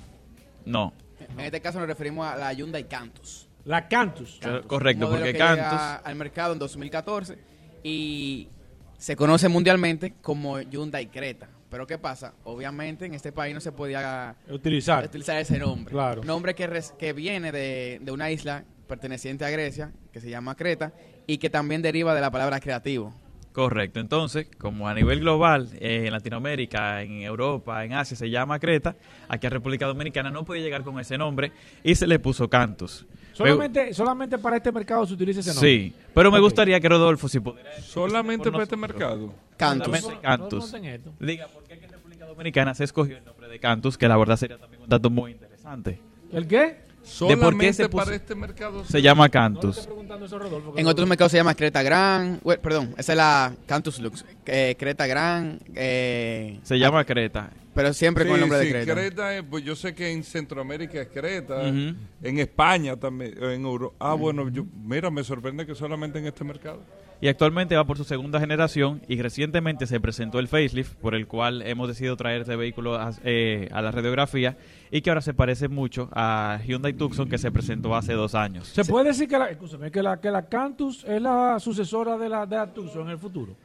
No, 0.65 0.93
En 1.37 1.41
este 1.41 1.61
caso 1.61 1.81
nos 1.81 1.89
referimos 1.89 2.25
a 2.25 2.37
la 2.37 2.53
Hyundai 2.53 2.85
Cantus. 2.87 3.46
La 3.67 3.87
Cantus. 3.89 4.41
Correcto, 4.67 5.11
porque 5.11 5.33
que 5.33 5.39
Cantus... 5.39 5.65
llega 5.65 5.97
al 5.97 6.15
mercado 6.15 6.53
en 6.55 6.59
2014 6.59 7.37
y 7.83 8.49
se 8.97 9.15
conoce 9.17 9.49
mundialmente 9.49 10.15
como 10.23 10.61
Hyundai 10.61 11.09
Creta. 11.09 11.49
Pero 11.69 11.87
¿qué 11.87 11.99
pasa? 11.99 12.33
Obviamente 12.45 13.07
en 13.07 13.15
este 13.15 13.33
país 13.33 13.53
no 13.55 13.61
se 13.61 13.73
podía 13.73 14.37
Utilizar. 14.49 15.05
utilizar 15.05 15.37
ese 15.39 15.59
nombre. 15.59 15.93
Claro. 15.93 16.23
Nombre 16.23 16.55
que, 16.55 16.67
res- 16.67 16.95
que 16.97 17.13
viene 17.13 17.51
de, 17.53 17.99
de 18.01 18.13
una 18.13 18.31
isla 18.31 18.65
perteneciente 18.87 19.45
a 19.45 19.51
Grecia, 19.51 19.93
que 20.13 20.21
se 20.21 20.31
llama 20.31 20.55
Creta, 20.55 20.93
y 21.27 21.39
que 21.39 21.51
también 21.51 21.83
deriva 21.83 22.15
de 22.15 22.21
la 22.21 22.31
palabra 22.31 22.61
creativo. 22.61 23.13
Correcto, 23.53 23.99
entonces, 24.01 24.49
como 24.59 24.87
a 24.87 24.95
nivel 24.95 25.21
global, 25.21 25.71
eh, 25.81 26.05
en 26.07 26.13
Latinoamérica, 26.13 27.03
en 27.03 27.23
Europa, 27.23 27.85
en 27.85 27.95
Asia 27.95 28.15
se 28.17 28.31
llama 28.31 28.59
Creta, 28.61 28.95
aquí 29.29 29.47
a 29.47 29.51
República 29.51 29.87
Dominicana 29.87 30.31
no 30.31 30.45
podía 30.45 30.63
llegar 30.63 30.85
con 30.85 31.01
ese 31.01 31.17
nombre 31.19 31.51
y 31.83 31.95
se 31.97 32.07
le 32.07 32.19
puso 32.19 32.49
Cantus. 32.49 33.07
Solamente, 33.37 33.93
solamente 33.95 34.39
para 34.39 34.57
este 34.57 34.73
mercado 34.73 35.07
se 35.07 35.15
utiliza 35.15 35.41
ese 35.41 35.51
nombre. 35.51 35.69
Sí, 35.69 35.93
pero 36.15 36.31
me 36.31 36.41
gustaría 36.41 36.81
que 36.81 36.89
Rodolfo, 36.89 37.29
si 37.29 37.39
pudiera... 37.41 37.71
Solamente 37.83 38.51
para 38.51 38.63
este 38.65 38.77
mercado. 38.77 39.35
Cantus. 39.57 40.07
Cantus. 40.23 40.75
Diga, 41.21 41.47
¿por 41.49 41.65
qué 41.65 41.75
en 41.75 41.91
República 41.91 42.27
Dominicana 42.27 42.75
se 42.75 42.85
escogió 42.85 43.19
el 43.19 43.25
nombre 43.25 43.49
de 43.49 43.59
Cantus? 43.59 43.99
Que 43.99 44.09
la 44.09 44.17
verdad 44.17 44.37
sería 44.37 44.59
también 44.59 44.83
un 44.83 44.89
dato 44.89 45.11
muy 45.11 45.33
interesante. 45.33 46.01
¿El 46.33 46.47
qué? 46.47 46.57
de 46.59 47.37
por 47.37 47.57
qué 47.57 47.71
Solamente 47.71 47.73
se, 47.73 47.89
puso- 47.89 48.05
para 48.05 48.17
este 48.17 48.35
mercado. 48.35 48.85
se 48.85 49.01
llama 49.01 49.29
Cantus. 49.29 49.79
eso, 49.79 50.39
Rodolfo, 50.39 50.75
En 50.77 50.87
otros 50.89 51.09
mercados 51.09 51.31
se 51.31 51.37
llama 51.39 51.55
Creta 51.55 51.83
Gran. 51.83 52.41
perdón, 52.63 52.95
esa 52.99 53.13
es 53.13 53.17
la 53.17 53.55
Cantus 53.67 54.01
Lux. 54.01 54.25
Eh, 54.45 54.75
Creta 54.79 55.07
Gran. 55.07 55.61
eh, 55.75 56.59
Se 56.65 56.79
llama 56.79 57.05
Creta. 57.05 57.51
Pero 57.77 57.93
siempre 57.93 58.25
con 58.27 58.35
el 58.35 58.41
nombre 58.41 58.59
sí, 58.61 58.67
de 58.67 58.73
Creta. 58.73 58.93
Creta 58.95 59.37
es- 59.37 59.45
pues 59.49 59.63
yo 59.63 59.77
sé 59.77 59.95
que 59.95 60.11
en 60.11 60.25
Centroamérica 60.25 61.01
es 61.01 61.09
Creta, 61.09 61.69
en 61.69 62.39
España 62.39 62.97
también, 62.97 63.35
en 63.41 63.65
Europa. 63.65 63.95
Ah, 64.01 64.15
bueno, 64.15 64.49
yo, 64.49 64.65
mira, 64.83 65.11
me 65.11 65.23
sorprende 65.23 65.65
que 65.65 65.75
solamente 65.77 66.19
en 66.19 66.27
este 66.27 66.43
mercado. 66.43 66.81
Y 67.19 67.29
actualmente 67.29 67.75
va 67.75 67.85
por 67.87 67.97
su 67.97 68.05
segunda 68.05 68.39
generación 68.39 69.01
y 69.09 69.23
recientemente 69.23 69.87
se 69.87 69.99
presentó 70.01 70.39
el 70.39 70.49
facelift 70.49 70.97
por 70.97 71.15
el 71.15 71.27
cual 71.27 71.63
hemos 71.63 71.89
decidido 71.89 72.15
traer 72.15 72.43
este 72.43 72.57
vehículo 72.57 72.97
a, 72.97 73.11
eh, 73.25 73.71
a 73.73 73.81
la 73.81 73.91
radiografía 73.91 74.59
y 74.91 75.01
que 75.01 75.09
ahora 75.09 75.23
se 75.23 75.33
parece 75.33 75.69
mucho 75.69 76.11
a 76.13 76.61
Hyundai 76.67 76.93
Tucson 76.93 77.29
que 77.31 77.39
se 77.39 77.51
presentó 77.51 77.97
hace 77.97 78.13
dos 78.13 78.35
años. 78.35 78.69
Se 78.69 78.85
puede 78.85 79.07
decir 79.07 79.29
que 79.29 79.39
la, 79.39 79.49
escúchame, 79.49 79.91
que 79.91 80.03
la, 80.03 80.21
que 80.21 80.31
la 80.31 80.47
Cantus 80.47 81.05
es 81.05 81.23
la 81.23 81.59
sucesora 81.59 82.19
de 82.19 82.29
la, 82.29 82.45
de 82.45 82.57
la 82.57 82.67
Tucson 82.73 83.03
en 83.07 83.13
el 83.13 83.19
futuro. 83.19 83.57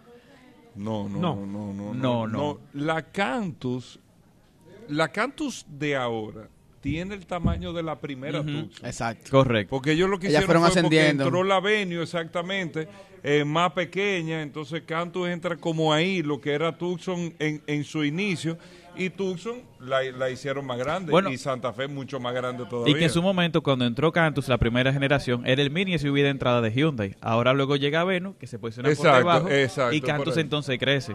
No, 0.76 1.10
no, 1.10 1.20
No. 1.20 1.36
no, 1.36 1.74
no, 1.74 1.74
no, 1.74 1.94
No, 1.94 2.28
no. 2.28 2.60
La 2.74 3.02
Cantus, 3.12 4.00
la 4.90 5.10
Cantus 5.10 5.66
de 5.68 5.96
ahora 5.96 6.48
tiene 6.82 7.16
el 7.16 7.26
tamaño 7.26 7.72
de 7.74 7.84
la 7.84 8.00
primera 8.00 8.42
Ujú. 8.42 8.64
Tucson. 8.64 8.86
Exacto. 8.86 9.30
Correcto. 9.32 9.70
Porque 9.70 9.92
ellos 9.94 10.10
lo 10.10 10.20
que 10.20 10.28
hicieron 10.28 10.46
fueron 10.48 10.64
fue 10.64 10.70
ascendiendo. 10.72 11.24
entró 11.26 11.44
la 11.44 11.60
Venue 11.60 12.02
exactamente, 12.04 12.88
eh, 13.24 13.46
más 13.46 13.72
pequeña, 13.74 14.42
entonces 14.42 14.82
Cantus 14.86 15.28
entra 15.30 15.56
como 15.58 15.94
ahí, 15.94 16.24
lo 16.24 16.42
que 16.42 16.54
era 16.54 16.78
Tucson 16.78 17.34
en, 17.40 17.62
en 17.68 17.84
su 17.84 18.04
inicio, 18.04 18.58
y 18.96 19.10
Tucson 19.10 19.62
la, 19.80 20.02
la 20.12 20.30
hicieron 20.30 20.66
más 20.66 20.78
grande, 20.78 21.12
Bueno. 21.12 21.32
y 21.32 21.38
Santa 21.38 21.72
Fe 21.72 21.88
mucho 21.88 22.20
más 22.20 22.34
grande 22.34 22.66
todavía. 22.66 22.94
Y 22.94 22.98
que 22.98 23.06
en 23.06 23.10
su 23.12 23.22
momento, 23.22 23.62
cuando 23.62 23.86
entró 23.86 24.12
Cantus, 24.12 24.48
la 24.50 24.58
primera 24.58 24.92
generación, 24.92 25.46
era 25.46 25.62
el 25.62 25.70
mini 25.72 25.98
SUV 25.98 26.16
de 26.16 26.30
entrada 26.30 26.62
de 26.62 26.72
Hyundai. 26.74 27.16
Ahora 27.22 27.54
luego 27.54 27.76
llega 27.78 28.04
Venus, 28.04 28.36
que 28.38 28.48
se 28.48 28.60
posiciona 28.60 28.88
por 28.90 28.94
Exacto, 28.98 29.18
debajo, 29.20 29.50
exacto, 29.50 29.96
y 29.96 30.02
por 30.02 30.10
Cantus 30.10 30.38
entonces 30.38 30.78
crece. 30.80 31.14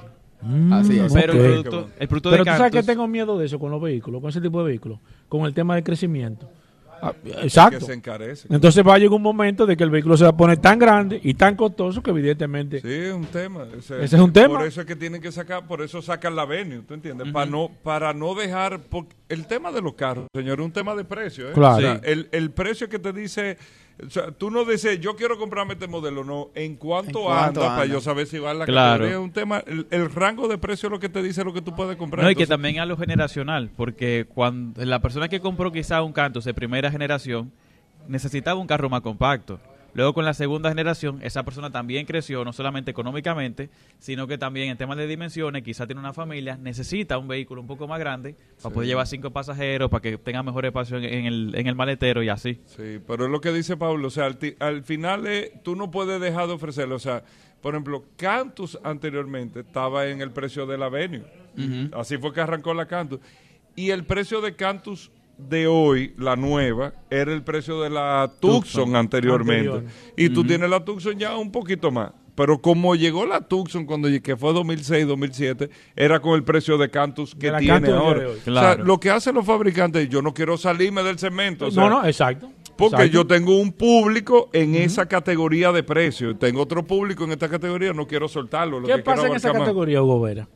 Así 0.73 0.99
es. 0.99 1.13
Pero 1.13 1.33
el 1.33 1.39
producto, 1.63 1.91
el 1.99 2.09
producto 2.09 2.31
Pero 2.31 2.45
de 2.45 2.51
tú 2.51 2.57
sabes 2.57 2.73
que 2.73 2.83
tengo 2.83 3.07
miedo 3.09 3.39
de 3.39 3.47
eso 3.47 3.59
con 3.59 3.71
los 3.71 3.81
vehículos, 3.81 4.21
con 4.21 4.31
ese 4.31 4.41
tipo 4.41 4.61
de 4.63 4.69
vehículos, 4.69 4.99
con 5.29 5.45
el 5.47 5.55
tema 5.55 5.75
del 5.75 5.85
crecimiento. 5.85 6.49
Ah, 7.03 7.13
que 7.23 7.31
exacto. 7.31 7.85
se 7.85 7.93
encarece. 7.93 8.49
Entonces 8.51 8.83
va 8.87 8.95
a 8.95 8.99
llegar 8.99 9.13
un 9.13 9.23
momento 9.23 9.67
de 9.67 9.77
que 9.77 9.85
el 9.85 9.91
vehículo 9.91 10.17
se 10.17 10.25
va 10.25 10.31
a 10.31 10.37
poner 10.37 10.57
tan 10.57 10.79
grande 10.79 11.21
y 11.23 11.35
tan 11.35 11.55
costoso 11.55 12.03
que 12.03 12.11
evidentemente... 12.11 12.81
Sí, 12.81 12.89
es 12.91 13.13
un 13.13 13.27
tema. 13.27 13.67
Ese 13.77 14.03
es 14.03 14.13
un 14.15 14.33
tema. 14.33 14.57
Por 14.59 14.67
eso 14.67 14.81
es 14.81 14.87
que 14.87 14.97
tienen 14.97 15.21
que 15.21 15.31
sacar, 15.31 15.67
por 15.67 15.83
eso 15.83 16.01
sacan 16.01 16.35
la 16.35 16.47
Venue, 16.47 16.81
¿tú 16.89 16.95
entiendes? 16.95 17.31
para, 17.33 17.51
no, 17.51 17.71
para 17.83 18.15
no 18.15 18.35
dejar, 18.35 18.81
por- 18.81 19.05
el 19.29 19.47
tema 19.47 19.73
de 19.73 19.83
los 19.83 19.93
carros, 19.93 20.27
señor, 20.35 20.59
es 20.61 20.65
un 20.65 20.73
tema 20.73 20.95
de 20.95 21.05
precio. 21.05 21.51
¿eh? 21.51 21.53
Claro. 21.53 21.77
O 21.77 21.81
sea, 21.81 21.95
Sí. 21.97 22.01
el, 22.05 22.29
el 22.33 22.51
precio 22.51 22.89
que 22.89 22.99
te 22.99 23.13
dice, 23.13 23.59
o 24.05 24.11
sea, 24.11 24.31
tú 24.31 24.51
no 24.51 24.65
dices, 24.65 25.01
yo 25.01 25.17
quiero 25.17 25.39
comprarme 25.39 25.73
este 25.75 25.87
modelo, 25.89 26.23
no, 26.25 26.51
en 26.55 26.77
cuánto, 26.77 27.19
¿En 27.21 27.25
cuánto 27.25 27.63
anda, 27.63 27.77
para 27.77 27.87
yo 27.87 28.01
saber 28.01 28.27
si 28.27 28.39
va 28.39 28.53
en 28.53 28.59
la 28.59 28.65
Claro. 28.67 28.91
categoría, 29.05 29.17
es 29.17 29.23
un 29.23 29.33
tema, 29.33 29.63
el, 29.67 29.87
el 29.91 30.11
rango 30.13 30.49
de 30.49 30.59
precio 30.59 30.89
es 30.89 30.91
lo 30.93 31.01
que 31.01 31.09
te 31.09 31.23
dice 31.23 31.43
lo 31.45 31.53
que 31.55 31.63
tú 31.63 31.75
puedes 31.75 31.97
comprar. 31.97 32.25
No, 32.25 32.31
y 32.31 32.35
que 32.35 32.47
también 32.47 32.79
a 32.79 32.87
lo 32.87 32.97
generacional, 32.97 33.71
porque 33.77 34.27
cuando 34.29 34.85
la 34.85 35.01
persona 35.01 35.29
que 35.29 35.41
compró 35.41 35.73
quizá 35.73 36.03
un 36.03 36.13
Cantus 36.13 36.45
de 36.45 36.53
primera 36.55 36.91
generación 36.91 37.51
necesitaba 38.09 38.61
un 38.61 38.67
carro 38.67 38.89
más 38.91 39.01
compacto. 39.01 39.59
Luego 39.97 40.13
con 40.13 40.27
la 40.27 40.35
segunda 40.35 40.69
generación, 40.69 41.21
esa 41.23 41.43
persona 41.43 41.71
también 41.73 42.05
creció, 42.05 42.45
no 42.45 42.53
solamente 42.53 42.91
económicamente, 42.91 43.71
sino 43.99 44.27
que 44.27 44.37
también 44.37 44.69
en 44.69 44.77
temas 44.77 44.99
de 44.99 45.07
dimensiones, 45.07 45.63
quizá 45.63 45.87
tiene 45.87 46.01
una 46.01 46.13
familia, 46.13 46.59
necesita 46.59 47.17
un 47.17 47.27
vehículo 47.29 47.63
un 47.63 47.67
poco 47.67 47.89
más 47.89 47.99
grande 47.99 48.37
para 48.63 48.75
poder 48.75 48.89
llevar 48.89 49.07
cinco 49.07 49.31
pasajeros, 49.31 49.89
para 49.91 50.03
que 50.03 50.19
tenga 50.19 50.43
mejor 50.43 50.67
espacio 50.67 50.99
en, 50.99 51.25
el, 51.25 51.55
en 51.57 51.67
el 51.67 51.75
maletero 51.75 52.23
y 52.23 52.29
así. 52.29 52.61
Sí, 52.67 53.01
pero 53.07 53.25
es 53.25 53.31
lo 53.31 53.41
que 53.41 53.53
dice 53.53 53.79
Pablo, 53.79 54.09
o 54.09 54.11
sea, 54.11 54.27
al, 54.27 54.37
ti- 54.37 54.55
al 54.61 54.83
final 54.85 55.27
eh, 55.27 55.53
tú 55.65 55.75
no 55.77 55.91
puedes 55.91 56.21
dejar 56.21 56.47
de 56.47 56.53
ofrecerlo, 56.53 56.97
o 56.97 56.99
sea, 56.99 57.25
por 57.63 57.73
ejemplo, 57.75 58.05
Cantus 58.19 58.79
anteriormente 58.85 59.61
estaba 59.61 60.07
en 60.09 60.21
el 60.21 60.31
precio 60.31 60.67
de 60.67 60.77
la 60.77 60.91
Venue, 60.91 61.25
así 61.95 62.19
fue 62.19 62.35
que 62.35 62.43
arrancó 62.43 62.75
la 62.75 62.87
Cantus, 62.87 63.19
y 63.75 63.91
el 63.91 64.05
precio 64.05 64.43
de 64.43 64.55
Cantus 64.55 65.11
de 65.39 65.67
hoy, 65.67 66.15
la 66.19 66.37
nueva, 66.37 66.95
era 67.11 67.33
el 67.33 67.43
precio 67.43 67.81
de 67.81 67.91
la 67.91 68.33
Tucson, 68.41 68.97
anteriormente, 68.97 69.69
Anterior. 69.71 69.93
y 70.17 70.29
tú 70.31 70.45
tienes 70.45 70.69
la 70.71 70.85
Tucson 70.85 71.19
ya 71.19 71.37
un 71.37 71.53
poquito 71.53 71.91
más. 71.91 72.13
Pero 72.35 72.61
como 72.61 72.95
llegó 72.95 73.25
la 73.25 73.41
Tucson 73.41 73.87
cuando 73.87 74.09
que 74.23 74.37
fue 74.37 74.53
2006, 74.53 75.07
2007, 75.07 75.71
era 75.97 76.21
con 76.21 76.35
el 76.35 76.45
precio 76.45 76.77
de 76.77 76.91
Cantus 76.91 77.35
que 77.35 77.51
De 77.51 77.59
tiene 77.59 77.73
Cantus 77.89 77.95
ahora. 77.95 78.29
O 78.29 78.45
sea, 78.45 78.75
lo 78.75 79.01
que 79.01 79.11
hacen 79.11 79.35
los 79.35 79.47
fabricantes, 79.47 80.07
yo 80.11 80.21
no 80.21 80.35
quiero 80.35 80.59
salirme 80.59 81.03
del 81.03 81.19
cemento. 81.19 81.67
o 81.69 81.71
sea, 81.71 81.85
no, 81.89 82.03
no, 82.03 82.07
exacto. 82.07 82.53
porque 82.77 82.97
Exacto. 82.97 83.13
yo 83.15 83.27
tengo 83.27 83.59
un 83.59 83.73
público 83.73 84.51
en 84.53 84.75
esa 84.75 85.07
categoría 85.07 85.73
de 85.73 85.83
precio. 85.83 86.37
Tengo 86.37 86.61
otro 86.63 86.87
público 86.87 87.25
en 87.25 87.33
esta 87.33 87.49
categoría, 87.49 87.95
no 87.95 88.07
quiero 88.07 88.29
soltarlo. 88.29 88.81
Lo 88.81 88.87
¿Qué 88.87 88.97
que 88.97 89.03
pasa 89.03 89.29
en 89.29 89.35
esa 89.35 89.53
más. 89.55 89.61
categoría, 89.63 90.03
Hugo 90.03 90.21
Vera? 90.21 90.47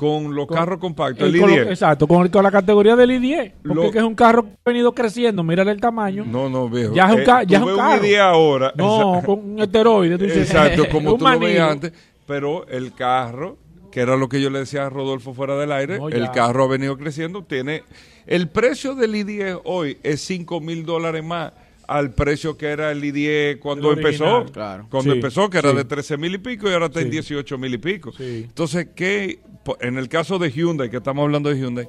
Con 0.00 0.34
los 0.34 0.46
Con- 0.46 0.56
carros 0.56 0.78
compactos, 0.78 1.28
el 1.28 1.34
Eh, 1.36 1.40
con 1.40 1.50
lo- 1.50 1.56
i10. 1.56 1.68
exacto, 1.72 2.08
con, 2.08 2.26
con 2.28 2.42
la 2.42 2.50
categoría 2.50 2.96
del 2.96 3.10
i10. 3.10 3.52
Porque 3.62 3.74
Lo- 3.86 3.90
que 3.90 3.98
es 3.98 4.04
un 4.04 4.14
carro 4.14 4.44
que 4.44 4.48
ha 4.52 4.70
venido 4.70 4.92
creciendo, 4.94 5.42
mírale 5.44 5.72
el 5.72 5.78
tamaño. 5.80 6.24
No, 6.26 6.48
no, 6.48 6.70
viejo. 6.70 6.94
Ya 6.94 7.04
es 7.04 7.10
un 7.16 7.18
tú 7.24 7.30
ya 7.46 7.58
es 7.58 7.62
un 7.62 7.76
carro. 7.76 8.02
i10 8.02 8.18
ahora. 8.18 8.72
No, 8.76 9.22
con 9.26 9.38
un 9.50 9.60
esteroide. 9.60 10.16
tú 10.16 10.24
dices, 10.24 10.50
Exacto, 10.50 10.88
como 10.90 11.10
un 11.12 11.18
tú 11.18 11.24
lo 11.24 11.30
manilo. 11.30 11.46
veías 11.46 11.70
antes. 11.70 11.92
Pero 12.26 12.66
el 12.68 12.94
carro, 12.94 13.58
que 13.92 14.00
era 14.00 14.16
lo 14.16 14.28
que 14.30 14.40
yo 14.40 14.48
le 14.48 14.60
decía 14.60 14.86
a 14.86 14.88
Rodolfo 14.88 15.34
fuera 15.34 15.56
del 15.56 15.70
aire, 15.70 15.98
No, 15.98 16.08
el 16.08 16.30
carro 16.30 16.64
ha 16.64 16.68
venido 16.68 16.96
creciendo. 16.96 17.42
Tiene 17.44 17.82
El 18.26 18.48
precio 18.48 18.94
del 18.94 19.14
i10 19.14 19.60
hoy 19.64 19.98
es 20.02 20.22
5 20.22 20.60
mil 20.62 20.86
dólares 20.86 21.22
más 21.22 21.52
al 21.90 22.14
precio 22.14 22.56
que 22.56 22.66
era 22.66 22.92
el 22.92 23.02
i10 23.02 23.58
cuando 23.58 23.90
El 23.92 23.98
empezó. 23.98 24.24
original. 24.24 24.52
Claro. 24.52 24.86
Cuando 24.90 25.10
Sí, 25.12 25.16
empezó, 25.18 25.50
que 25.50 25.58
era 25.58 25.70
sí. 25.70 25.76
de 25.76 25.84
13 25.84 26.16
mil 26.16 26.34
y 26.34 26.38
pico 26.38 26.68
y 26.70 26.72
ahora 26.72 26.86
está 26.86 27.00
en 27.00 27.06
Sí. 27.06 27.10
18 27.12 27.58
mil 27.58 27.74
y 27.74 27.78
pico. 27.78 28.12
Sí. 28.12 28.44
Entonces, 28.48 28.88
¿qué? 28.94 29.40
En 29.80 29.98
el 29.98 30.08
caso 30.08 30.38
de 30.38 30.50
Hyundai, 30.50 30.88
que 30.88 30.98
estamos 30.98 31.22
hablando 31.24 31.50
de 31.50 31.58
Hyundai, 31.58 31.88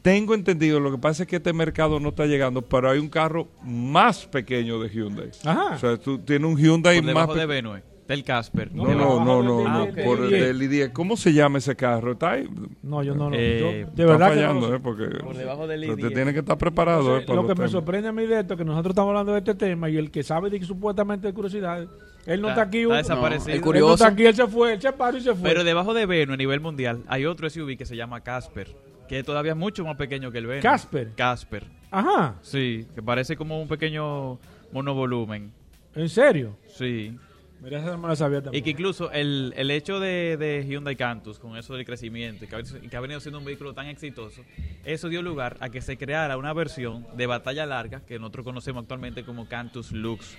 tengo 0.00 0.34
entendido, 0.34 0.80
lo 0.80 0.90
que 0.90 0.98
pasa 0.98 1.24
es 1.24 1.28
que 1.28 1.36
este 1.36 1.52
mercado 1.52 2.00
no 2.00 2.08
está 2.10 2.26
llegando, 2.26 2.62
pero 2.62 2.90
hay 2.90 2.98
un 2.98 3.08
carro 3.08 3.48
más 3.64 4.26
pequeño 4.26 4.80
de 4.80 4.88
Hyundai. 4.88 5.30
Ajá. 5.44 5.74
O 5.74 5.78
sea, 5.78 5.96
tú 5.96 6.18
tienes 6.18 6.48
un 6.50 6.56
Hyundai 6.56 6.96
Por 6.96 7.04
más 7.04 7.14
debajo 7.14 7.34
de 7.34 7.46
Benue, 7.46 7.82
del 8.08 8.24
Casper. 8.24 8.74
No, 8.74 8.84
no, 8.84 9.24
no, 9.24 9.42
no, 9.42 9.68
no, 9.68 9.86
del- 9.86 10.04
por 10.04 10.20
del 10.22 10.34
el 10.34 10.40
i10. 10.42 10.58
del 10.58 10.70
i10. 10.70 10.92
¿Cómo 10.92 11.16
se 11.16 11.32
llama 11.32 11.58
ese 11.58 11.74
carro? 11.76 12.12
Está 12.12 12.32
ahí. 12.32 12.48
No, 12.82 13.02
yo 13.02 13.14
no, 13.14 13.30
no. 13.30 13.36
Eh, 13.36 13.86
de 13.94 14.02
Está 14.02 14.04
verdad 14.04 14.30
que 14.30 14.36
no 14.36 14.42
fallando, 14.42 14.68
lo 14.70 14.76
eh, 14.76 14.80
porque 14.80 15.04
Por 15.18 15.36
debajo 15.36 15.66
del 15.66 15.88
usted 15.90 16.04
i10. 16.10 16.14
tiene 16.14 16.32
que 16.32 16.40
estar 16.40 16.58
preparado. 16.58 17.16
eh, 17.18 17.22
para 17.22 17.36
Lo 17.36 17.42
que 17.42 17.48
me 17.50 17.54
temas. 17.54 17.70
sorprende 17.70 18.08
a 18.08 18.12
mí 18.12 18.26
de 18.26 18.40
esto 18.40 18.54
es 18.54 18.58
que 18.58 18.64
nosotros 18.64 18.92
estamos 18.92 19.10
hablando 19.10 19.32
de 19.32 19.38
este 19.38 19.54
tema 19.54 19.88
y 19.88 19.96
el 19.96 20.10
que 20.10 20.22
sabe 20.22 20.50
de 20.50 20.58
que 20.60 20.66
supuestamente 20.66 21.26
de 21.28 21.32
curiosidad, 21.32 21.86
él 22.26 22.40
no 22.42 22.48
está, 22.48 22.62
Está- 22.62 22.62
aquí. 22.62 22.82
está 22.82 22.96
desaparecido. 22.96 23.48
el 23.50 23.54
él 23.56 23.60
curioso. 23.62 23.86
no 23.88 23.94
está 23.94 24.06
aquí, 24.08 24.26
él 24.26 24.34
se 24.34 24.46
fue, 24.46 24.72
él 24.74 24.80
se 24.80 24.92
paró 24.92 25.16
y 25.16 25.20
se 25.20 25.34
fue. 25.34 25.48
Pero 25.48 25.64
debajo 25.64 25.94
de 25.94 26.04
Venue, 26.06 26.34
a 26.34 26.36
nivel 26.36 26.60
mundial, 26.60 27.02
hay 27.08 27.24
otro 27.24 27.48
SUV 27.48 27.76
que 27.76 27.86
se 27.86 27.96
llama 27.96 28.20
Casper, 28.20 28.68
que 29.08 29.22
todavía 29.22 29.52
es 29.52 29.58
mucho 29.58 29.84
más 29.84 29.96
pequeño 29.96 30.30
que 30.32 30.38
el 30.38 30.46
Venue. 30.46 30.62
¿Casper? 30.62 31.12
Casper. 31.16 31.64
Ajá, 31.90 32.34
Sí, 32.42 32.86
que 32.94 33.02
parece 33.02 33.36
como 33.36 33.60
un 33.62 33.68
pequeño 33.68 34.38
monovolumen. 34.72 35.52
¿en 35.94 36.08
serio? 36.08 36.56
Sí. 36.68 37.16
Mira, 37.62 37.78
esa 37.78 37.96
no 37.96 38.08
la 38.08 38.16
sabía 38.16 38.38
Y 38.38 38.42
también. 38.42 38.64
que 38.64 38.70
incluso 38.70 39.12
el, 39.12 39.54
el 39.56 39.70
hecho 39.70 40.00
de, 40.00 40.36
de 40.36 40.66
Hyundai 40.68 40.96
Cantus, 40.96 41.38
con 41.38 41.56
eso 41.56 41.74
del 41.74 41.84
crecimiento, 41.84 42.44
y 42.44 42.48
que, 42.48 42.56
ha, 42.56 42.60
y 42.60 42.88
que 42.88 42.96
ha 42.96 43.00
venido 43.00 43.20
siendo 43.20 43.38
un 43.38 43.44
vehículo 43.44 43.72
tan 43.72 43.86
exitoso, 43.86 44.42
eso 44.84 45.08
dio 45.08 45.22
lugar 45.22 45.56
a 45.60 45.68
que 45.68 45.80
se 45.80 45.96
creara 45.96 46.36
una 46.36 46.52
versión 46.52 47.06
de 47.16 47.26
batalla 47.26 47.64
larga 47.66 48.00
que 48.00 48.18
nosotros 48.18 48.44
conocemos 48.44 48.82
actualmente 48.82 49.22
como 49.24 49.46
Cantus 49.46 49.92
Lux, 49.92 50.36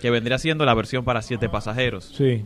que 0.00 0.10
vendría 0.10 0.38
siendo 0.38 0.64
la 0.64 0.74
versión 0.74 1.04
para 1.04 1.22
siete 1.22 1.48
pasajeros. 1.48 2.12
Sí. 2.16 2.44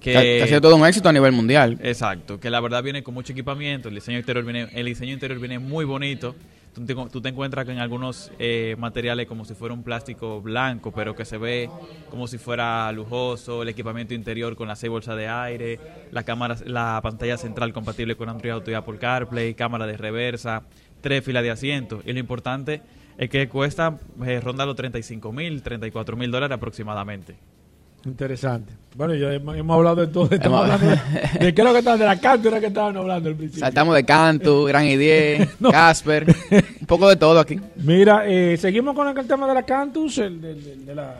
Que 0.00 0.42
ha 0.42 0.46
sido 0.46 0.60
todo 0.60 0.76
un 0.76 0.86
éxito 0.86 1.08
a 1.08 1.12
nivel 1.12 1.32
mundial. 1.32 1.78
Exacto, 1.82 2.38
que 2.38 2.50
la 2.50 2.60
verdad 2.60 2.82
viene 2.84 3.02
con 3.02 3.14
mucho 3.14 3.32
equipamiento, 3.32 3.88
el 3.88 3.94
diseño 3.96 4.18
interior 4.18 4.44
viene, 4.44 4.68
el 4.72 4.86
diseño 4.86 5.12
interior 5.14 5.40
viene 5.40 5.58
muy 5.58 5.84
bonito. 5.84 6.36
Tú 6.74 6.84
te, 6.84 6.94
tú 6.94 7.20
te 7.20 7.28
encuentras 7.28 7.64
con 7.64 7.78
algunos 7.78 8.30
eh, 8.38 8.76
materiales 8.78 9.26
como 9.26 9.44
si 9.44 9.54
fuera 9.54 9.74
un 9.74 9.82
plástico 9.82 10.40
blanco, 10.40 10.92
pero 10.92 11.14
que 11.14 11.24
se 11.24 11.38
ve 11.38 11.70
como 12.10 12.26
si 12.26 12.38
fuera 12.38 12.90
lujoso, 12.92 13.62
el 13.62 13.68
equipamiento 13.68 14.14
interior 14.14 14.54
con 14.56 14.68
las 14.68 14.78
seis 14.78 14.90
bolsas 14.90 15.16
de 15.16 15.28
aire, 15.28 15.80
la 16.10 16.22
cámara, 16.22 16.56
la 16.66 17.00
pantalla 17.02 17.36
central 17.36 17.72
compatible 17.72 18.16
con 18.16 18.28
Android 18.28 18.52
Auto 18.52 18.70
y 18.70 18.74
Apple 18.74 18.98
CarPlay, 18.98 19.54
cámara 19.54 19.86
de 19.86 19.96
reversa, 19.96 20.62
tres 21.00 21.24
filas 21.24 21.42
de 21.42 21.50
asientos. 21.50 22.02
Y 22.06 22.12
lo 22.12 22.18
importante 22.18 22.82
es 23.16 23.28
que 23.30 23.48
cuesta, 23.48 23.98
eh, 24.24 24.40
ronda 24.40 24.64
los 24.64 24.76
35 24.76 25.32
mil, 25.32 25.62
34 25.62 26.16
mil 26.16 26.30
dólares 26.30 26.54
aproximadamente. 26.54 27.36
Interesante. 28.04 28.72
Bueno, 28.94 29.14
ya 29.14 29.32
hemos, 29.34 29.56
hablado 29.76 29.96
de 29.96 30.06
todo. 30.08 30.28
Estamos 30.30 30.62
hablando 30.62 30.86
de, 30.86 30.96
de 31.46 31.54
qué 31.54 31.60
es 31.60 31.64
lo 31.66 31.72
que 31.72 31.78
estaban, 31.78 31.98
de 32.00 32.04
la 32.06 32.18
cátedra 32.18 32.58
que 32.60 32.66
estaban 32.66 32.96
hablando 32.96 33.28
al 33.28 33.34
principio. 33.36 33.60
Saltamos 33.60 33.94
de 33.94 34.04
Cantu, 34.04 34.64
Gran 34.68 34.84
I10, 34.86 35.48
No. 35.60 35.70
Casper, 35.70 36.26
un 36.80 36.86
poco 36.86 37.08
de 37.08 37.16
todo 37.16 37.38
aquí. 37.38 37.60
Mira, 37.76 38.24
eh, 38.26 38.56
seguimos 38.56 38.94
con 38.94 39.16
el 39.16 39.26
tema 39.26 39.46
de 39.46 39.54
la 39.54 39.62
Cantus, 39.62 40.18
el, 40.18 40.40
del- 40.40 40.64
del- 40.64 40.86
de 40.86 40.94
la... 40.94 41.14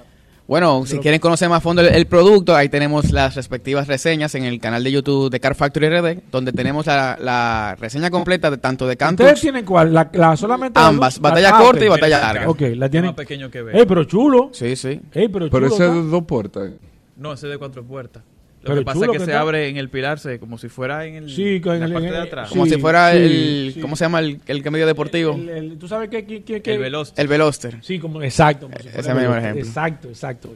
Bueno, 0.49 0.86
si 0.86 0.99
quieren 0.99 1.20
conocer 1.20 1.49
más 1.51 1.59
a 1.59 1.61
fondo 1.61 1.82
el, 1.82 1.88
el 1.94 2.07
producto, 2.07 2.57
ahí 2.57 2.70
tenemos 2.70 3.12
las 3.12 3.34
respectivas 3.34 3.86
reseñas 3.86 4.34
en 4.34 4.44
el 4.44 4.59
canal 4.59 4.82
de 4.82 4.90
YouTube 4.90 5.28
de 5.30 5.40
Car 5.40 5.55
Factory 5.55 5.90
RD, 5.90 6.22
donde 6.32 6.53
tenemos 6.53 6.86
la, 6.86 7.18
la 7.20 7.76
reseña 7.78 8.09
completa 8.11 8.51
de 8.51 8.57
tanto 8.57 8.86
de 8.86 8.94
¿Ustedes 8.94 9.16
Cantus, 9.18 9.40
tienen 9.42 9.66
cuál? 9.66 9.92
La, 9.92 10.09
la- 10.14 10.36
solamente 10.38 10.80
la 10.80 10.86
ambas, 10.86 11.20
batalla 11.20 11.53
corta 11.59 11.84
y 11.84 11.88
batalla 11.88 12.18
larga. 12.18 12.49
Ok, 12.49 12.62
la 12.76 12.88
tienen. 12.88 13.11
más 13.11 13.16
pequeño 13.16 13.51
que 13.51 13.59
Ey, 13.59 13.64
ve. 13.64 13.86
pero 13.86 14.05
chulo. 14.05 14.49
Sí, 14.55 14.74
sí. 14.74 14.99
Ey, 15.12 15.28
pero 15.28 15.49
chulo. 15.49 15.51
Pero 15.51 15.66
ese 15.66 15.86
es 15.86 15.92
de 15.92 16.03
dos 16.11 16.24
puertas. 16.24 16.70
No, 17.16 17.34
ese 17.34 17.46
es 17.46 17.53
de 17.53 17.59
cuatro 17.59 17.84
puertas. 17.84 18.22
Lo 18.62 18.70
Pero 18.70 18.78
que 18.80 18.84
pasa 18.84 18.98
es 18.98 19.06
que 19.06 19.12
que 19.12 19.18
se 19.20 19.24
está. 19.30 19.40
abre 19.40 19.68
en 19.68 19.76
el 19.76 19.88
pilar, 19.88 20.18
se, 20.18 20.40
como 20.40 20.59
si 20.59 20.68
fuera 20.68 21.04
en, 21.06 21.14
el, 21.14 21.30
Sí, 21.30 21.42
en 21.64 21.64
la 21.64 21.74
el- 21.86 21.92
parte 21.92 21.96
en 21.96 22.02
de 22.02 22.09
el- 22.18 22.26
atrás. 22.26 22.48
Como 22.50 22.64
Sí, 22.66 22.72
si 22.72 22.80
fuera 22.80 23.12
sí, 23.12 23.16
el, 23.18 23.70
sí. 23.74 23.80
¿cómo 23.80 23.94
se 23.94 24.04
llama? 24.04 24.18
El, 24.18 24.40
el 24.46 24.70
medio 24.70 24.86
deportivo. 24.86 25.32
El- 25.34 25.48
el- 25.48 25.78
¿Tú 25.78 25.86
sabes 25.86 26.09
qué? 26.11 26.24
qué, 26.26 26.42
qué- 26.42 26.61
qué- 26.61 26.74
El 26.74 26.80
veloz. 26.80 27.12
El 27.16 27.28
Veloster. 27.28 27.78
Sí, 27.82 27.98
como, 28.00 28.20
exacto. 28.22 28.66
como 28.66 28.78
si 28.80 28.88
Ese 28.88 29.11
el 29.11 29.16
mismo 29.16 29.34
ejemplo. 29.36 29.64
Exacto, 29.64 30.09
exacto. 30.09 30.54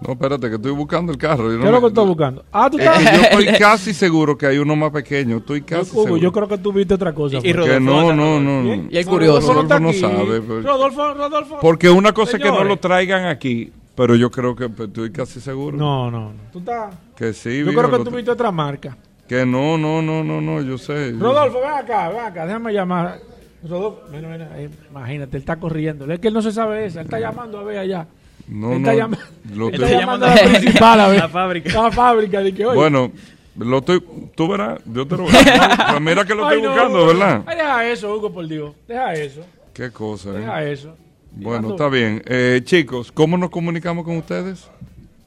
No, 0.07 0.13
espérate, 0.13 0.49
que 0.51 0.57
estoy 0.57 0.73
buscando 0.73 1.13
el 1.13 1.19
carro. 1.19 1.51
Yo 1.51 1.57
no 1.59 1.61
¿qué 1.63 1.67
es 1.67 1.73
lo 1.73 1.81
que 1.81 1.87
estoy 1.89 2.07
buscando? 2.07 2.45
Ah, 2.53 2.69
tú 2.71 2.79
Es 2.79 2.85
estás. 2.85 3.03
yo 3.17 3.23
estoy 3.23 3.47
casi 3.59 3.95
seguro 3.95 4.37
que 4.37 4.47
hay 4.47 4.59
uno 4.59 4.77
más 4.77 4.91
pequeño. 4.91 5.39
Estoy 5.39 5.63
casi 5.63 5.91
Hugo, 5.93 6.03
seguro. 6.05 6.21
yo 6.23 6.33
creo 6.33 6.49
que 6.49 6.59
tú 6.59 6.73
viste 6.73 6.95
otra 6.95 7.15
cosa. 7.15 7.39
Y- 7.43 7.49
y 7.51 7.53
fue. 7.55 7.63
Rodolfo 7.79 7.81
no, 7.81 8.13
no, 8.13 8.41
no, 8.41 8.63
no. 8.63 8.87
Y 8.91 8.97
el 8.99 9.07
curioso. 9.07 9.53
Rodolfo 9.55 9.81
no 9.81 9.89
aquí. 9.89 9.99
sabe, 10.01 10.41
pero- 10.43 10.61
Rodolfo, 10.63 11.15
Rodolfo. 11.15 11.59
Porque 11.61 11.89
una 11.91 12.13
cosa 12.13 12.37
es 12.37 12.43
que 12.43 12.51
no 12.51 12.65
lo 12.65 12.77
traigan 12.77 13.25
aquí, 13.27 13.73
pero 13.95 14.15
yo 14.15 14.31
creo 14.31 14.55
que 14.55 14.69
pues, 14.69 14.89
estoy 14.89 15.11
casi 15.11 15.41
seguro. 15.41 15.77
No, 15.77 16.11
no, 16.11 16.21
no. 16.33 16.41
Tú 16.53 16.59
estás. 16.59 16.95
Que 17.17 17.33
sí, 17.33 17.59
Yo 17.61 17.67
viejo, 17.67 17.81
creo 17.89 17.99
que 17.99 18.11
tú 18.11 18.17
viste 18.17 18.31
otra 18.31 18.51
marca. 18.51 18.97
Que 19.29 19.47
no, 19.47 19.79
no, 19.79 20.03
no, 20.03 20.23
no, 20.23 20.41
no, 20.43 20.61
yo 20.61 20.77
sé. 20.77 21.13
yo 21.13 21.19
Rodolfo, 21.19 21.61
ven 21.61 21.71
acá, 21.71 22.11
ven 22.11 22.19
acá, 22.21 22.45
déjame 22.45 22.73
llamar. 22.75 23.21
Rodolfo, 23.67 24.03
mira, 24.13 24.29
mira, 24.29 24.51
eh, 24.61 24.69
imagínate, 24.91 25.39
él 25.39 25.43
está 25.43 25.57
corriendo. 25.57 26.05
Es 26.13 26.21
que 26.21 26.29
él 26.29 26.35
no 26.35 26.43
se 26.43 26.53
sabe 26.53 26.85
esa, 26.85 27.01
él 27.01 27.07
está 27.07 27.19
llamando 27.19 27.59
a 27.59 27.65
ver 27.65 27.79
allá. 27.79 28.07
No, 28.49 28.69
no, 28.71 28.77
está 28.77 28.95
llamando, 28.95 29.25
lo 29.55 29.69
estoy- 29.71 29.91
llamando 29.91 30.27
a 30.27 30.35
la 30.35 30.43
principal 30.59 31.01
a 31.01 31.09
ver. 31.09 31.19
La 31.21 31.29
fábrica. 31.29 31.83
La 31.83 31.91
fábrica, 31.91 32.41
de 32.43 32.55
que, 32.55 32.67
oye, 32.67 32.77
Bueno, 32.77 33.11
lo 33.57 33.79
estoy, 33.79 34.05
tú 34.35 34.49
verás, 34.49 34.81
yo 34.85 35.07
te 35.07 35.17
lo 35.17 35.23
voy 35.25 35.33
a 35.35 35.99
mira 36.01 36.25
que 36.25 36.35
lo 36.35 36.47
ay, 36.47 36.57
estoy 36.57 36.63
no, 36.63 36.75
buscando, 36.75 36.99
Hugo. 36.99 37.07
¿verdad? 37.07 37.43
Ay, 37.47 37.57
deja 37.57 37.89
eso, 37.91 38.15
Hugo, 38.15 38.33
por 38.33 38.47
Dios. 38.47 38.75
Deja 38.89 39.15
eso, 39.15 39.41
Qué 39.73 39.91
cosa, 39.91 40.31
¿eh? 40.31 40.33
deja 40.41 40.65
eso. 40.65 40.97
Bueno, 41.33 41.71
está 41.71 41.89
bien. 41.89 42.23
Eh, 42.27 42.61
chicos, 42.65 43.11
¿cómo 43.11 43.37
nos 43.39 43.51
comunicamos 43.51 44.05
con 44.05 44.17
ustedes? 44.19 44.69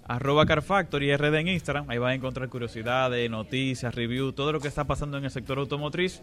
Arroba 0.08 0.46
Car 0.46 0.62
Factory 0.62 1.14
RD 1.18 1.36
en 1.40 1.48
Instagram. 1.50 1.90
Ahí 1.90 1.98
van 1.98 2.12
a 2.12 2.16
encontrar 2.16 2.48
curiosidades, 2.48 3.30
noticias, 3.30 3.94
reviews, 3.94 4.34
todo 4.36 4.54
lo 4.54 4.62
que 4.62 4.70
está 4.70 4.86
pasando 4.86 5.18
en 5.18 5.26
el 5.26 5.32
sector 5.32 5.58
automotriz. 5.60 6.22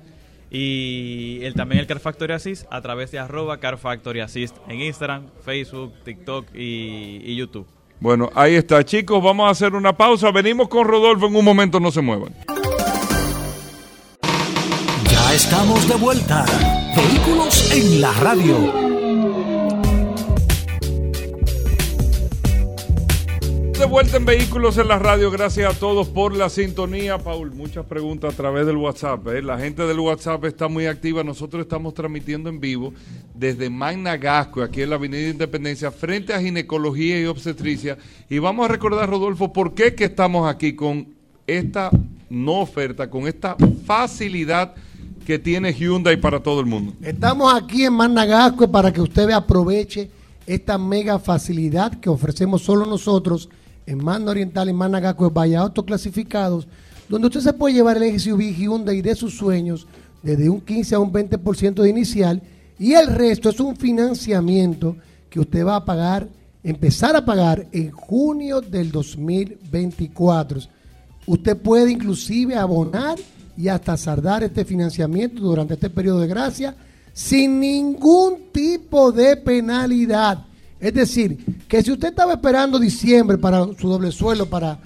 Y 0.57 1.41
el, 1.43 1.55
también 1.55 1.81
el 1.81 1.89
Car 1.89 1.99
Factory 1.99 2.33
Assist 2.33 2.65
a 2.71 2.81
través 2.81 3.11
de 3.11 3.19
arroba 3.19 3.59
Car 3.59 3.77
Factory 3.77 4.21
Assist 4.21 4.57
en 4.69 4.81
Instagram, 4.83 5.27
Facebook, 5.45 5.93
TikTok 6.05 6.47
y, 6.55 7.21
y 7.25 7.35
YouTube. 7.35 7.67
Bueno, 7.99 8.31
ahí 8.37 8.55
está, 8.55 8.85
chicos. 8.85 9.21
Vamos 9.21 9.49
a 9.49 9.51
hacer 9.51 9.75
una 9.75 9.97
pausa. 9.97 10.31
Venimos 10.31 10.69
con 10.69 10.87
Rodolfo 10.87 11.27
en 11.27 11.35
un 11.35 11.45
momento, 11.45 11.81
no 11.81 11.91
se 11.91 12.03
muevan. 12.03 12.33
Ya 15.11 15.35
estamos 15.35 15.89
de 15.89 15.97
vuelta. 15.97 16.45
Vehículos 16.95 17.73
en 17.73 18.01
la 18.01 18.13
radio. 18.13 18.94
De 23.85 23.91
vuelta 23.91 24.17
en 24.17 24.25
Vehículos 24.25 24.79
en 24.79 24.89
la 24.89 24.99
Radio, 24.99 25.31
gracias 25.31 25.77
a 25.77 25.79
todos 25.79 26.09
por 26.09 26.35
la 26.35 26.49
sintonía. 26.49 27.19
Paul, 27.19 27.53
muchas 27.53 27.85
preguntas 27.85 28.33
a 28.33 28.37
través 28.37 28.65
del 28.65 28.79
WhatsApp. 28.79 29.29
¿eh? 29.29 29.43
La 29.43 29.59
gente 29.59 29.83
del 29.83 30.01
WhatsApp 30.01 30.43
está 30.47 30.69
muy 30.69 30.87
activa. 30.87 31.23
Nosotros 31.23 31.61
estamos 31.61 31.93
transmitiendo 31.93 32.49
en 32.49 32.61
vivo 32.61 32.95
desde 33.35 33.69
Magna 33.69 34.17
Gasco, 34.17 34.63
aquí 34.63 34.81
en 34.81 34.89
la 34.89 34.97
Avenida 34.97 35.29
Independencia, 35.29 35.91
frente 35.91 36.33
a 36.33 36.41
Ginecología 36.41 37.21
y 37.21 37.27
Obstetricia. 37.27 37.99
Y 38.31 38.39
vamos 38.39 38.65
a 38.65 38.73
recordar, 38.73 39.07
Rodolfo, 39.07 39.53
por 39.53 39.75
qué 39.75 39.95
que 39.95 40.05
estamos 40.05 40.49
aquí 40.49 40.75
con 40.75 41.09
esta 41.47 41.91
no 42.31 42.61
oferta, 42.61 43.11
con 43.11 43.29
esta 43.29 43.55
facilidad 43.85 44.75
que 45.27 45.39
tiene 45.39 45.75
Hyundai 45.75 46.17
para 46.17 46.43
todo 46.43 46.61
el 46.61 46.67
mundo. 46.67 46.95
Estamos 47.03 47.53
aquí 47.53 47.85
en 47.85 47.93
Managasco 47.93 48.67
para 48.67 48.91
que 48.91 49.03
usted 49.03 49.29
aproveche 49.29 50.11
esta 50.47 50.79
mega 50.79 51.19
facilidad 51.19 51.93
que 52.01 52.09
ofrecemos 52.09 52.63
solo 52.63 52.87
nosotros 52.87 53.51
en 53.87 54.03
Manda 54.03 54.31
Oriental 54.31 54.69
y 54.69 54.73
Managasco 54.73 55.29
de 55.29 55.35
Valle 55.35 55.57
Auto 55.57 55.85
Clasificados, 55.85 56.67
donde 57.09 57.29
usted 57.29 57.41
se 57.41 57.53
puede 57.53 57.75
llevar 57.75 58.03
el 58.03 58.19
SUV 58.19 58.55
Hyundai 58.55 59.03
de 59.03 59.15
sus 59.15 59.37
sueños 59.37 59.87
desde 60.23 60.49
un 60.49 60.61
15 60.61 60.95
a 60.95 61.01
un 61.01 61.13
20% 61.13 61.83
de 61.83 61.91
inicial 61.91 62.43
y 62.79 62.95
el 62.95 63.09
resto 63.09 63.51
es 63.51 63.61
un 63.61 63.77
financiamiento 63.77 64.97
que 65.31 65.41
usted 65.41 65.65
va 65.65 65.77
a 65.77 65.85
pagar, 65.85 66.29
empezar 66.63 67.15
a 67.15 67.25
pagar 67.25 67.67
en 67.73 67.91
junio 67.91 68.61
del 68.61 68.91
2024. 68.91 70.61
Usted 71.27 71.57
puede 71.57 71.93
inclusive 71.93 72.57
abonar 72.57 73.19
y 73.57 73.69
hasta 73.69 73.97
saldar 73.97 74.43
este 74.43 74.65
financiamiento 74.65 75.41
durante 75.41 75.75
este 75.75 75.91
periodo 75.91 76.21
de 76.21 76.27
gracia 76.27 76.75
sin 77.13 77.61
ningún 77.61 78.51
tipo 78.53 79.13
de 79.13 79.37
penalidad. 79.37 80.45
Es 80.85 80.93
decir, 80.93 81.39
que 81.67 81.83
si 81.83 81.93
usted 81.93 82.09
estaba 82.09 82.35
esperando 82.35 82.79
diciembre 82.79 83.39
para 83.39 83.67
su 83.79 83.89
doble 83.89 84.13
suelo, 84.13 84.45
para 84.45 84.79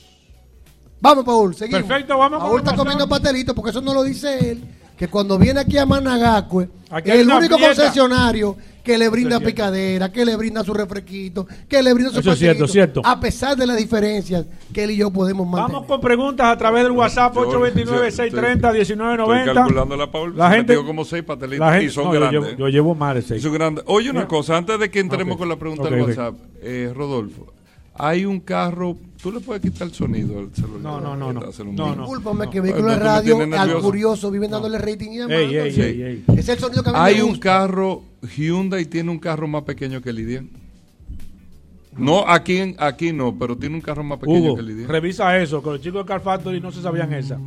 Vamos, 1.00 1.24
Paul, 1.24 1.54
seguimos. 1.54 1.82
Perfecto, 1.82 2.18
vamos 2.18 2.40
Paul 2.40 2.58
está 2.58 2.74
comiendo 2.74 3.08
pastelitos 3.08 3.54
porque 3.54 3.70
eso 3.70 3.80
no 3.80 3.94
lo 3.94 4.02
dice 4.02 4.50
él. 4.50 4.64
Que 4.96 5.06
cuando 5.06 5.38
viene 5.38 5.60
aquí 5.60 5.78
a 5.78 5.86
Managacue, 5.86 6.68
Aquí 6.90 7.12
el 7.12 7.30
único 7.30 7.56
concesionario 7.56 8.56
que 8.88 8.96
le 8.96 9.10
brinda 9.10 9.38
picadera, 9.38 10.10
que 10.10 10.24
le 10.24 10.34
brinda 10.34 10.64
su 10.64 10.72
refresquito, 10.72 11.46
que 11.68 11.82
le 11.82 11.92
brinda 11.92 12.10
su 12.10 12.20
Eso 12.20 12.32
es 12.32 12.38
cierto, 12.38 12.60
pastelito, 12.64 12.72
cierto. 12.72 13.02
A 13.04 13.20
pesar 13.20 13.54
de 13.54 13.66
las 13.66 13.76
diferencias 13.76 14.46
que 14.72 14.84
él 14.84 14.92
y 14.92 14.96
yo 14.96 15.10
podemos 15.10 15.46
mantener. 15.46 15.72
Vamos 15.74 15.86
con 15.86 16.00
preguntas 16.00 16.46
a 16.46 16.56
través 16.56 16.84
del 16.84 16.92
WhatsApp 16.92 17.34
Yo- 17.34 17.42
yo- 17.44 17.60
829-630-1990. 17.60 19.38
Estoy 19.40 19.54
calculando 19.54 19.94
la 19.96 20.10
Paul. 20.10 20.34
La 20.36 20.50
gente- 20.50 20.74
como 20.76 21.04
seis 21.04 21.22
patelitos 21.22 21.66
La 21.66 21.72
gente, 21.72 21.86
y 21.86 21.90
son 21.90 22.04
no, 22.06 22.14
yo 22.14 22.20
grandes. 22.20 22.42
llevo- 22.44 22.56
Yo, 22.58 22.68
llevo 22.68 22.94
más 22.94 23.14
de 23.14 23.20
Y 23.20 23.24
seis. 23.24 23.42
son 23.42 23.52
grandes. 23.52 23.84
Oye, 23.88 24.08
una 24.10 24.20
Ya. 24.22 24.26
cosa, 24.28 24.56
antes 24.56 24.80
de 24.80 24.90
que 24.90 25.00
entremos 25.00 25.36
con 25.36 25.50
la 25.50 25.56
pregunta 25.56 25.90
del. 25.90 26.00
WhatsApp, 26.02 26.34
eh, 26.62 26.90
Rodolfo, 26.94 27.52
hay 27.94 28.24
un 28.24 28.40
carro, 28.40 28.96
tú 29.20 29.32
le 29.32 29.40
puedes 29.40 29.60
quitar 29.62 29.88
el 29.88 29.92
sonido 29.92 30.38
al 30.38 30.54
celular. 30.54 30.80
No, 30.80 31.00
no, 31.00 31.14
no, 31.14 31.32
no. 31.32 31.40
No, 31.72 31.94
no. 31.94 32.02
Discúlpame 32.04 32.48
que 32.48 32.56
No, 32.58 32.62
vehículo 32.62 32.88
de 32.90 32.98
radio 32.98 33.38
al 33.58 33.74
curioso 33.80 34.30
viven 34.30 34.50
dándole 34.50 34.78
rating 34.78 35.10
y 35.10 35.16
demás. 35.18 35.36
Ey, 35.36 35.44
ey, 35.46 35.56
entonces, 35.56 35.84
ey, 35.84 36.02
ey. 36.02 36.24
Ese 36.28 36.40
es 36.40 36.48
el 36.48 36.58
sonido 36.60 36.82
que 36.82 36.90
a 36.90 36.92
mí 36.94 36.98
Hay 37.02 37.16
me 37.16 37.22
un 37.24 37.38
carro, 37.38 38.02
Hyundai 38.36 38.84
tiene 38.86 39.10
un 39.10 39.18
carro 39.18 39.46
más 39.48 39.62
pequeño 39.62 40.00
que 40.00 40.10
el 40.10 40.18
i10. 40.18 40.48
No, 41.96 42.28
aquí, 42.28 42.58
en- 42.58 42.76
aquí 42.78 43.12
no, 43.12 43.36
pero 43.36 43.56
tiene 43.56 43.74
un 43.74 43.80
carro 43.80 44.04
más 44.04 44.18
pequeño 44.18 44.38
Hugo, 44.38 44.54
que 44.56 44.60
el 44.62 44.70
i10. 44.70 44.86
revisa 44.86 45.36
eso, 45.38 45.62
que 45.62 45.70
los 45.70 45.80
chicos 45.80 46.04
de 46.04 46.08
Car 46.08 46.20
Factory 46.20 46.60
no 46.60 46.70
se 46.70 46.80
sabían 46.82 47.12
esa. 47.12 47.38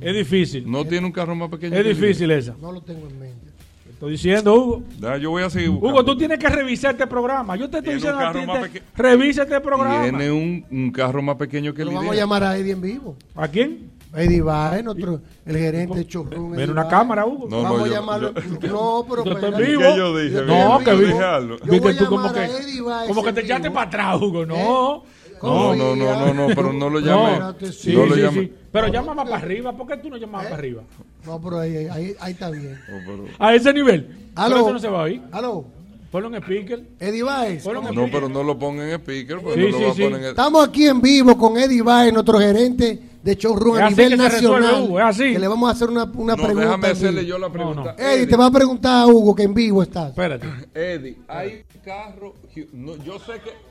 Es 0.00 0.14
difícil. 0.14 0.70
No 0.70 0.84
tiene 0.84 1.06
un 1.06 1.12
carro 1.12 1.34
más 1.34 1.48
pequeño 1.48 1.74
es 1.76 1.82
que 1.82 1.90
el 1.90 1.96
i10. 1.96 2.00
difícil 2.00 2.30
esa. 2.30 2.54
No 2.60 2.70
lo 2.70 2.80
tengo 2.80 3.08
en 3.08 3.18
mente. 3.18 3.48
Estoy 3.90 4.12
diciendo, 4.12 4.54
Hugo. 4.54 4.82
Ya, 5.00 5.16
yo 5.16 5.30
voy 5.30 5.42
a 5.42 5.50
seguir 5.50 5.70
buscando. 5.70 5.92
Hugo, 5.94 6.04
tú 6.04 6.16
tienes 6.16 6.38
que 6.38 6.48
revisar 6.48 6.92
este 6.92 7.08
programa. 7.08 7.56
Yo 7.56 7.68
te 7.68 7.78
estoy 7.78 7.94
diciendo 7.94 8.20
a 8.20 8.32
ti, 8.32 8.38
te- 8.72 8.82
revisa 9.02 9.42
este 9.42 9.60
programa. 9.60 10.02
Tiene 10.04 10.30
un, 10.30 10.64
un 10.70 10.92
carro 10.92 11.20
más 11.20 11.34
pequeño 11.34 11.74
que 11.74 11.82
el 11.82 11.88
Lo 11.88 11.92
i10. 11.94 11.96
vamos 11.96 12.12
a 12.12 12.16
llamar 12.16 12.44
a 12.44 12.56
Eddie 12.56 12.72
en 12.72 12.80
vivo. 12.80 13.16
¿A 13.34 13.48
quién? 13.48 13.90
Eddie 14.14 14.40
Baez, 14.40 14.82
nuestro, 14.84 15.20
el 15.44 15.56
gerente 15.56 15.98
de 15.98 16.06
Chorrón. 16.06 16.52
Ven 16.52 16.70
una 16.70 16.82
Baez. 16.84 16.90
cámara, 16.94 17.26
Hugo. 17.26 17.46
No, 17.48 17.62
Vamos 17.62 17.78
no, 17.80 17.84
a 17.84 17.88
llamarlo. 17.88 18.32
yo- 18.34 18.68
no, 18.68 19.06
pero. 19.08 19.24
Yo 19.24 19.32
estoy 19.32 19.66
vivo. 19.66 19.80
¿Qué 19.82 19.96
yo 19.96 20.16
dije? 20.18 20.34
Yo 20.34 20.44
No, 20.46 20.78
que 20.78 20.90
vivo. 20.94 21.06
dije 21.08 21.24
algo. 21.24 21.56
Yo 21.58 21.64
Viste 21.72 21.80
voy 21.80 21.92
a 21.94 21.98
tú 21.98 22.06
como 22.06 22.16
llamar 22.26 22.34
que, 22.34 22.40
a 22.40 22.58
Eddie 22.58 22.80
Baez 22.80 23.08
como 23.08 23.22
que 23.22 23.32
te 23.32 23.40
echaste 23.42 23.70
para 23.70 23.86
atrás, 23.86 24.16
Hugo. 24.20 24.46
No. 24.46 25.02
No, 25.40 25.76
no, 25.76 25.94
no, 25.94 26.16
no, 26.26 26.34
no, 26.34 26.46
pero 26.54 26.72
no 26.72 26.90
lo 26.90 26.98
llame. 27.00 27.32
Espérate, 27.34 27.72
Sí, 27.72 27.94
no 27.94 28.06
lo 28.06 28.14
sí, 28.16 28.20
llame. 28.22 28.40
sí. 28.40 28.52
Pero 28.72 28.88
llama 28.88 29.14
más 29.14 29.24
para 29.28 29.36
arriba. 29.42 29.72
¿Por 29.72 29.86
qué 29.86 29.96
tú 29.98 30.10
no 30.10 30.16
llamas 30.16 30.42
para 30.44 30.56
arriba? 30.56 30.82
No, 31.24 31.40
pero 31.40 31.58
ahí, 31.60 31.76
ahí, 31.86 32.14
ahí 32.18 32.32
está 32.32 32.50
bien. 32.50 32.76
Pero- 32.86 33.24
A 33.38 33.54
ese 33.54 33.72
nivel. 33.72 34.30
Aló. 34.34 34.48
Pero 34.56 34.60
eso 34.62 34.72
no 34.72 34.78
se 34.80 34.88
va 34.88 35.00
a 35.00 35.02
oír. 35.04 35.22
Aló, 35.30 35.64
Ponlo 36.10 36.28
en 36.34 36.42
speaker. 36.42 36.82
Eddie 37.00 37.22
Baez. 37.22 37.62
Ponlo 37.64 37.80
en 37.80 37.84
No, 37.86 37.90
speaker. 37.92 38.12
pero 38.12 38.28
no 38.28 38.42
lo 38.42 38.58
pongan 38.58 38.88
en 38.88 38.94
speaker, 39.00 39.40
porque 39.40 39.60
Sí, 39.66 39.66
no 39.72 39.78
lo 39.78 39.78
sí, 39.78 39.84
a 39.84 39.94
sí. 39.94 40.02
poner 40.02 40.20
en 40.22 40.26
Estamos 40.30 40.66
aquí 40.68 40.86
en 40.86 41.00
vivo 41.02 41.36
con 41.36 41.56
Eddie 41.58 41.82
Baez, 41.82 42.12
nuestro 42.12 42.38
gerente 42.38 42.98
de 43.22 43.34
showroom 43.34 43.76
Es 43.76 43.82
a 43.82 43.90
nivel 43.90 44.10
que 44.12 44.16
se 44.16 44.28
resuelve, 44.30 44.60
nacional. 44.60 44.84
Hugo, 44.84 44.98
es 45.00 45.04
así. 45.04 45.32
Que 45.32 45.38
le 45.38 45.48
vamos 45.48 45.68
a 45.68 45.72
hacer 45.72 45.88
una, 45.90 46.04
una 46.04 46.34
No, 46.36 46.42
pregunta. 46.42 46.60
déjame 46.64 46.88
hacerle 46.88 47.26
yo 47.26 47.38
la 47.38 47.50
pregunta. 47.50 47.94
Eddie, 47.98 48.26
te 48.26 48.36
va 48.36 48.46
a 48.46 48.50
preguntar 48.50 49.02
a 49.02 49.06
Hugo 49.06 49.34
que 49.34 49.42
en 49.42 49.52
vivo 49.54 49.82
estás. 49.82 50.10
Espérate. 50.10 50.46
Eddie, 50.74 51.16
hay 51.28 51.64
carro, 51.84 52.34
no, 52.72 52.96
yo 53.04 53.18
sé 53.18 53.32
que 53.44 53.68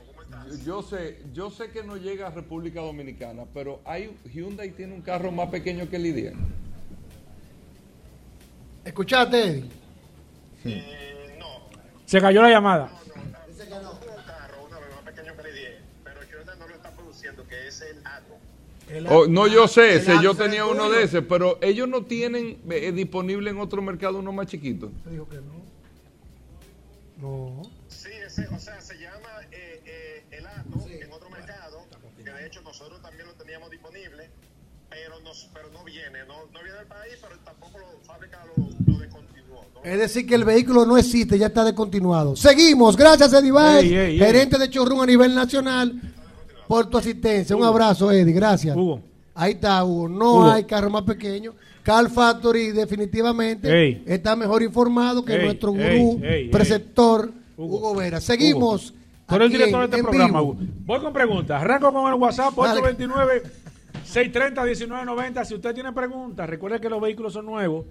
yo 0.64 0.82
sé, 0.82 1.18
yo 1.34 1.50
sé 1.50 1.70
que 1.70 1.82
no 1.82 1.96
llega 1.96 2.28
a 2.28 2.30
República 2.30 2.80
Dominicana, 2.80 3.42
pero 3.52 3.80
hay 3.84 4.10
Hyundai 4.32 4.70
tiene 4.70 4.94
un 4.94 5.00
carro 5.02 5.32
más 5.32 5.48
pequeño 5.48 5.88
que 5.90 5.96
el 5.96 6.02
Lidia. 6.04 6.32
¿Escuchaste, 8.84 9.42
Eddie? 9.42 9.64
Se 12.08 12.22
cayó 12.22 12.40
la 12.40 12.48
llamada. 12.48 12.90
Oh, 19.10 19.26
no, 19.26 19.46
yo 19.46 19.68
sé, 19.68 19.96
ese, 19.96 20.14
el 20.14 20.22
yo 20.22 20.34
tenía 20.34 20.64
uno 20.64 20.88
de 20.88 21.02
ese, 21.02 21.20
pero 21.20 21.58
ellos 21.60 21.86
no 21.86 22.06
tienen 22.06 22.62
eh, 22.70 22.92
disponible 22.92 23.50
en 23.50 23.58
otro 23.58 23.82
mercado 23.82 24.20
uno 24.20 24.32
más 24.32 24.46
chiquito. 24.46 24.90
Te 25.04 25.10
dijo 25.10 25.28
que 25.28 25.36
no. 25.36 25.60
No. 27.18 27.62
Sí, 27.88 28.08
ese, 28.10 28.48
o 28.48 28.58
sea, 28.58 28.80
se 28.80 28.98
llama 28.98 29.28
eh, 29.52 29.82
eh, 29.84 30.24
el 30.30 30.46
ATO 30.46 30.88
en 30.88 31.12
otro 31.12 31.28
mercado, 31.28 31.84
que 32.16 32.32
de 32.32 32.46
hecho 32.46 32.62
nosotros 32.62 33.02
también 33.02 33.26
lo 33.26 33.34
teníamos 33.34 33.70
disponible, 33.70 34.30
pero, 34.88 35.20
nos, 35.20 35.50
pero 35.52 35.68
no 35.72 35.84
viene, 35.84 36.24
no, 36.26 36.46
no 36.46 36.62
viene 36.62 36.78
del 36.78 36.86
país, 36.86 37.18
pero 37.20 37.38
tampoco 37.40 37.78
lo 37.78 37.86
lo, 37.92 37.98
lo. 37.98 38.56
¿no? 38.56 38.57
Es 39.82 39.98
decir, 39.98 40.26
que 40.26 40.34
el 40.34 40.44
vehículo 40.44 40.84
no 40.84 40.96
existe, 40.98 41.38
ya 41.38 41.46
está 41.46 41.64
descontinuado. 41.64 42.36
Seguimos, 42.36 42.96
gracias 42.96 43.32
ey. 43.32 44.18
gerente 44.18 44.58
de 44.58 44.68
showroom 44.68 45.00
a 45.00 45.06
nivel 45.06 45.34
nacional, 45.34 46.00
por 46.66 46.86
tu 46.86 46.98
asistencia. 46.98 47.56
Un 47.56 47.64
abrazo, 47.64 48.10
Eddie, 48.10 48.32
gracias. 48.32 48.76
Hugo. 48.76 49.00
Ahí 49.34 49.52
está, 49.52 49.84
Hugo. 49.84 50.08
No 50.08 50.32
Hugo. 50.34 50.50
hay 50.50 50.64
carro 50.64 50.90
más 50.90 51.02
pequeño. 51.02 51.54
Car 51.82 52.10
Factory 52.10 52.72
definitivamente 52.72 54.02
está 54.04 54.36
mejor 54.36 54.62
informado 54.62 55.24
que 55.24 55.38
nuestro 55.38 55.72
gurú, 55.72 56.20
preceptor, 56.50 57.32
Hugo. 57.56 57.94
Vera. 57.94 58.20
Seguimos. 58.20 58.92
Eres 59.30 59.46
el 59.46 59.52
director 59.52 59.88
de 59.88 59.96
este 59.96 60.02
programa, 60.02 60.40
vivo. 60.40 60.52
Hugo. 60.52 60.62
Voy 60.86 61.00
con 61.00 61.12
preguntas. 61.12 61.60
Arranco 61.62 61.92
con 61.92 62.12
el 62.12 62.18
WhatsApp 62.18 62.54
Dale. 62.56 62.80
829-630-1990. 64.06 65.44
Si 65.44 65.54
usted 65.54 65.74
tiene 65.74 65.92
preguntas, 65.92 66.48
recuerde 66.48 66.80
que 66.80 66.88
los 66.88 67.00
vehículos 67.00 67.32
son 67.34 67.46
nuevos. 67.46 67.84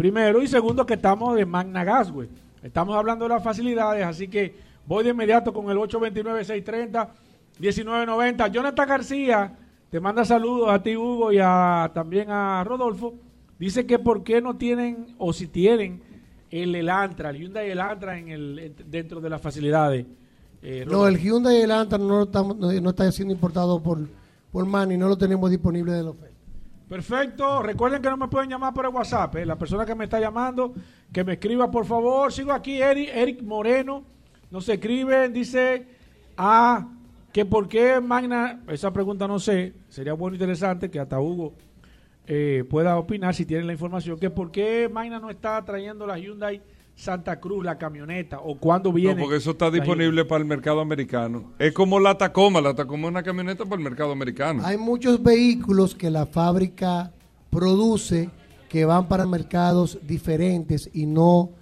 Primero 0.00 0.40
y 0.42 0.48
segundo, 0.48 0.86
que 0.86 0.94
estamos 0.94 1.36
de 1.36 1.44
Magna 1.44 1.84
Gas, 1.84 2.10
güey. 2.10 2.26
Estamos 2.62 2.96
hablando 2.96 3.26
de 3.26 3.34
las 3.34 3.44
facilidades, 3.44 4.02
así 4.02 4.28
que 4.28 4.54
voy 4.86 5.04
de 5.04 5.10
inmediato 5.10 5.52
con 5.52 5.70
el 5.70 5.76
829-630-1990. 5.76 8.50
Jonathan 8.50 8.88
García 8.88 9.58
te 9.90 10.00
manda 10.00 10.24
saludos 10.24 10.70
a 10.70 10.82
ti, 10.82 10.96
Hugo, 10.96 11.32
y 11.32 11.38
a, 11.42 11.90
también 11.92 12.30
a 12.30 12.64
Rodolfo. 12.64 13.12
Dice 13.58 13.84
que 13.84 13.98
por 13.98 14.24
qué 14.24 14.40
no 14.40 14.56
tienen, 14.56 15.08
o 15.18 15.34
si 15.34 15.48
tienen, 15.48 16.00
el 16.50 16.74
Elantra, 16.74 17.28
el 17.28 17.36
Hyundai 17.36 17.70
Elantra 17.70 18.18
en 18.18 18.30
el, 18.30 18.74
dentro 18.86 19.20
de 19.20 19.28
las 19.28 19.42
facilidades. 19.42 20.06
Eh, 20.62 20.86
No, 20.90 21.06
el 21.06 21.18
Hyundai 21.18 21.60
Elantra 21.60 21.98
no, 21.98 22.22
estamos- 22.22 22.56
no, 22.56 22.72
no 22.72 22.88
está 22.88 23.12
siendo 23.12 23.34
importado 23.34 23.82
por, 23.82 23.98
por 24.50 24.64
Manny, 24.64 24.96
no 24.96 25.08
lo 25.10 25.18
tenemos 25.18 25.50
disponible 25.50 25.92
de 25.92 26.04
la 26.04 26.08
oferta. 26.08 26.29
Perfecto. 26.90 27.62
Recuerden 27.62 28.02
que 28.02 28.10
no 28.10 28.16
me 28.16 28.26
pueden 28.26 28.50
llamar 28.50 28.74
por 28.74 28.84
el 28.84 28.92
WhatsApp. 28.92 29.36
¿eh? 29.36 29.46
La 29.46 29.56
persona 29.56 29.86
que 29.86 29.94
me 29.94 30.04
está 30.04 30.18
llamando, 30.18 30.74
que 31.12 31.22
me 31.22 31.34
escriba, 31.34 31.70
por 31.70 31.86
favor. 31.86 32.32
Sigo 32.32 32.50
aquí, 32.50 32.82
Eric, 32.82 33.10
Eric 33.14 33.42
Moreno. 33.42 34.02
Nos 34.50 34.68
escribe, 34.68 35.28
dice, 35.28 35.86
ah, 36.36 36.88
que 37.32 37.44
por 37.44 37.68
qué 37.68 38.00
Magna, 38.00 38.62
esa 38.66 38.92
pregunta 38.92 39.28
no 39.28 39.38
sé, 39.38 39.72
sería 39.88 40.14
bueno 40.14 40.34
interesante 40.34 40.90
que 40.90 40.98
hasta 40.98 41.20
Hugo 41.20 41.54
eh, 42.26 42.64
pueda 42.68 42.98
opinar 42.98 43.36
si 43.36 43.46
tiene 43.46 43.62
la 43.62 43.72
información, 43.72 44.18
que 44.18 44.30
por 44.30 44.50
qué 44.50 44.90
Magna 44.92 45.20
no 45.20 45.30
está 45.30 45.64
trayendo 45.64 46.08
la 46.08 46.18
Hyundai 46.18 46.60
Santa 47.00 47.40
Cruz, 47.40 47.64
la 47.64 47.78
camioneta, 47.78 48.40
o 48.40 48.58
cuándo 48.58 48.92
viene. 48.92 49.14
No, 49.14 49.22
porque 49.22 49.36
eso 49.36 49.52
está 49.52 49.70
disponible 49.70 50.26
para 50.26 50.40
el 50.40 50.44
mercado 50.44 50.80
americano. 50.80 51.54
Es 51.58 51.72
como 51.72 51.98
la 51.98 52.18
Tacoma, 52.18 52.60
la 52.60 52.74
Tacoma 52.74 53.04
es 53.04 53.10
una 53.12 53.22
camioneta 53.22 53.64
para 53.64 53.76
el 53.76 53.84
mercado 53.84 54.12
americano. 54.12 54.62
Hay 54.66 54.76
muchos 54.76 55.22
vehículos 55.22 55.94
que 55.94 56.10
la 56.10 56.26
fábrica 56.26 57.10
produce 57.48 58.28
que 58.68 58.84
van 58.84 59.08
para 59.08 59.24
mercados 59.24 59.98
diferentes 60.02 60.90
y 60.92 61.06
no 61.06 61.52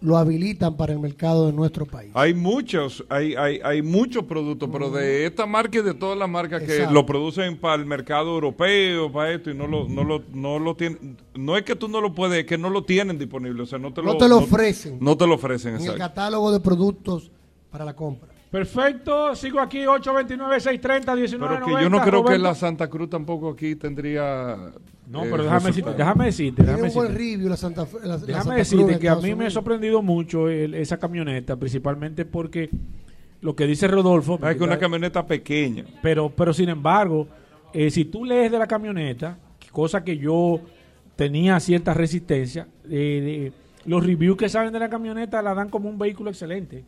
lo 0.00 0.16
habilitan 0.16 0.76
para 0.76 0.92
el 0.92 1.00
mercado 1.00 1.46
de 1.46 1.52
nuestro 1.52 1.84
país. 1.84 2.10
Hay 2.14 2.32
muchos, 2.32 3.04
hay, 3.08 3.34
hay, 3.34 3.60
hay 3.64 3.82
muchos 3.82 4.24
productos, 4.24 4.68
pero 4.72 4.90
de 4.90 5.26
esta 5.26 5.46
marca 5.46 5.78
y 5.78 5.82
de 5.82 5.94
todas 5.94 6.16
las 6.16 6.28
marcas 6.28 6.62
que 6.62 6.72
Exacto. 6.72 6.94
lo 6.94 7.04
producen 7.04 7.56
para 7.56 7.74
el 7.74 7.86
mercado 7.86 8.34
europeo, 8.34 9.10
para 9.10 9.32
esto, 9.32 9.50
y 9.50 9.54
no 9.54 9.66
lo, 9.66 9.88
no 9.88 10.04
lo, 10.04 10.22
no 10.32 10.58
lo 10.58 10.76
tienen, 10.76 11.16
no 11.34 11.56
es 11.56 11.64
que 11.64 11.74
tú 11.74 11.88
no 11.88 12.00
lo 12.00 12.14
puedes, 12.14 12.40
es 12.40 12.46
que 12.46 12.58
no 12.58 12.70
lo 12.70 12.84
tienen 12.84 13.18
disponible, 13.18 13.62
o 13.62 13.66
sea, 13.66 13.78
no 13.78 13.92
te 13.92 14.02
No 14.02 14.12
lo, 14.12 14.18
te 14.18 14.28
lo 14.28 14.38
ofrecen. 14.38 14.98
No 15.00 15.16
te 15.16 15.26
lo 15.26 15.34
ofrecen, 15.34 15.76
en 15.76 15.82
el 15.82 15.96
catálogo 15.96 16.52
de 16.52 16.60
productos 16.60 17.30
para 17.70 17.84
la 17.84 17.94
compra. 17.94 18.37
Perfecto, 18.50 19.34
sigo 19.34 19.60
aquí 19.60 19.80
829-630-1990. 19.84 21.38
Pero 21.38 21.66
que 21.66 21.82
yo 21.82 21.90
no 21.90 22.00
creo 22.00 22.24
que 22.24 22.38
la 22.38 22.54
Santa 22.54 22.88
Cruz 22.88 23.10
tampoco 23.10 23.50
aquí 23.50 23.76
tendría... 23.76 24.56
No, 25.06 25.24
eh, 25.24 25.28
pero 25.30 25.44
déjame 25.44 25.66
decirte, 25.66 25.94
déjame 25.94 26.24
decirte, 26.26 26.56
Tiene 26.62 26.70
déjame 26.72 26.88
un 26.88 26.94
buen 26.94 27.08
decirte. 27.08 27.32
review 27.32 27.48
la 27.48 27.56
Santa 27.56 27.86
Fe. 27.86 27.98
la- 28.02 28.06
la 28.08 28.16
Déjame 28.18 28.32
Santa 28.34 28.42
Cruz 28.54 28.56
decirte 28.58 28.92
en 28.94 28.98
que 28.98 29.08
a 29.08 29.16
mí 29.16 29.34
me 29.34 29.46
ha 29.46 29.50
sorprendido 29.50 30.02
mucho 30.02 30.48
el- 30.48 30.74
esa 30.74 30.98
camioneta, 30.98 31.56
principalmente 31.56 32.24
porque 32.26 32.68
lo 33.40 33.54
que 33.56 33.66
dice 33.66 33.86
Rodolfo, 33.88 34.38
Es 34.42 34.56
que 34.56 34.64
una 34.64 34.78
camioneta 34.78 35.26
pequeña. 35.26 35.84
pero, 36.02 36.28
pero 36.30 36.52
sin 36.52 36.68
embargo, 36.68 37.26
eh, 37.72 37.90
si 37.90 38.04
tú 38.06 38.24
lees 38.24 38.50
de 38.52 38.58
la 38.58 38.66
camioneta, 38.66 39.38
cosa 39.72 40.02
que 40.04 40.16
yo 40.18 40.60
tenía 41.16 41.58
cierta 41.60 41.94
resistencia, 41.94 42.66
eh, 42.84 42.90
de- 42.90 43.52
los 43.90 44.04
reviews 44.04 44.36
que 44.36 44.48
salen 44.48 44.72
de 44.72 44.78
la 44.78 44.88
camioneta 44.90 45.40
la 45.40 45.54
dan 45.54 45.68
como 45.70 45.88
un 45.88 45.98
vehículo 45.98 46.28
excelente. 46.30 46.84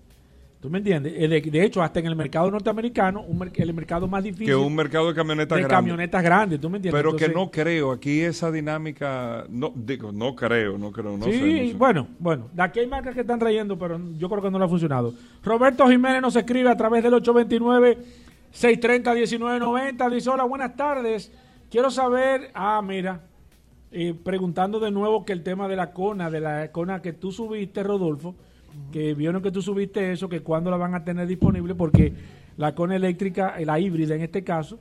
¿Tú 0.61 0.69
me 0.69 0.77
entiendes? 0.79 1.15
Eh, 1.17 1.27
De, 1.27 1.65
hecho, 1.65 1.83
hasta 1.83 2.01
en 2.01 2.07
el 2.07 2.15
mercado 2.15 2.51
norteamericano, 2.51 3.23
un 3.23 3.51
el 3.55 3.73
mercado 3.73 4.07
más 4.07 4.23
difícil 4.23 4.45
Que 4.47 4.55
un 4.55 4.75
mercado 4.75 5.09
de 5.09 5.15
camionetas 5.15 5.57
de 5.57 5.63
grande. 5.63 5.75
camionetas 5.75 6.23
grandes, 6.23 6.61
¿tú 6.61 6.69
me 6.69 6.77
entiendes? 6.77 7.03
Pero 7.03 7.17
que 7.17 7.31
no 7.31 7.51
creo, 7.51 7.93
aquí 7.93 8.21
esa 8.21 8.53
dinámica, 8.53 9.47
no 9.49 9.73
digo, 9.75 10.13
no 10.13 10.37
creo, 10.37 10.77
no 10.77 10.93
creo, 10.93 11.17
no 11.17 11.25
sí, 11.25 11.33
sé. 11.33 11.39
no 11.39 11.47
sé. 11.71 11.75
bueno, 11.79 12.09
bueno, 12.19 12.49
de 12.53 12.63
aquí 12.63 12.81
hay 12.81 12.87
marcas 12.87 13.15
que 13.15 13.23
están 13.23 13.39
trayendo, 13.39 13.79
pero 13.79 13.99
yo 14.19 14.29
creo 14.29 14.43
que 14.43 14.51
no 14.51 14.59
le 14.59 14.67
ha 14.67 14.69
funcionado. 14.69 15.15
Roberto 15.43 15.89
Jiménez 15.89 16.21
nos 16.21 16.37
escribe 16.37 16.69
a 16.69 16.77
través 16.77 17.03
del 17.03 17.15
829-630-1990. 17.15 20.11
Dice, 20.11 20.29
hola, 20.29 20.45
buenas 20.45 20.77
tardes. 20.77 21.33
Quiero 21.71 21.91
saber, 21.91 22.51
ah, 22.53 22.83
mira, 22.85 23.23
eh, 23.93 24.15
preguntando 24.23 24.79
de 24.79 24.91
nuevo 24.91 25.25
que 25.25 25.33
el 25.33 25.43
tema 25.43 25.69
de 25.69 25.77
la 25.77 25.93
cona, 25.93 26.31
de 26.31 26.41
la 26.41 26.71
cona 26.71 27.01
que 27.01 27.15
tú 27.15 27.33
subiste, 27.33 27.83
Rodolfo, 27.83 28.35
que 28.93 29.14
vieron 29.14 29.43
que 29.43 29.51
tú 29.51 29.62
subiste 29.62 30.12
eso, 30.12 30.29
que 30.29 30.43
cuándo 30.43 30.71
la 30.71 30.77
van 30.77 30.95
a 30.95 31.03
tener 31.05 31.27
disponible, 31.27 31.75
porque 31.75 32.12
la 32.57 32.75
cona 32.75 32.97
eléctrica, 32.97 33.55
eh, 33.59 33.64
la 33.64 33.79
híbrida 33.79 34.14
en 34.14 34.21
este 34.23 34.45
caso, 34.45 34.79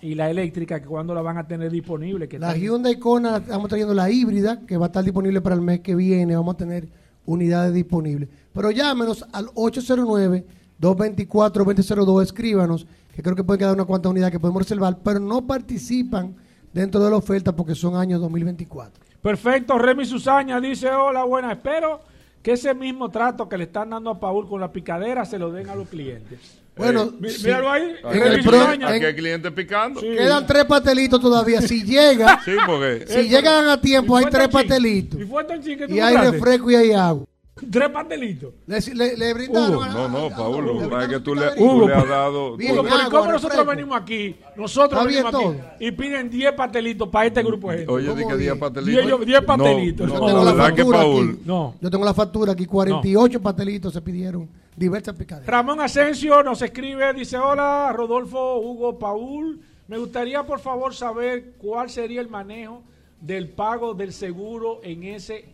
y 0.00 0.14
la 0.14 0.30
eléctrica, 0.30 0.80
que 0.80 0.86
cuándo 0.86 1.12
la 1.14 1.22
van 1.22 1.38
a 1.38 1.48
tener 1.48 1.70
disponible. 1.70 2.28
Que 2.28 2.38
La 2.38 2.54
Hyundai 2.56 2.98
Kona, 2.98 3.38
estamos 3.38 3.68
trayendo 3.68 3.94
la 3.94 4.10
híbrida, 4.10 4.60
que 4.66 4.76
va 4.76 4.84
a 4.86 4.88
estar 4.88 5.02
disponible 5.02 5.40
para 5.40 5.54
el 5.54 5.62
mes 5.62 5.80
que 5.80 5.94
viene. 5.94 6.36
Vamos 6.36 6.54
a 6.54 6.58
tener 6.58 6.86
unidades 7.24 7.72
disponibles. 7.72 8.28
Pero 8.52 8.70
llámenos 8.70 9.24
al 9.32 9.46
809-224-2002, 9.46 12.22
escríbanos, 12.22 12.86
que 13.14 13.22
creo 13.22 13.34
que 13.34 13.42
pueden 13.42 13.58
quedar 13.58 13.72
unas 13.74 13.86
cuantas 13.86 14.10
unidades 14.10 14.32
que 14.32 14.40
podemos 14.40 14.60
reservar, 14.62 14.98
pero 15.02 15.18
no 15.18 15.46
participan 15.46 16.36
dentro 16.72 17.02
de 17.02 17.10
la 17.10 17.16
oferta 17.16 17.56
porque 17.56 17.74
son 17.74 17.96
años 17.96 18.20
2024. 18.20 19.02
Perfecto, 19.22 19.78
Remy 19.78 20.04
Susaña 20.04 20.60
dice, 20.60 20.90
hola, 20.90 21.24
buena, 21.24 21.52
espero 21.52 22.00
que 22.46 22.52
ese 22.52 22.72
mismo 22.74 23.10
trato 23.10 23.48
que 23.48 23.58
le 23.58 23.64
están 23.64 23.90
dando 23.90 24.08
a 24.08 24.20
Paul 24.20 24.48
con 24.48 24.60
la 24.60 24.70
picadera 24.70 25.24
se 25.24 25.36
lo 25.36 25.50
den 25.50 25.68
a 25.68 25.74
los 25.74 25.88
clientes. 25.88 26.38
Bueno, 26.76 27.12
Mí- 27.18 27.28
sí. 27.28 27.44
Míralo 27.44 27.68
ahí, 27.72 27.82
Aquí, 28.04 28.18
En 28.18 28.22
Remy 28.22 28.26
el 28.26 28.36
hay, 28.36 28.42
pro- 28.44 28.60
Susaña. 28.60 28.88
aquí 28.88 29.04
hay 29.04 29.14
clientes 29.16 29.50
picando. 29.52 30.00
Sí. 30.00 30.06
quedan 30.10 30.46
tres 30.46 30.64
pastelitos 30.66 31.20
todavía. 31.20 31.60
Si 31.60 31.82
llega, 31.82 32.40
Sí, 32.44 32.52
porque 32.64 33.04
si 33.08 33.28
llegan 33.28 33.68
a 33.68 33.80
tiempo, 33.80 34.20
¿Y 34.20 34.22
hay 34.24 34.30
tres 34.30 34.46
pastelitos. 34.46 35.20
¿Y 35.20 35.24
fue 35.24 35.42
tan 35.42 35.60
chin 35.60 35.76
que 35.76 35.88
tú 35.88 35.94
Y 35.94 35.98
hay 35.98 36.16
refresco 36.18 36.70
y 36.70 36.74
hay 36.76 36.92
agua. 36.92 37.26
Tres 37.70 37.88
pastelitos. 37.88 38.52
Le, 38.66 38.80
le, 38.94 39.16
le 39.16 39.32
brindaron. 39.32 39.72
Hugo, 39.76 39.82
a- 39.82 39.88
No, 39.88 40.08
no, 40.10 40.26
a- 40.26 40.30
Paul, 40.30 40.66
le 40.66 40.74
lo 40.74 40.78
que 40.80 40.88
pasa 40.88 41.02
es 41.04 41.08
que 41.08 41.20
tú 41.20 41.34
le, 41.34 41.50
tú 41.52 41.64
Hugo, 41.64 41.88
le 41.88 41.94
has 41.94 42.06
dado... 42.08 42.56
Bien, 42.58 42.72
pero 42.76 42.84
¿y 42.84 42.86
agua, 42.92 43.04
cómo 43.10 43.32
nosotros 43.32 43.42
refresco. 43.58 43.70
venimos 43.70 43.98
aquí? 44.02 44.36
Nosotros 44.56 45.00
Está 45.00 45.04
venimos 45.22 45.34
aquí 45.34 45.44
todo. 45.58 45.70
y 45.80 45.90
piden 45.92 46.28
10 46.28 46.52
pastelitos 46.52 47.08
para 47.08 47.26
este 47.28 47.42
grupo 47.42 47.70
de 47.70 47.78
gente. 47.78 47.92
Oye, 47.92 48.08
¿Cómo 48.08 48.18
di 48.18 48.22
que 48.26 48.34
bien? 48.34 48.40
10 48.40 48.58
pastelitos. 48.58 49.04
Diez- 49.06 49.24
diez 49.24 49.40
pastelitos. 49.40 50.06
No, 50.06 50.14
Yo 50.14 50.20
no, 50.20 50.26
tengo 50.26 50.38
la 50.38 50.44
la 50.44 50.52
verdad 50.52 50.74
que 50.74 50.82
factura 50.82 50.98
Paul... 50.98 51.30
aquí. 51.30 51.40
No. 51.46 51.74
Yo 51.80 51.90
tengo 51.90 52.04
la 52.04 52.14
factura 52.14 52.52
aquí, 52.52 52.66
48 52.66 53.40
pastelitos 53.42 53.92
se 53.94 54.02
pidieron, 54.02 54.48
diversas 54.76 55.14
picaderas. 55.16 55.46
Ramón 55.48 55.80
Asensio 55.80 56.42
nos 56.42 56.60
escribe, 56.60 57.10
dice, 57.14 57.38
hola, 57.38 57.90
Rodolfo, 57.96 58.58
Hugo, 58.58 58.98
Paul. 58.98 59.60
Me 59.88 59.96
gustaría, 59.96 60.42
por 60.42 60.60
favor, 60.60 60.94
saber 60.94 61.52
cuál 61.56 61.88
sería 61.88 62.20
el 62.20 62.28
manejo 62.28 62.82
del 63.18 63.48
pago 63.48 63.94
del 63.94 64.12
seguro 64.12 64.80
en, 64.82 65.04
ese, 65.04 65.46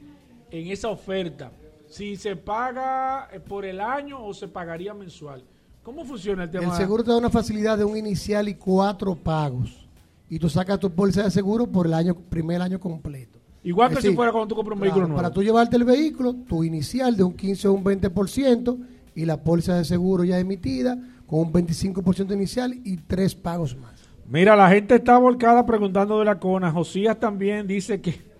en 0.51 0.67
esa 0.67 0.89
oferta. 0.89 1.53
Si 1.93 2.17
se 2.17 2.37
paga 2.37 3.29
eh, 3.31 3.39
por 3.39 3.67
el 3.67 3.79
año 3.79 4.25
o 4.25 4.33
se 4.33 4.49
pagaría 4.49 4.95
mensual. 4.95 5.45
¿Cómo 5.83 6.07
funciona 6.07 6.45
el 6.45 6.51
tema? 6.51 6.65
El 6.65 6.73
seguro 6.73 7.05
te 7.05 7.11
da 7.11 7.19
una 7.19 7.29
facilidad 7.29 7.77
de 7.77 7.85
un 7.85 7.95
inicial 7.99 8.49
y 8.49 8.55
cuatro 8.55 9.15
pagos. 9.15 9.87
Y 10.31 10.39
tú 10.39 10.49
sacas 10.49 10.81
tu 10.81 10.91
póliza 10.91 11.25
de 11.25 11.31
seguro 11.31 11.67
por 11.67 11.87
el 11.87 11.93
año 11.93 12.15
primer 12.15 12.63
año 12.63 12.81
completo. 12.81 13.39
Igual 13.63 13.95
que 13.95 14.01
si 14.01 14.15
fuera 14.15 14.33
cuando 14.33 14.49
tú 14.49 14.55
compras 14.55 14.75
un 14.75 14.81
claro, 14.81 14.95
vehículo 14.95 15.07
nuevo. 15.09 15.23
Para 15.23 15.35
tú 15.35 15.43
llevarte 15.43 15.77
el 15.77 15.85
vehículo, 15.85 16.35
tu 16.49 16.65
inicial 16.65 17.15
de 17.15 17.25
un 17.25 17.35
15 17.35 17.69
o 17.69 17.75
un 17.75 17.85
20% 17.85 18.79
y 19.15 19.27
la 19.27 19.43
póliza 19.43 19.75
de 19.77 19.85
seguro 19.85 20.25
ya 20.25 20.39
emitida 20.39 20.99
con 21.27 21.41
un 21.41 21.53
25% 21.53 22.33
inicial 22.33 22.75
y 22.85 22.97
tres 22.97 23.35
pagos 23.35 23.77
más. 23.77 24.01
Mira, 24.27 24.57
la 24.57 24.71
gente 24.71 24.95
está 24.95 25.19
volcada 25.19 25.67
preguntando 25.67 26.19
de 26.21 26.25
la 26.25 26.39
CONA. 26.39 26.73
Josías 26.73 27.21
también 27.21 27.67
dice 27.67 28.01
que 28.01 28.32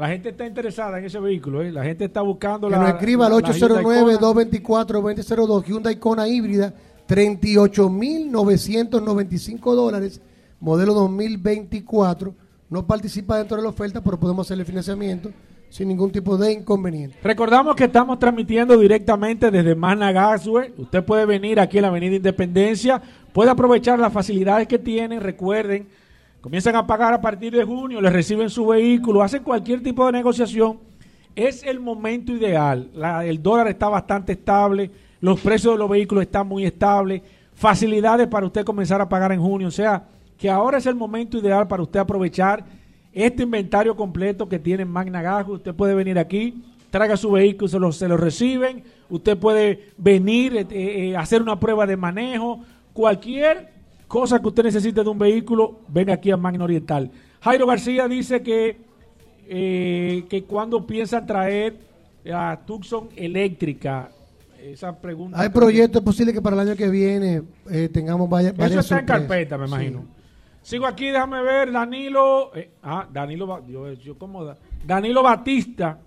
la 0.00 0.08
gente 0.08 0.30
está 0.30 0.46
interesada 0.46 0.98
en 0.98 1.04
ese 1.04 1.20
vehículo. 1.20 1.62
¿eh? 1.62 1.70
La 1.70 1.84
gente 1.84 2.06
está 2.06 2.22
buscando 2.22 2.68
Que 2.68 2.74
la. 2.76 2.80
nos 2.80 2.88
escriba 2.90 3.26
al 3.26 3.32
la- 3.32 3.40
la 3.40 3.52
Hyundai 3.52 3.82
Kona. 3.82 4.18
809-224-2002 4.18 5.64
Hyundai 5.66 5.96
Kona 5.96 6.26
híbrida, 6.28 6.72
38.995 7.06 9.74
dólares, 9.74 10.20
modelo 10.60 10.94
2024. 10.94 12.34
No 12.68 12.86
participa 12.86 13.38
dentro 13.38 13.56
de 13.56 13.62
la 13.64 13.68
oferta, 13.68 14.00
pero 14.00 14.18
podemos 14.18 14.46
hacerle 14.46 14.64
financiamiento 14.64 15.30
sin 15.68 15.88
ningún 15.88 16.10
tipo 16.10 16.36
de 16.36 16.52
inconveniente. 16.52 17.16
Recordamos 17.22 17.74
que 17.76 17.84
estamos 17.84 18.18
transmitiendo 18.18 18.76
directamente 18.76 19.50
desde 19.50 19.74
Magna 19.74 20.12
Gasway. 20.12 20.72
Usted 20.78 21.04
puede 21.04 21.26
venir 21.26 21.60
aquí 21.60 21.78
a 21.78 21.82
la 21.82 21.88
Avenida 21.88 22.16
Independencia, 22.16 23.00
puede 23.32 23.50
aprovechar 23.50 23.98
las 23.98 24.12
facilidades 24.12 24.66
que 24.68 24.78
tienen. 24.78 25.20
Recuerden, 25.20 25.88
comienzan 26.40 26.76
a 26.76 26.86
pagar 26.86 27.12
a 27.12 27.20
partir 27.20 27.52
de 27.54 27.64
junio, 27.64 28.00
les 28.00 28.12
reciben 28.12 28.50
su 28.50 28.66
vehículo, 28.66 29.22
hacen 29.22 29.42
cualquier 29.42 29.82
tipo 29.82 30.06
de 30.06 30.12
negociación. 30.12 30.78
Es 31.36 31.62
el 31.62 31.80
momento 31.80 32.32
ideal. 32.32 32.90
El 33.24 33.42
dólar 33.42 33.68
está 33.68 33.88
bastante 33.88 34.32
estable, 34.32 34.90
los 35.20 35.40
precios 35.40 35.74
de 35.74 35.78
los 35.78 35.88
vehículos 35.88 36.22
están 36.22 36.48
muy 36.48 36.64
estables, 36.64 37.22
facilidades 37.54 38.26
para 38.26 38.46
usted 38.46 38.64
comenzar 38.64 39.00
a 39.00 39.08
pagar 39.08 39.32
en 39.32 39.40
junio. 39.40 39.68
O 39.68 39.72
sea, 39.72 40.04
que 40.36 40.48
ahora 40.48 40.78
es 40.78 40.86
el 40.86 40.94
momento 40.94 41.38
ideal 41.38 41.68
para 41.68 41.82
usted 41.82 42.00
aprovechar 42.00 42.64
este 43.12 43.42
inventario 43.42 43.94
completo 43.94 44.48
que 44.48 44.58
tiene 44.58 44.84
Magna 44.84 45.22
Gasco. 45.22 45.52
Usted 45.52 45.74
puede 45.74 45.94
venir 45.94 46.18
aquí, 46.18 46.62
traiga 46.90 47.16
su 47.16 47.30
vehículo, 47.30 47.68
se 47.68 47.78
lo, 47.78 47.92
se 47.92 48.08
lo 48.08 48.16
reciben. 48.16 48.82
Usted 49.08 49.36
puede 49.36 49.90
venir, 49.98 50.56
eh, 50.56 50.66
eh, 50.70 51.16
hacer 51.16 51.42
una 51.42 51.60
prueba 51.60 51.86
de 51.86 51.96
manejo. 51.96 52.60
Cualquier 52.92 53.79
cosa 54.10 54.40
que 54.40 54.48
usted 54.48 54.64
necesite 54.64 55.04
de 55.04 55.08
un 55.08 55.18
vehículo, 55.18 55.82
venga 55.86 56.14
aquí 56.14 56.32
a 56.32 56.36
Magna 56.36 56.64
Oriental. 56.64 57.08
Jairo 57.40 57.64
García 57.64 58.08
dice 58.08 58.42
que, 58.42 58.76
eh, 59.46 60.24
que 60.28 60.42
cuando 60.42 60.84
piensan 60.84 61.24
traer 61.24 61.76
a 62.34 62.58
Tucson 62.66 63.08
eléctrica, 63.14 64.10
esa 64.60 65.00
pregunta. 65.00 65.40
Hay 65.40 65.48
proyectos, 65.50 66.00
es 66.00 66.04
posible 66.04 66.32
que 66.32 66.42
para 66.42 66.60
el 66.60 66.68
año 66.68 66.76
que 66.76 66.88
viene 66.90 67.42
eh, 67.70 67.88
tengamos 67.88 68.28
vaya- 68.28 68.50
varias 68.52 68.72
Eso 68.72 68.80
está 68.80 68.98
en 68.98 69.06
carpeta, 69.06 69.56
me 69.56 69.66
imagino. 69.66 70.04
Sigo 70.60 70.86
aquí, 70.86 71.06
déjame 71.06 71.40
ver, 71.42 71.70
Danilo, 71.70 72.50
eh, 72.56 72.68
ah, 72.82 73.06
Danilo, 73.10 73.64
yo, 73.68 73.92
yo 73.92 74.18
como 74.18 74.44
da- 74.44 74.58
Danilo 74.84 75.22
Batista 75.22 75.98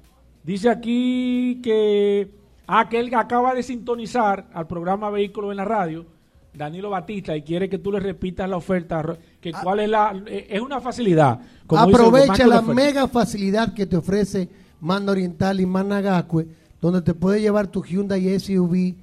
dice 0.44 0.70
aquí 0.70 1.62
que, 1.64 2.30
ah, 2.68 2.90
que 2.90 3.00
él 3.00 3.16
acaba 3.16 3.56
de 3.56 3.64
sintonizar 3.64 4.46
al 4.54 4.68
programa 4.68 5.10
Vehículos 5.10 5.52
en 5.52 5.58
la 5.58 5.66
radio, 5.66 6.06
Danilo 6.54 6.90
Batista, 6.90 7.36
y 7.36 7.42
quiere 7.42 7.68
que 7.68 7.80
tú 7.80 7.92
le 7.92 8.00
repitas 8.00 8.48
la 8.50 8.58
oferta, 8.58 9.04
que 9.42 9.52
cuál 9.52 9.80
es 9.80 9.90
la, 9.90 10.24
eh, 10.28 10.48
es 10.50 10.62
una 10.62 10.80
facilidad. 10.80 11.40
como 11.66 11.82
Aprovecha 11.82 12.46
la 12.46 12.62
mega 12.62 13.08
facilidad 13.08 13.74
que 13.74 13.86
te 13.86 13.98
ofrece 13.98 14.50
Manda 14.80 15.14
Oriental 15.14 15.60
y 15.60 15.66
Managacue, 15.66 16.48
donde 16.80 17.02
te 17.02 17.14
puede 17.14 17.42
llevar 17.42 17.68
tu 17.68 17.84
Hyundai 17.84 18.40
SUV 18.40 18.96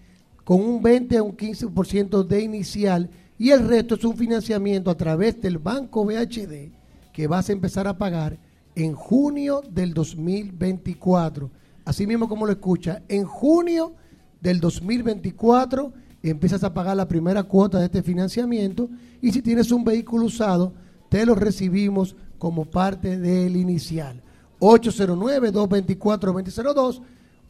con 0.44 0.60
un 0.60 0.82
20 0.82 1.16
a 1.16 1.22
un 1.22 1.36
15% 1.36 2.24
de 2.24 2.42
inicial 2.42 3.10
y 3.38 3.50
el 3.50 3.66
resto 3.66 3.94
es 3.94 4.04
un 4.04 4.16
financiamiento 4.16 4.90
a 4.90 4.96
través 4.96 5.40
del 5.40 5.58
Banco 5.58 6.04
BHD 6.04 6.70
que 7.12 7.26
vas 7.26 7.48
a 7.48 7.52
empezar 7.52 7.88
a 7.88 7.96
pagar 7.96 8.38
en 8.74 8.94
junio 8.94 9.62
del 9.70 9.94
2024. 9.94 11.50
Así 11.84 12.06
mismo 12.06 12.28
como 12.28 12.46
lo 12.46 12.52
escucha, 12.52 13.02
en 13.08 13.24
junio 13.24 13.94
del 14.40 14.60
2024 14.60 15.92
empiezas 16.22 16.62
a 16.64 16.74
pagar 16.74 16.96
la 16.96 17.08
primera 17.08 17.42
cuota 17.44 17.78
de 17.78 17.86
este 17.86 18.02
financiamiento 18.02 18.90
y 19.22 19.32
si 19.32 19.40
tienes 19.42 19.72
un 19.72 19.84
vehículo 19.84 20.26
usado, 20.26 20.74
te 21.08 21.24
lo 21.24 21.34
recibimos 21.34 22.14
como 22.38 22.66
parte 22.66 23.18
del 23.18 23.56
inicial. 23.56 24.22
809-224-2002, 24.60 27.00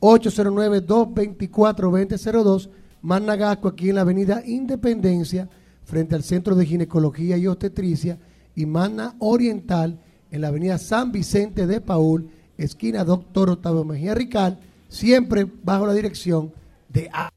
809-224-2002, 0.00 2.70
Managasco 3.02 3.68
aquí 3.68 3.88
en 3.88 3.94
la 3.96 4.02
avenida 4.02 4.42
Independencia, 4.46 5.48
frente 5.84 6.14
al 6.14 6.22
Centro 6.22 6.54
de 6.54 6.66
Ginecología 6.66 7.36
y 7.36 7.46
Obstetricia, 7.46 8.18
y 8.54 8.66
Mana 8.66 9.16
Oriental 9.18 9.98
en 10.30 10.42
la 10.42 10.48
avenida 10.48 10.78
San 10.78 11.12
Vicente 11.12 11.66
de 11.66 11.80
Paul, 11.80 12.28
esquina 12.56 13.04
Doctor 13.04 13.50
Octavio 13.50 13.84
Mejía 13.84 14.14
Rical, 14.14 14.60
siempre 14.88 15.46
bajo 15.62 15.86
la 15.86 15.94
dirección 15.94 16.52
de 16.88 17.10
A. 17.12 17.30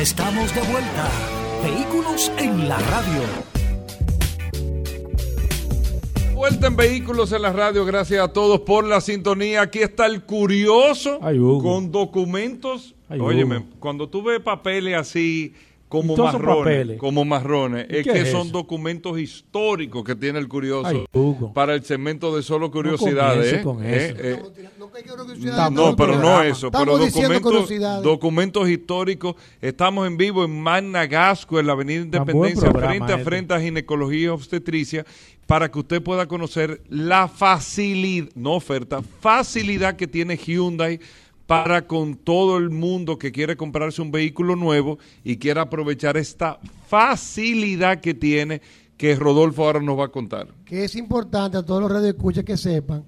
Ya 0.00 0.04
estamos 0.04 0.54
de 0.54 0.62
vuelta. 0.62 1.10
Vehículos 1.62 2.32
en 2.38 2.70
la 2.70 2.78
radio. 2.78 3.20
Vuelta 6.34 6.68
en 6.68 6.76
Vehículos 6.76 7.32
en 7.32 7.42
la 7.42 7.52
Radio, 7.52 7.84
gracias 7.84 8.24
a 8.24 8.32
todos 8.32 8.60
por 8.60 8.86
la 8.86 9.02
sintonía. 9.02 9.60
Aquí 9.60 9.80
está 9.80 10.06
el 10.06 10.22
curioso 10.22 11.18
Ay, 11.20 11.36
con 11.38 11.92
documentos. 11.92 12.94
Ay, 13.10 13.20
Óyeme, 13.20 13.58
Hugo. 13.58 13.66
cuando 13.78 14.08
tú 14.08 14.22
ves 14.22 14.40
papeles 14.40 14.96
así 14.96 15.52
como 15.90 16.12
¿Y 16.14 16.16
todos 16.16 16.32
son 16.32 16.42
marrones, 16.46 16.98
como 16.98 17.24
marrones, 17.24 17.86
¿Y 17.90 17.96
es 17.96 18.04
que 18.06 18.20
es 18.20 18.30
son 18.30 18.46
eso? 18.46 18.52
documentos 18.52 19.18
históricos 19.18 20.04
que 20.04 20.14
tiene 20.14 20.38
el 20.38 20.46
curioso 20.48 20.86
Ay, 20.88 21.04
Hugo. 21.12 21.52
para 21.52 21.74
el 21.74 21.84
segmento 21.84 22.34
de 22.34 22.42
solo 22.44 22.70
curiosidades. 22.70 23.52
¿eh? 23.54 23.60
con 23.62 23.84
Eh, 23.84 24.06
eso. 24.06 24.16
eh, 24.20 24.70
no, 25.72 25.96
pero 25.96 26.16
no 26.18 26.42
eso, 26.42 26.68
Estamos 26.68 26.86
pero 26.86 26.98
documentos, 26.98 28.02
documentos 28.02 28.68
históricos. 28.68 29.34
Estamos 29.60 30.06
en 30.06 30.16
vivo 30.16 30.44
en 30.44 30.62
Magna 30.62 31.06
Gasco, 31.06 31.58
en 31.58 31.66
la 31.66 31.72
Avenida 31.72 32.02
Independencia, 32.02 32.70
programa 32.70 32.88
frente 32.94 33.12
a 33.12 33.16
este. 33.16 33.24
frente 33.24 33.54
a 33.54 33.60
Ginecología 33.60 34.20
y 34.20 34.26
Obstetricia, 34.28 35.04
para 35.46 35.70
que 35.70 35.78
usted 35.80 36.00
pueda 36.00 36.26
conocer 36.26 36.80
la 36.88 37.26
facilidad, 37.26 38.28
no 38.36 38.52
oferta, 38.52 39.02
facilidad 39.20 39.96
que 39.96 40.06
tiene 40.06 40.36
Hyundai 40.36 41.00
para 41.50 41.84
con 41.88 42.14
todo 42.14 42.58
el 42.58 42.70
mundo 42.70 43.18
que 43.18 43.32
quiere 43.32 43.56
comprarse 43.56 44.00
un 44.00 44.12
vehículo 44.12 44.54
nuevo 44.54 45.00
y 45.24 45.36
quiera 45.38 45.62
aprovechar 45.62 46.16
esta 46.16 46.60
facilidad 46.86 48.00
que 48.00 48.14
tiene, 48.14 48.62
que 48.96 49.16
Rodolfo 49.16 49.64
ahora 49.64 49.80
nos 49.80 49.98
va 49.98 50.04
a 50.04 50.08
contar. 50.12 50.46
que 50.64 50.84
es 50.84 50.94
importante 50.94 51.56
a 51.58 51.62
todos 51.64 51.80
los 51.82 51.90
radioescuchas 51.90 52.44
que 52.44 52.56
sepan 52.56 53.04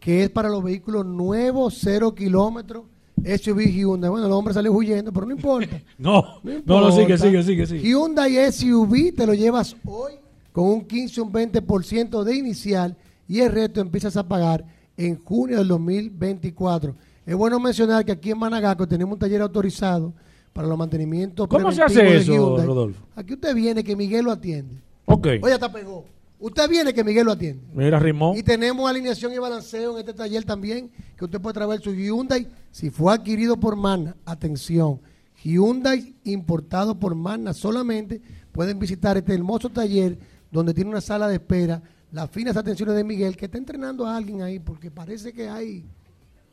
que 0.00 0.24
es 0.24 0.30
para 0.30 0.48
los 0.48 0.64
vehículos 0.64 1.06
nuevos, 1.06 1.78
cero 1.80 2.12
kilómetros, 2.16 2.82
SUV 3.24 3.60
Hyundai. 3.70 4.10
Bueno, 4.10 4.26
el 4.26 4.32
hombre 4.32 4.52
sale 4.52 4.68
huyendo, 4.68 5.12
pero 5.12 5.26
no 5.26 5.32
importa. 5.32 5.80
No, 5.98 6.40
No, 6.42 6.60
no, 6.66 6.80
no, 6.80 6.90
sigue, 6.90 7.02
importa. 7.14 7.24
sigue, 7.24 7.42
sigue, 7.44 7.66
sigue. 7.66 7.88
Hyundai 7.88 8.52
SUV 8.52 9.14
te 9.14 9.24
lo 9.24 9.34
llevas 9.34 9.76
hoy 9.86 10.14
con 10.50 10.64
un 10.66 10.84
15 10.84 11.20
o 11.20 11.24
un 11.26 11.32
20% 11.32 12.24
de 12.24 12.34
inicial 12.36 12.96
y 13.28 13.38
el 13.40 13.52
resto 13.52 13.80
empiezas 13.80 14.16
a 14.16 14.26
pagar 14.26 14.64
en 14.96 15.16
junio 15.16 15.58
del 15.58 15.68
2024. 15.68 16.96
Es 17.26 17.34
bueno 17.34 17.58
mencionar 17.58 18.04
que 18.04 18.12
aquí 18.12 18.30
en 18.30 18.38
Managaco 18.38 18.86
tenemos 18.86 19.14
un 19.14 19.18
taller 19.18 19.40
autorizado 19.42 20.12
para 20.52 20.68
los 20.68 20.78
mantenimientos 20.78 21.48
¿Cómo 21.48 21.72
se 21.72 21.82
hace 21.82 22.16
eso, 22.16 22.32
Hyundai. 22.32 22.66
Rodolfo? 22.66 23.06
Aquí 23.16 23.34
usted 23.34 23.54
viene 23.54 23.82
que 23.82 23.96
Miguel 23.96 24.24
lo 24.24 24.32
atiende. 24.32 24.76
Ok. 25.06 25.26
Oye, 25.42 25.52
hasta 25.52 25.72
pegó. 25.72 26.04
Usted 26.38 26.68
viene 26.68 26.92
que 26.92 27.02
Miguel 27.02 27.26
lo 27.26 27.32
atiende. 27.32 27.62
Mira, 27.72 27.98
Rimón. 27.98 28.36
Y 28.36 28.42
tenemos 28.42 28.88
alineación 28.88 29.32
y 29.32 29.38
balanceo 29.38 29.94
en 29.94 30.00
este 30.00 30.12
taller 30.12 30.44
también, 30.44 30.90
que 31.16 31.24
usted 31.24 31.40
puede 31.40 31.54
traer 31.54 31.80
su 31.80 31.94
Hyundai 31.94 32.46
si 32.70 32.90
fue 32.90 33.14
adquirido 33.14 33.56
por 33.56 33.76
Magna. 33.76 34.14
Atención, 34.26 35.00
Hyundai 35.42 36.14
importado 36.24 36.98
por 36.98 37.14
Magna 37.14 37.54
solamente. 37.54 38.20
Pueden 38.52 38.78
visitar 38.78 39.16
este 39.16 39.34
hermoso 39.34 39.70
taller 39.70 40.18
donde 40.50 40.74
tiene 40.74 40.90
una 40.90 41.00
sala 41.00 41.26
de 41.28 41.34
espera, 41.34 41.82
las 42.12 42.30
finas 42.30 42.56
atenciones 42.56 42.94
de 42.94 43.04
Miguel, 43.04 43.36
que 43.36 43.46
está 43.46 43.58
entrenando 43.58 44.06
a 44.06 44.16
alguien 44.16 44.42
ahí, 44.42 44.60
porque 44.60 44.90
parece 44.90 45.32
que 45.32 45.48
hay, 45.48 45.84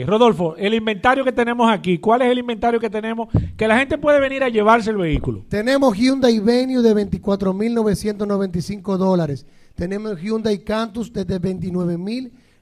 eh, 0.00 0.04
Rodolfo, 0.08 0.56
el 0.56 0.74
inventario 0.74 1.24
que 1.24 1.30
tenemos 1.30 1.70
aquí, 1.70 1.98
¿cuál 1.98 2.22
es 2.22 2.30
el 2.32 2.38
inventario 2.38 2.80
que 2.80 2.90
tenemos? 2.90 3.28
Que 3.56 3.68
la 3.68 3.78
gente 3.78 3.96
puede 3.96 4.18
venir 4.18 4.42
a 4.42 4.48
llevarse 4.48 4.90
el 4.90 4.96
vehículo. 4.96 5.44
Tenemos 5.48 5.96
Hyundai 5.96 6.40
Venue 6.40 6.82
de 6.82 6.92
24.995 6.94 8.96
dólares. 8.96 9.46
Tenemos 9.76 10.20
Hyundai 10.20 10.58
Cantus 10.64 11.12
desde 11.12 11.38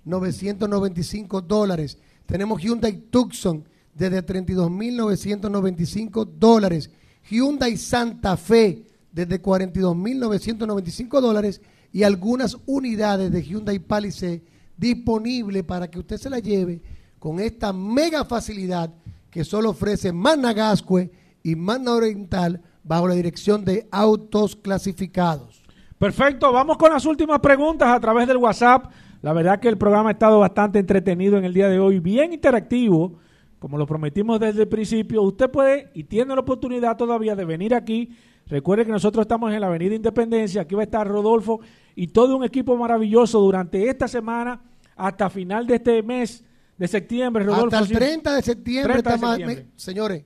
29.995 0.04 1.40
dólares. 1.40 1.98
Tenemos 2.26 2.60
Hyundai 2.62 2.92
Tucson 3.10 3.64
desde 3.98 4.24
32.995 4.24 6.24
dólares. 6.38 6.90
Hyundai 7.28 7.76
Santa 7.76 8.36
Fe 8.36 8.84
desde 9.12 9.42
42.995 9.42 11.20
dólares 11.20 11.60
y 11.92 12.04
algunas 12.04 12.56
unidades 12.66 13.32
de 13.32 13.42
Hyundai 13.42 13.80
Palisade 13.80 14.44
disponibles 14.76 15.64
para 15.64 15.90
que 15.90 15.98
usted 15.98 16.16
se 16.16 16.30
la 16.30 16.38
lleve 16.38 16.80
con 17.18 17.40
esta 17.40 17.72
mega 17.72 18.24
facilidad 18.24 18.94
que 19.30 19.42
solo 19.44 19.70
ofrece 19.70 20.12
Managascue 20.12 21.10
y 21.42 21.56
Mana 21.56 21.94
Oriental 21.94 22.62
bajo 22.84 23.08
la 23.08 23.14
dirección 23.14 23.64
de 23.64 23.88
autos 23.90 24.54
clasificados. 24.56 25.64
Perfecto, 25.98 26.52
vamos 26.52 26.76
con 26.76 26.92
las 26.92 27.04
últimas 27.04 27.40
preguntas 27.40 27.88
a 27.88 27.98
través 27.98 28.28
del 28.28 28.36
WhatsApp. 28.36 28.92
La 29.20 29.32
verdad 29.32 29.58
que 29.58 29.66
el 29.68 29.76
programa 29.76 30.10
ha 30.10 30.12
estado 30.12 30.38
bastante 30.38 30.78
entretenido 30.78 31.36
en 31.36 31.44
el 31.44 31.52
día 31.52 31.68
de 31.68 31.80
hoy, 31.80 31.98
bien 31.98 32.32
interactivo, 32.32 33.18
como 33.58 33.76
lo 33.78 33.86
prometimos 33.86 34.38
desde 34.40 34.62
el 34.62 34.68
principio. 34.68 35.22
Usted 35.22 35.50
puede 35.50 35.90
y 35.94 36.04
tiene 36.04 36.34
la 36.34 36.40
oportunidad 36.40 36.96
todavía 36.96 37.34
de 37.36 37.44
venir 37.44 37.74
aquí. 37.74 38.10
Recuerde 38.46 38.86
que 38.86 38.92
nosotros 38.92 39.22
estamos 39.24 39.52
en 39.52 39.60
la 39.60 39.66
Avenida 39.66 39.94
Independencia, 39.94 40.62
aquí 40.62 40.74
va 40.74 40.82
a 40.82 40.84
estar 40.84 41.06
Rodolfo 41.06 41.60
y 41.94 42.06
todo 42.08 42.36
un 42.36 42.44
equipo 42.44 42.76
maravilloso 42.76 43.40
durante 43.40 43.88
esta 43.88 44.08
semana 44.08 44.60
hasta 44.96 45.28
final 45.28 45.66
de 45.66 45.74
este 45.74 46.02
mes 46.02 46.42
de 46.76 46.88
septiembre. 46.88 47.44
Rodolfo, 47.44 47.66
Hasta 47.66 47.78
el 47.80 47.86
sí. 47.88 47.94
30 47.94 48.34
de 48.36 48.42
septiembre, 48.42 48.92
30 49.02 49.10
de 49.10 49.18
septiembre. 49.18 49.56
me- 49.66 49.70
señores, 49.76 50.24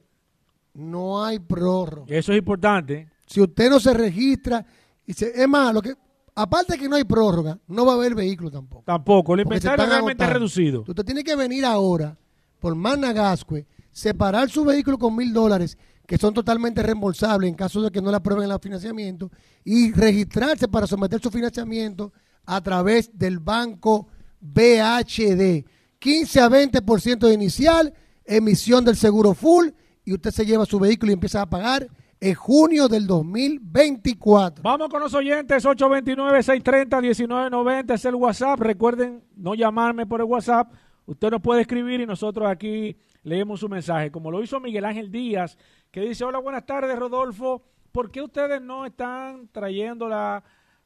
no 0.74 1.24
hay 1.24 1.38
prórroga. 1.38 2.06
Eso 2.14 2.32
es 2.32 2.38
importante. 2.38 3.08
Si 3.26 3.40
usted 3.40 3.70
no 3.70 3.80
se 3.80 3.92
registra, 3.94 4.64
y 5.06 5.12
se, 5.14 5.30
es 5.42 5.48
más, 5.48 5.72
lo 5.74 5.82
que, 5.82 5.94
aparte 6.34 6.74
de 6.74 6.78
que 6.78 6.88
no 6.88 6.96
hay 6.96 7.04
prórroga, 7.04 7.58
no 7.66 7.84
va 7.86 7.92
a 7.92 7.96
haber 7.96 8.14
vehículo 8.14 8.50
tampoco. 8.50 8.82
Tampoco, 8.84 9.34
el 9.34 9.40
inventario 9.40 9.84
realmente 9.86 10.22
agotando. 10.22 10.34
reducido. 10.38 10.84
Usted 10.86 11.04
tiene 11.04 11.24
que 11.24 11.34
venir 11.34 11.64
ahora 11.64 12.16
por 12.62 12.74
Managascue, 12.76 13.66
separar 13.90 14.48
su 14.48 14.64
vehículo 14.64 14.96
con 14.96 15.16
mil 15.16 15.32
dólares, 15.32 15.76
que 16.06 16.16
son 16.16 16.32
totalmente 16.32 16.80
reembolsables 16.80 17.48
en 17.48 17.56
caso 17.56 17.82
de 17.82 17.90
que 17.90 18.00
no 18.00 18.10
le 18.10 18.18
aprueben 18.18 18.48
el 18.48 18.58
financiamiento, 18.60 19.32
y 19.64 19.90
registrarse 19.92 20.68
para 20.68 20.86
someter 20.86 21.20
su 21.20 21.28
financiamiento 21.30 22.12
a 22.46 22.60
través 22.60 23.10
del 23.18 23.40
banco 23.40 24.06
BHD. 24.40 25.64
15 25.98 26.40
a 26.40 26.48
20% 26.48 27.26
de 27.26 27.34
inicial, 27.34 27.92
emisión 28.24 28.84
del 28.84 28.94
seguro 28.96 29.34
full, 29.34 29.70
y 30.04 30.14
usted 30.14 30.30
se 30.30 30.46
lleva 30.46 30.64
su 30.64 30.78
vehículo 30.78 31.10
y 31.10 31.14
empieza 31.14 31.42
a 31.42 31.50
pagar 31.50 31.88
en 32.20 32.34
junio 32.34 32.86
del 32.86 33.08
2024. 33.08 34.62
Vamos 34.62 34.88
con 34.88 35.00
los 35.00 35.14
oyentes, 35.14 35.64
829-630-1990 35.64 37.94
es 37.94 38.04
el 38.04 38.14
WhatsApp. 38.14 38.60
Recuerden 38.60 39.24
no 39.34 39.56
llamarme 39.56 40.06
por 40.06 40.20
el 40.20 40.26
WhatsApp. 40.26 40.72
Usted 41.12 41.30
nos 41.30 41.42
puede 41.42 41.60
escribir 41.60 42.00
y 42.00 42.06
nosotros 42.06 42.48
aquí 42.48 42.96
leemos 43.22 43.60
su 43.60 43.68
mensaje. 43.68 44.10
Como 44.10 44.30
lo 44.30 44.42
hizo 44.42 44.58
Miguel 44.60 44.86
Ángel 44.86 45.10
Díaz, 45.10 45.58
que 45.90 46.00
dice, 46.00 46.24
hola, 46.24 46.38
buenas 46.38 46.64
tardes, 46.64 46.98
Rodolfo. 46.98 47.62
¿Por 47.92 48.10
qué 48.10 48.22
ustedes 48.22 48.62
no 48.62 48.86
están 48.86 49.46
trayendo 49.48 50.08
la 50.08 50.42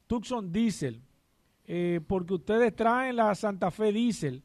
Tucson 0.08 0.52
Diesel? 0.52 1.00
Eh, 1.64 2.00
porque 2.08 2.34
ustedes 2.34 2.74
traen 2.74 3.14
la 3.14 3.32
Santa 3.36 3.70
Fe 3.70 3.92
Diesel. 3.92 4.42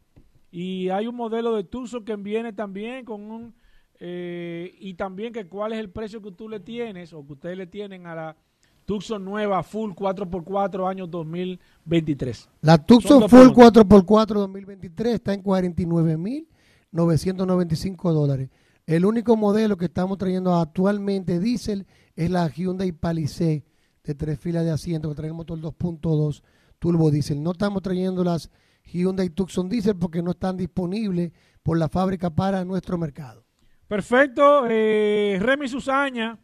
Y 0.51 0.89
hay 0.89 1.07
un 1.07 1.15
modelo 1.15 1.55
de 1.55 1.63
Tucson 1.63 2.05
que 2.05 2.15
viene 2.15 2.53
también 2.53 3.03
con 3.03 3.31
un... 3.31 3.55
eh, 3.99 4.75
y 4.79 4.93
también 4.93 5.33
que 5.33 5.47
cuál 5.47 5.73
es 5.73 5.79
el 5.79 5.89
precio 5.89 6.21
que 6.21 6.31
tú 6.31 6.47
le 6.47 6.59
tienes 6.59 7.11
o 7.11 7.25
que 7.25 7.33
ustedes 7.33 7.57
le 7.57 7.65
tienen 7.65 8.05
a 8.05 8.13
la 8.13 8.37
Tucson 8.91 9.23
nueva 9.23 9.63
full 9.63 9.91
4x4 9.91 10.89
año 10.89 11.07
2023. 11.07 12.49
La 12.59 12.75
Son 12.75 12.85
Tucson 12.85 13.29
Full 13.29 13.53
preguntas. 13.53 13.85
4x4 13.85 14.33
2023 14.33 15.13
está 15.13 15.33
en 15.33 15.41
49.995 15.41 18.11
dólares. 18.11 18.49
El 18.85 19.05
único 19.05 19.37
modelo 19.37 19.77
que 19.77 19.85
estamos 19.85 20.17
trayendo 20.17 20.53
actualmente 20.55 21.39
diésel 21.39 21.87
es 22.17 22.29
la 22.29 22.49
Hyundai 22.49 22.91
Palisade 22.91 23.63
de 24.03 24.13
tres 24.13 24.37
filas 24.37 24.65
de 24.65 24.71
asiento 24.71 25.07
que 25.07 25.15
trae 25.15 25.29
el 25.29 25.35
motor 25.35 25.57
2.2 25.57 26.43
turbo 26.77 27.11
diésel. 27.11 27.41
No 27.41 27.53
estamos 27.53 27.81
trayendo 27.81 28.25
las 28.25 28.51
Hyundai 28.83 29.29
Tucson 29.29 29.69
diésel 29.69 29.95
porque 29.95 30.21
no 30.21 30.31
están 30.31 30.57
disponibles 30.57 31.31
por 31.63 31.77
la 31.77 31.87
fábrica 31.87 32.29
para 32.29 32.65
nuestro 32.65 32.97
mercado. 32.97 33.45
Perfecto. 33.87 34.67
eh, 34.69 35.39
Remy 35.41 35.69
Susaña, 35.69 36.37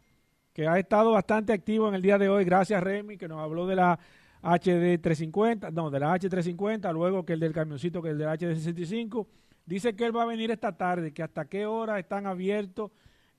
que 0.58 0.66
ha 0.66 0.76
estado 0.76 1.12
bastante 1.12 1.52
activo 1.52 1.86
en 1.86 1.94
el 1.94 2.02
día 2.02 2.18
de 2.18 2.28
hoy. 2.28 2.44
Gracias, 2.44 2.82
Remy, 2.82 3.16
que 3.16 3.28
nos 3.28 3.38
habló 3.38 3.64
de 3.68 3.76
la 3.76 3.96
HD350, 4.42 5.72
no, 5.72 5.88
de 5.88 6.00
la 6.00 6.12
H350, 6.18 6.92
luego 6.92 7.24
que 7.24 7.34
el 7.34 7.38
del 7.38 7.52
camioncito, 7.52 8.02
que 8.02 8.08
el 8.08 8.18
del 8.18 8.26
HD65. 8.26 9.24
Dice 9.64 9.94
que 9.94 10.04
él 10.04 10.16
va 10.16 10.24
a 10.24 10.26
venir 10.26 10.50
esta 10.50 10.76
tarde, 10.76 11.12
que 11.12 11.22
hasta 11.22 11.44
qué 11.44 11.64
hora 11.64 12.00
están 12.00 12.26
abiertos 12.26 12.90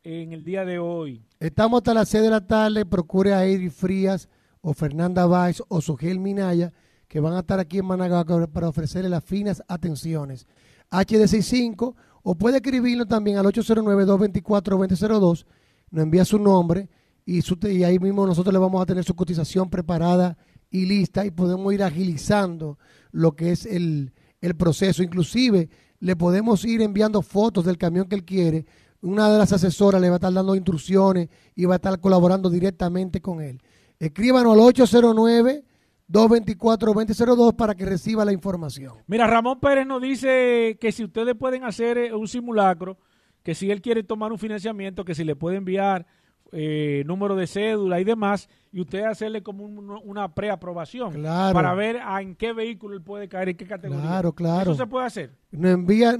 en 0.01 0.31
el 0.31 0.45
día 0.45 0.63
de 0.63 0.79
hoy. 0.79 1.21
Estamos 1.41 1.79
hasta 1.79 1.93
las 1.93 2.07
6 2.07 2.23
de 2.23 2.29
la 2.29 2.47
tarde. 2.47 2.85
Procure 2.85 3.33
a 3.33 3.43
Edith 3.45 3.73
Frías 3.73 4.29
o 4.61 4.73
Fernanda 4.73 5.25
Valls 5.25 5.61
o 5.67 5.81
Sugel 5.81 6.19
Minaya, 6.21 6.71
que 7.09 7.19
van 7.19 7.33
a 7.33 7.39
estar 7.39 7.59
aquí 7.59 7.79
en 7.79 7.85
Managua 7.85 8.23
para 8.47 8.69
ofrecerle 8.69 9.09
las 9.09 9.25
finas 9.25 9.61
atenciones. 9.67 10.47
HD65, 10.89 11.95
o 12.23 12.35
puede 12.35 12.59
escribirnos 12.59 13.09
también 13.09 13.35
al 13.35 13.45
809-224-2002, 13.47 15.45
nos 15.91 16.03
envía 16.03 16.23
su 16.23 16.39
nombre 16.39 16.87
y, 17.37 17.83
ahí 17.83 17.99
mismo 17.99 18.25
nosotros 18.25 18.51
le 18.51 18.59
vamos 18.59 18.81
a 18.81 18.85
tener 18.85 19.03
su 19.03 19.15
cotización 19.15 19.69
preparada 19.69 20.35
y 20.71 20.85
lista 20.85 21.25
y 21.25 21.31
podemos 21.31 21.71
ir 21.73 21.83
agilizando 21.83 22.79
lo 23.11 23.33
que 23.33 23.51
es 23.51 23.65
el, 23.65 24.13
el 24.41 24.55
proceso. 24.55 25.03
Inclusive 25.03 25.69
le 25.99 26.15
podemos 26.15 26.65
ir 26.65 26.81
enviando 26.81 27.21
fotos 27.21 27.65
del 27.65 27.77
camión 27.77 28.07
que 28.07 28.15
él 28.15 28.25
quiere. 28.25 28.65
Una 29.01 29.31
de 29.31 29.37
las 29.37 29.53
asesoras 29.53 30.01
le 30.01 30.09
va 30.09 30.15
a 30.15 30.17
estar 30.17 30.33
dando 30.33 30.55
instrucciones 30.55 31.29
y 31.55 31.65
va 31.65 31.75
a 31.75 31.77
estar 31.77 31.99
colaborando 31.99 32.49
directamente 32.49 33.21
con 33.21 33.41
él. 33.41 33.61
Escríbanos 33.99 34.53
al 34.53 34.59
809-224-2002 36.09 37.55
para 37.55 37.75
que 37.75 37.85
reciba 37.85 38.25
la 38.25 38.33
información. 38.33 38.93
Mira, 39.07 39.27
Ramón 39.27 39.59
Pérez 39.59 39.85
nos 39.85 40.01
dice 40.01 40.77
que 40.81 40.91
si 40.91 41.03
ustedes 41.03 41.35
pueden 41.35 41.63
hacer 41.63 41.97
eh, 41.97 42.13
un 42.13 42.27
simulacro, 42.27 42.97
que 43.43 43.53
si 43.55 43.69
él 43.71 43.81
quiere 43.81 44.03
tomar 44.03 44.31
un 44.31 44.39
financiamiento, 44.39 45.05
que 45.05 45.15
si 45.15 45.23
le 45.23 45.35
puede 45.35 45.57
enviar 45.57 46.07
eh, 46.51 47.03
número 47.05 47.35
de 47.35 47.47
cédula 47.47 47.99
y 47.99 48.03
demás, 48.03 48.49
y 48.71 48.81
usted 48.81 49.03
hacerle 49.03 49.43
como 49.43 49.63
un- 49.65 49.99
una 50.03 50.33
preaprobación 50.33 51.13
Claro. 51.13 51.53
para 51.53 51.73
ver 51.73 51.99
a 52.03 52.21
en 52.21 52.35
qué 52.35 52.53
vehículo 52.53 52.95
él 52.95 53.01
puede 53.03 53.27
caer, 53.27 53.49
en 53.49 53.57
qué 53.57 53.65
categoría. 53.67 54.03
Claro, 54.03 54.33
claro. 54.33 54.71
Eso 54.71 54.83
se 54.83 54.87
puede 54.87 55.05
hacer. 55.05 55.35
Nos 55.51 55.71
envía, 55.71 56.11
al 56.11 56.19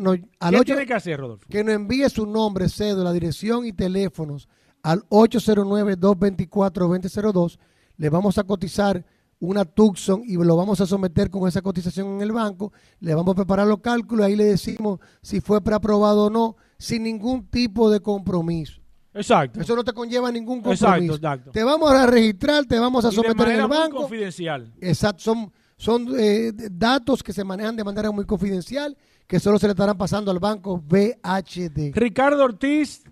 ¿Qué 0.52 0.56
ocho- 0.56 0.64
tiene 0.64 0.86
que 0.86 0.94
hacer, 0.94 1.20
Rodolfo? 1.20 1.46
que 1.50 1.64
nos 1.64 1.74
envíe 1.76 2.08
su 2.10 2.26
nombre, 2.26 2.68
cédula, 2.70 3.12
dirección 3.14 3.66
y 3.66 3.74
teléfonos 3.74 4.48
al 4.84 5.04
809-224-2002. 5.10 7.60
Le 7.98 8.10
vamos 8.10 8.38
a 8.38 8.44
cotizar 8.44 9.06
una 9.42 9.64
Tucson 9.66 10.22
y 10.26 10.36
lo 10.36 10.56
vamos 10.56 10.82
a 10.82 10.86
someter 10.86 11.30
con 11.30 11.48
esa 11.48 11.62
cotización 11.62 12.16
en 12.16 12.22
el 12.22 12.32
banco. 12.32 12.72
Le 13.00 13.14
vamos 13.16 13.34
a 13.34 13.36
preparar 13.36 13.68
los 13.68 13.80
cálculos, 13.80 14.26
ahí 14.26 14.36
le 14.36 14.46
decimos 14.46 15.00
si 15.22 15.42
fue 15.42 15.62
preaprobado 15.62 16.26
o 16.26 16.30
no, 16.30 16.56
sin 16.78 17.04
ningún 17.04 17.46
tipo 17.48 17.90
de 17.90 18.00
compromiso. 18.02 18.82
Exacto. 19.14 19.60
Eso 19.62 19.76
no 19.76 19.84
te 19.84 19.92
conlleva 19.94 20.32
ningún 20.32 20.60
Exacto, 20.60 20.86
compromiso. 20.86 21.16
exacto. 21.16 21.50
Te 21.52 21.64
vamos 21.64 21.92
a 21.92 22.06
registrar, 22.06 22.66
te 22.66 22.78
vamos 22.80 23.04
a 23.06 23.08
Y 23.08 23.12
de 23.12 23.16
someter 23.16 23.48
en 23.50 23.60
el 23.62 23.68
muy 23.68 23.78
banco. 23.78 23.98
confidencial. 23.98 24.72
Exacto, 24.82 25.24
son, 25.24 25.52
Son 25.78 26.08
eh, 26.18 26.52
datos 26.72 27.24
que 27.24 27.32
se 27.34 27.44
manejan 27.46 27.76
de 27.76 27.84
manera 27.86 28.12
muy 28.12 28.26
confidencial, 28.26 28.96
que 29.26 29.40
solo 29.40 29.58
se 29.58 29.66
le 29.68 29.72
estarán 29.72 29.98
pasando 29.98 30.30
al 30.30 30.40
banco 30.40 30.78
BHD. 30.86 31.94
Ricardo 31.96 32.44
Ortiz, 32.44 33.04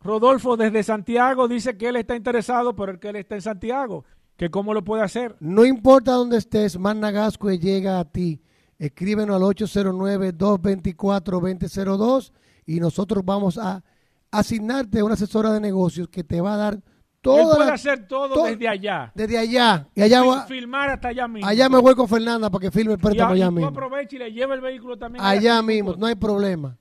Rodolfo 0.00 0.56
desde 0.56 0.84
Santiago, 0.84 1.48
dice 1.48 1.76
que 1.76 1.88
él 1.88 1.96
está 1.96 2.14
interesado, 2.14 2.76
pero 2.76 3.00
que 3.00 3.08
él 3.08 3.16
está 3.16 3.34
en 3.34 3.42
Santiago, 3.42 4.04
que 4.36 4.50
cómo 4.50 4.72
lo 4.72 4.84
puede 4.84 5.02
hacer. 5.02 5.34
No 5.40 5.64
importa 5.64 6.12
dónde 6.12 6.36
estés, 6.38 6.78
Magna 6.78 7.10
Gascue 7.10 7.58
llega 7.58 7.98
a 7.98 8.04
ti. 8.04 8.40
Escríbenos 8.78 9.34
al 9.36 9.42
809-224-2002 9.42 12.32
y 12.66 12.80
nosotros 12.80 13.24
vamos 13.24 13.58
a 13.58 13.82
asignarte 14.30 15.02
una 15.02 15.14
asesora 15.14 15.52
de 15.52 15.60
negocios 15.60 16.08
que 16.08 16.24
te 16.24 16.40
va 16.40 16.54
a 16.54 16.56
dar 16.56 16.74
él 16.74 16.82
toda 17.22 17.56
puede 17.56 17.68
la- 17.68 17.74
hacer 17.74 18.06
todo 18.06 18.34
to- 18.34 18.44
desde 18.44 18.68
allá. 18.68 19.10
desde 19.14 19.36
allá. 19.36 19.88
Y 19.96 20.02
allá, 20.02 20.22
va- 20.22 20.46
filmar 20.46 20.90
hasta 20.90 21.08
allá 21.08 21.26
mismo. 21.26 21.48
allá 21.48 21.68
me 21.68 21.78
voy 21.80 21.94
con 21.96 22.06
Fernanda 22.06 22.48
para 22.50 22.62
que 22.62 22.70
filme 22.70 22.92
el 22.92 22.98
préstamo 23.00 23.30
a- 23.30 23.34
allá 23.34 23.50
mismo. 23.50 23.66
aprovecha 23.66 24.14
y 24.14 24.18
le 24.20 24.32
lleva 24.32 24.54
el 24.54 24.60
vehículo 24.60 24.96
también. 24.96 25.24
Allá 25.24 25.60
mismo. 25.60 25.96
no 25.96 26.06
hay 26.06 26.14
problema. 26.14 26.78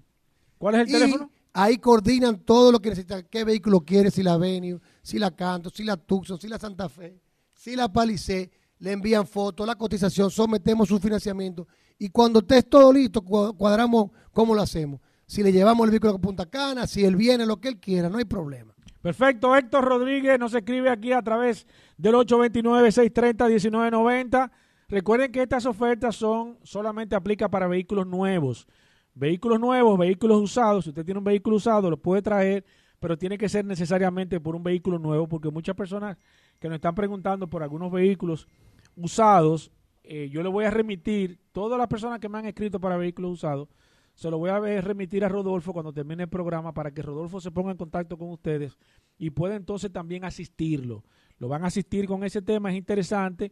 ¿Cuál 0.57 0.75
es 0.75 0.81
el 0.83 0.87
Y 0.87 0.91
teléfono? 0.93 1.29
ahí 1.51 1.77
coordinan 1.77 2.39
todo 2.39 2.71
lo 2.71 2.79
que 2.79 2.87
necesita, 2.87 3.23
qué 3.23 3.43
vehículo 3.43 3.81
quiere, 3.81 4.11
si 4.11 4.23
la 4.23 4.37
Venue, 4.37 4.79
si 5.01 5.19
la 5.19 5.31
Canto, 5.31 5.69
si 5.71 5.83
la 5.83 5.97
Tucson, 5.97 6.39
si 6.39 6.47
la 6.47 6.57
Santa 6.57 6.87
Fe, 6.87 7.19
si 7.53 7.75
la 7.75 7.91
Palisade, 7.91 8.49
le 8.81 8.91
envían 8.91 9.25
fotos, 9.25 9.65
la 9.65 9.75
cotización, 9.75 10.29
sometemos 10.29 10.89
su 10.89 10.99
financiamiento 10.99 11.65
y 11.97 12.09
cuando 12.09 12.39
esté 12.39 12.63
todo 12.63 12.91
listo, 12.91 13.21
cua- 13.21 13.55
cuadramos 13.55 14.09
cómo 14.33 14.53
lo 14.55 14.61
hacemos. 14.61 14.99
Si 15.25 15.41
le 15.43 15.51
llevamos 15.53 15.85
el 15.85 15.91
vehículo 15.91 16.15
a 16.15 16.19
Punta 16.19 16.45
Cana, 16.47 16.85
si 16.87 17.05
él 17.05 17.15
viene, 17.15 17.45
lo 17.45 17.61
que 17.61 17.69
él 17.69 17.79
quiera, 17.79 18.09
no 18.09 18.17
hay 18.17 18.25
problema. 18.25 18.73
Perfecto, 19.01 19.55
Héctor 19.55 19.85
Rodríguez 19.85 20.37
nos 20.39 20.53
escribe 20.53 20.89
aquí 20.89 21.13
a 21.13 21.21
través 21.21 21.65
del 21.97 22.15
829-630-1990. 22.15 24.51
Recuerden 24.89 25.31
que 25.31 25.41
estas 25.41 25.65
ofertas 25.65 26.15
son 26.15 26.57
solamente 26.63 27.15
aplica 27.15 27.49
para 27.49 27.67
vehículos 27.67 28.07
nuevos. 28.07 28.67
Vehículos 29.13 29.59
nuevos, 29.59 29.97
vehículos 29.97 30.41
usados. 30.41 30.83
Si 30.85 30.89
usted 30.89 31.05
tiene 31.05 31.17
un 31.19 31.23
vehículo 31.23 31.57
usado, 31.57 31.89
lo 31.89 31.97
puede 31.97 32.21
traer, 32.21 32.65
pero 32.99 33.17
tiene 33.17 33.37
que 33.37 33.49
ser 33.49 33.65
necesariamente 33.65 34.39
por 34.39 34.55
un 34.55 34.63
vehículo 34.63 34.99
nuevo, 34.99 35.27
porque 35.27 35.49
muchas 35.49 35.75
personas 35.75 36.17
que 36.59 36.67
nos 36.67 36.75
están 36.75 36.95
preguntando 36.95 37.47
por 37.47 37.63
algunos 37.63 37.91
vehículos 37.91 38.47
usados, 38.95 39.71
eh, 40.03 40.29
yo 40.29 40.43
le 40.43 40.49
voy 40.49 40.65
a 40.65 40.71
remitir, 40.71 41.39
todas 41.51 41.77
las 41.77 41.87
personas 41.87 42.19
que 42.19 42.29
me 42.29 42.37
han 42.37 42.45
escrito 42.45 42.79
para 42.79 42.97
vehículos 42.97 43.31
usados, 43.31 43.69
se 44.13 44.29
lo 44.29 44.37
voy 44.37 44.49
a 44.49 44.59
remitir 44.81 45.23
a 45.23 45.29
Rodolfo 45.29 45.73
cuando 45.73 45.93
termine 45.93 46.23
el 46.23 46.29
programa 46.29 46.73
para 46.73 46.91
que 46.91 47.01
Rodolfo 47.01 47.39
se 47.39 47.51
ponga 47.51 47.71
en 47.71 47.77
contacto 47.77 48.17
con 48.17 48.29
ustedes 48.29 48.77
y 49.17 49.29
pueda 49.29 49.55
entonces 49.55 49.91
también 49.91 50.25
asistirlo. 50.25 51.03
Lo 51.37 51.47
van 51.47 51.63
a 51.63 51.67
asistir 51.67 52.07
con 52.07 52.23
ese 52.23 52.41
tema, 52.41 52.71
es 52.71 52.77
interesante, 52.77 53.51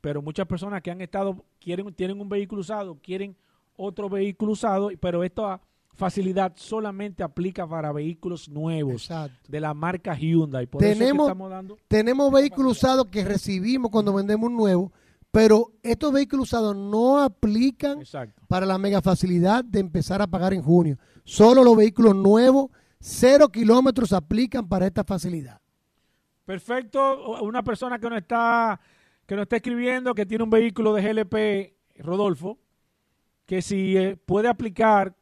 pero 0.00 0.20
muchas 0.20 0.46
personas 0.46 0.82
que 0.82 0.90
han 0.90 1.00
estado, 1.00 1.44
quieren, 1.58 1.92
tienen 1.94 2.20
un 2.20 2.28
vehículo 2.28 2.60
usado, 2.60 2.98
quieren 3.00 3.36
otro 3.76 4.08
vehículo 4.08 4.52
usado, 4.52 4.90
pero 5.00 5.24
esta 5.24 5.60
facilidad 5.94 6.52
solamente 6.56 7.22
aplica 7.22 7.66
para 7.66 7.92
vehículos 7.92 8.48
nuevos 8.48 9.02
Exacto. 9.02 9.36
de 9.48 9.60
la 9.60 9.74
marca 9.74 10.14
Hyundai. 10.14 10.66
Por 10.66 10.82
eso 10.82 10.92
es 10.92 10.98
que 10.98 11.04
Tenemos- 11.04 11.26
estamos 11.28 11.50
dando 11.50 11.78
Tenemos 11.88 12.32
vehículos 12.32 12.78
usados 12.78 13.06
que 13.06 13.24
recibimos 13.24 13.90
cuando 13.90 14.14
vendemos 14.14 14.48
un 14.48 14.56
nuevo, 14.56 14.92
pero 15.30 15.72
estos 15.82 16.12
vehículos 16.12 16.48
usados 16.48 16.74
no 16.74 17.20
aplican 17.20 18.00
Exacto. 18.00 18.42
para 18.48 18.66
la 18.66 18.78
mega 18.78 19.02
facilidad 19.02 19.64
de 19.64 19.80
empezar 19.80 20.22
a 20.22 20.26
pagar 20.26 20.54
en 20.54 20.62
junio. 20.62 20.98
Solo 21.24 21.62
los 21.62 21.76
vehículos 21.76 22.16
nuevos, 22.16 22.70
cero 22.98 23.48
kilómetros, 23.48 24.12
aplican 24.12 24.68
para 24.68 24.86
esta 24.86 25.04
facilidad. 25.04 25.60
Perfecto. 26.44 27.40
Una 27.42 27.62
persona 27.62 27.98
que 27.98 28.08
nos 28.10 28.18
está 28.18 28.80
que 29.26 29.36
nos 29.36 29.44
está 29.44 29.56
escribiendo 29.56 30.12
que 30.12 30.26
tiene 30.26 30.42
un 30.42 30.50
vehículo 30.50 30.92
de 30.92 31.02
GLP, 31.02 31.76
Rodolfo, 32.02 32.58
que 33.46 33.62
si 33.62 33.96
eh, 33.96 34.16
puede 34.16 34.48
aplicar 34.48 35.14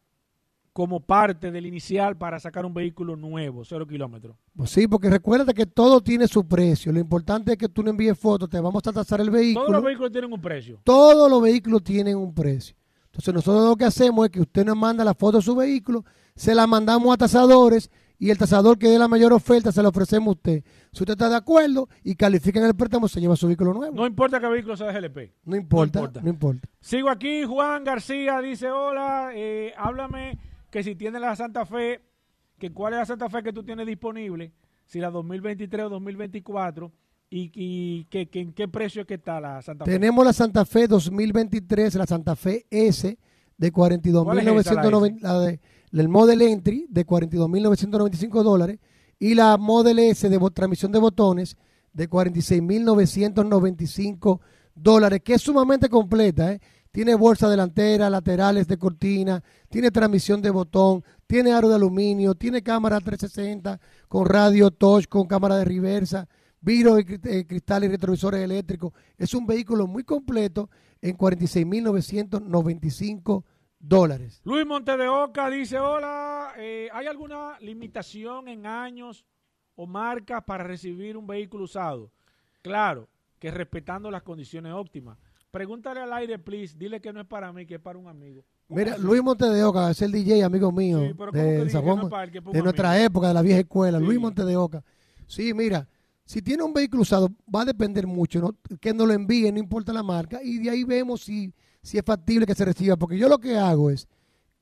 como 0.79 1.01
parte 1.01 1.51
del 1.51 1.67
inicial 1.67 2.17
para 2.17 2.39
sacar 2.39 2.65
un 2.65 2.73
vehículo 2.73 3.17
nuevo, 3.17 3.65
cero 3.65 3.85
kilómetros. 3.85 4.37
Pues 4.55 4.71
sí, 4.71 4.87
porque 4.87 5.11
recuerda 5.11 5.53
que 5.53 5.67
todo 5.67 6.01
tiene 6.01 6.29
su 6.29 6.47
precio. 6.47 6.93
Lo 6.93 7.01
importante 7.01 7.51
es 7.51 7.59
que 7.59 7.69
tú 7.69 7.83
no 7.83 7.91
envíes 7.91 8.17
fotos, 8.17 8.49
te 8.49 8.61
vamos 8.61 8.87
a 8.87 8.93
tasar 8.93 9.21
el 9.21 9.29
vehículo. 9.29 9.67
Todos 9.67 9.75
los 9.75 9.85
vehículos 9.85 10.13
tienen 10.13 10.33
un 10.33 10.41
precio. 10.41 10.81
Todos 10.85 11.29
los 11.29 11.43
vehículos 11.43 11.83
tienen 11.83 12.17
un 12.17 12.33
precio. 12.33 12.77
Entonces 13.07 13.35
nosotros 13.35 13.69
lo 13.71 13.75
que 13.75 13.87
hacemos 13.87 14.27
es 14.27 14.31
que 14.31 14.41
usted 14.41 14.65
nos 14.65 14.77
manda 14.77 15.05
la 15.05 15.15
foto 15.15 15.39
de 15.39 15.43
su 15.43 15.57
vehículo, 15.57 16.05
se 16.37 16.55
la 16.55 16.69
mandamos 16.69 17.13
a 17.13 17.17
tasadores 17.17 17.91
y 18.17 18.31
el 18.31 18.39
tasador 18.39 18.79
que 18.79 18.89
dé 18.89 19.01
la 19.01 19.09
mayor 19.09 19.33
oferta 19.33 19.73
se 19.73 19.83
la 19.83 19.89
ofrecemos 19.89 20.29
a 20.29 20.31
usted. 20.31 20.65
Si 20.93 21.03
usted 21.03 21.15
está 21.15 21.29
de 21.29 21.35
acuerdo 21.35 21.89
y 22.05 22.15
califica 22.15 22.61
en 22.61 22.67
el 22.67 22.77
préstamo, 22.77 23.09
se 23.09 23.21
lleva 23.21 23.35
su 23.35 23.49
vehículo 23.49 23.75
nuevo. 23.75 23.97
No 23.97 24.07
importa 24.07 24.39
qué 24.39 24.47
vehículo 24.47 24.77
sea 24.77 24.93
de 24.93 25.01
GLP. 25.01 25.33
No 25.45 25.57
importa, 25.57 25.99
no 25.99 26.05
importa. 26.05 26.21
no 26.23 26.29
importa. 26.29 26.69
Sigo 26.79 27.11
aquí, 27.11 27.43
Juan 27.43 27.83
García 27.83 28.41
dice, 28.41 28.71
hola, 28.71 29.33
eh, 29.35 29.75
háblame 29.77 30.39
que 30.71 30.83
si 30.83 30.95
tienes 30.95 31.21
la 31.21 31.37
Santa 31.37 31.67
Fe, 31.67 32.01
que 32.59 32.73
cuál 32.73 32.95
es 32.95 32.99
la 33.01 33.07
Santa 33.07 33.29
Fe 33.29 33.43
que 33.43 33.53
tú 33.53 33.63
tienes 33.63 33.87
disponible, 33.87 34.53
si 34.87 35.01
la 35.01 35.11
2023 35.11 35.87
o 35.87 35.89
2024, 35.91 36.91
y, 37.31 37.51
y 37.55 38.05
que, 38.07 38.27
que 38.29 38.41
en 38.41 38.53
qué 38.55 38.69
precio 38.69 39.07
que 39.07 39.15
está 39.15 39.41
la 39.41 39.61
Santa 39.63 39.85
Fe. 39.85 39.93
Tenemos 39.93 40.25
la 40.25 40.33
Santa 40.33 40.65
Fe 40.65 40.87
2023, 40.89 41.95
la 41.97 42.07
Santa 42.07 42.35
Fe 42.37 42.67
S 42.71 43.19
de 43.57 43.73
¿Cuál 43.73 43.93
es 43.93 43.99
esa, 44.47 44.75
la 44.75 44.83
42.990, 44.83 45.21
la 45.21 45.41
de- 45.41 45.61
el 45.93 46.09
Model 46.09 46.43
Entry 46.43 46.87
de 46.89 47.07
42.995 47.07 48.43
dólares 48.43 48.79
y 49.19 49.35
la 49.35 49.57
Model 49.57 49.99
S 49.99 50.29
de 50.29 50.39
transmisión 50.53 50.93
de 50.93 50.99
botones 50.99 51.57
de 51.93 52.09
46.995 52.09 54.41
dólares, 54.75 55.21
que 55.25 55.35
es 55.35 55.43
sumamente 55.43 55.89
completa. 55.89 56.53
¿eh? 56.53 56.61
Tiene 56.99 57.15
bolsa 57.15 57.49
delantera, 57.49 58.11
laterales 58.11 58.67
de 58.67 58.77
cortina, 58.77 59.41
tiene 59.71 59.93
transmisión 59.93 60.43
de 60.43 60.51
botón, 60.51 61.05
tiene 61.29 61.53
aro 61.53 61.69
de 61.69 61.77
aluminio, 61.77 62.35
tiene 62.35 62.61
cámara 62.61 62.99
360 62.99 63.79
con 64.09 64.27
radio 64.27 64.73
touch, 64.73 65.07
con 65.07 65.29
cámara 65.29 65.59
de 65.59 65.65
reversa, 65.65 66.27
vidrio 66.61 66.97
de 66.97 67.21
eh, 67.23 67.47
cristal 67.47 67.85
y 67.85 67.89
retrovisores 67.89 68.41
eléctricos. 68.41 68.93
Es 69.17 69.33
un 69.33 69.47
vehículo 69.47 69.87
muy 69.87 70.03
completo 70.03 70.71
en 71.01 71.17
46.995 71.17 73.45
dólares. 73.79 74.41
Luis 74.43 74.67
Monte 74.67 74.97
de 74.97 75.09
Oca 75.09 75.49
dice, 75.51 75.79
hola, 75.79 76.55
eh, 76.57 76.89
¿hay 76.93 77.07
alguna 77.07 77.61
limitación 77.61 78.49
en 78.49 78.67
años 78.67 79.25
o 79.77 79.87
marcas 79.87 80.43
para 80.43 80.65
recibir 80.65 81.17
un 81.17 81.29
vehículo 81.29 81.63
usado? 81.63 82.11
Claro, 82.61 83.09
que 83.39 83.53
respetando 83.53 84.11
las 84.11 84.25
condiciones 84.25 84.73
óptimas. 84.73 85.17
Pregúntale 85.51 86.01
al 86.01 86.13
aire, 86.13 86.39
please, 86.39 86.77
dile 86.77 87.01
que 87.01 87.13
no 87.13 87.21
es 87.21 87.27
para 87.27 87.53
mí, 87.53 87.65
que 87.65 87.77
es 87.77 87.81
para 87.81 87.99
un 87.99 88.07
amigo. 88.07 88.45
Mira, 88.69 88.99
Luis 88.99 89.23
Montedeoca 89.23 89.91
es 89.91 90.03
el 90.03 90.13
DJ, 90.13 90.45
amigo 90.45 90.71
mío, 90.71 91.01
Sí, 91.01 91.15
pero 91.17 91.33
¿cómo 91.33 91.33
que 91.33 91.39
de, 91.39 91.59
no 92.41 92.53
de 92.53 92.63
nuestra 92.63 92.91
amigo? 92.93 93.07
época, 93.07 93.29
de 93.29 93.35
la 93.35 93.43
vieja 93.43 93.61
escuela. 93.61 93.99
Sí. 93.99 94.05
Luis 94.05 94.21
Montedeoca. 94.21 94.85
Sí, 95.27 95.55
mira, 95.55 95.89
si 96.27 96.43
tiene 96.43 96.63
un 96.63 96.75
vehículo 96.75 97.01
usado, 97.03 97.31
va 97.55 97.63
a 97.63 97.65
depender 97.65 98.07
mucho, 98.07 98.41
¿no? 98.41 98.55
que 98.79 98.93
nos 98.93 99.07
lo 99.09 99.15
envíe, 99.15 99.51
no 99.51 99.59
importa 99.59 99.93
la 99.95 100.03
marca, 100.03 100.43
y 100.43 100.59
de 100.59 100.69
ahí 100.69 100.85
vemos 100.85 101.23
si, 101.23 101.55
si 101.83 101.97
es 101.97 102.05
factible 102.05 102.45
que 102.45 102.55
se 102.55 102.67
reciba. 102.67 102.97
Porque 102.99 103.17
yo 103.17 103.27
lo 103.31 103.39
que 103.39 103.57
hago 103.57 103.89
es, 103.89 104.07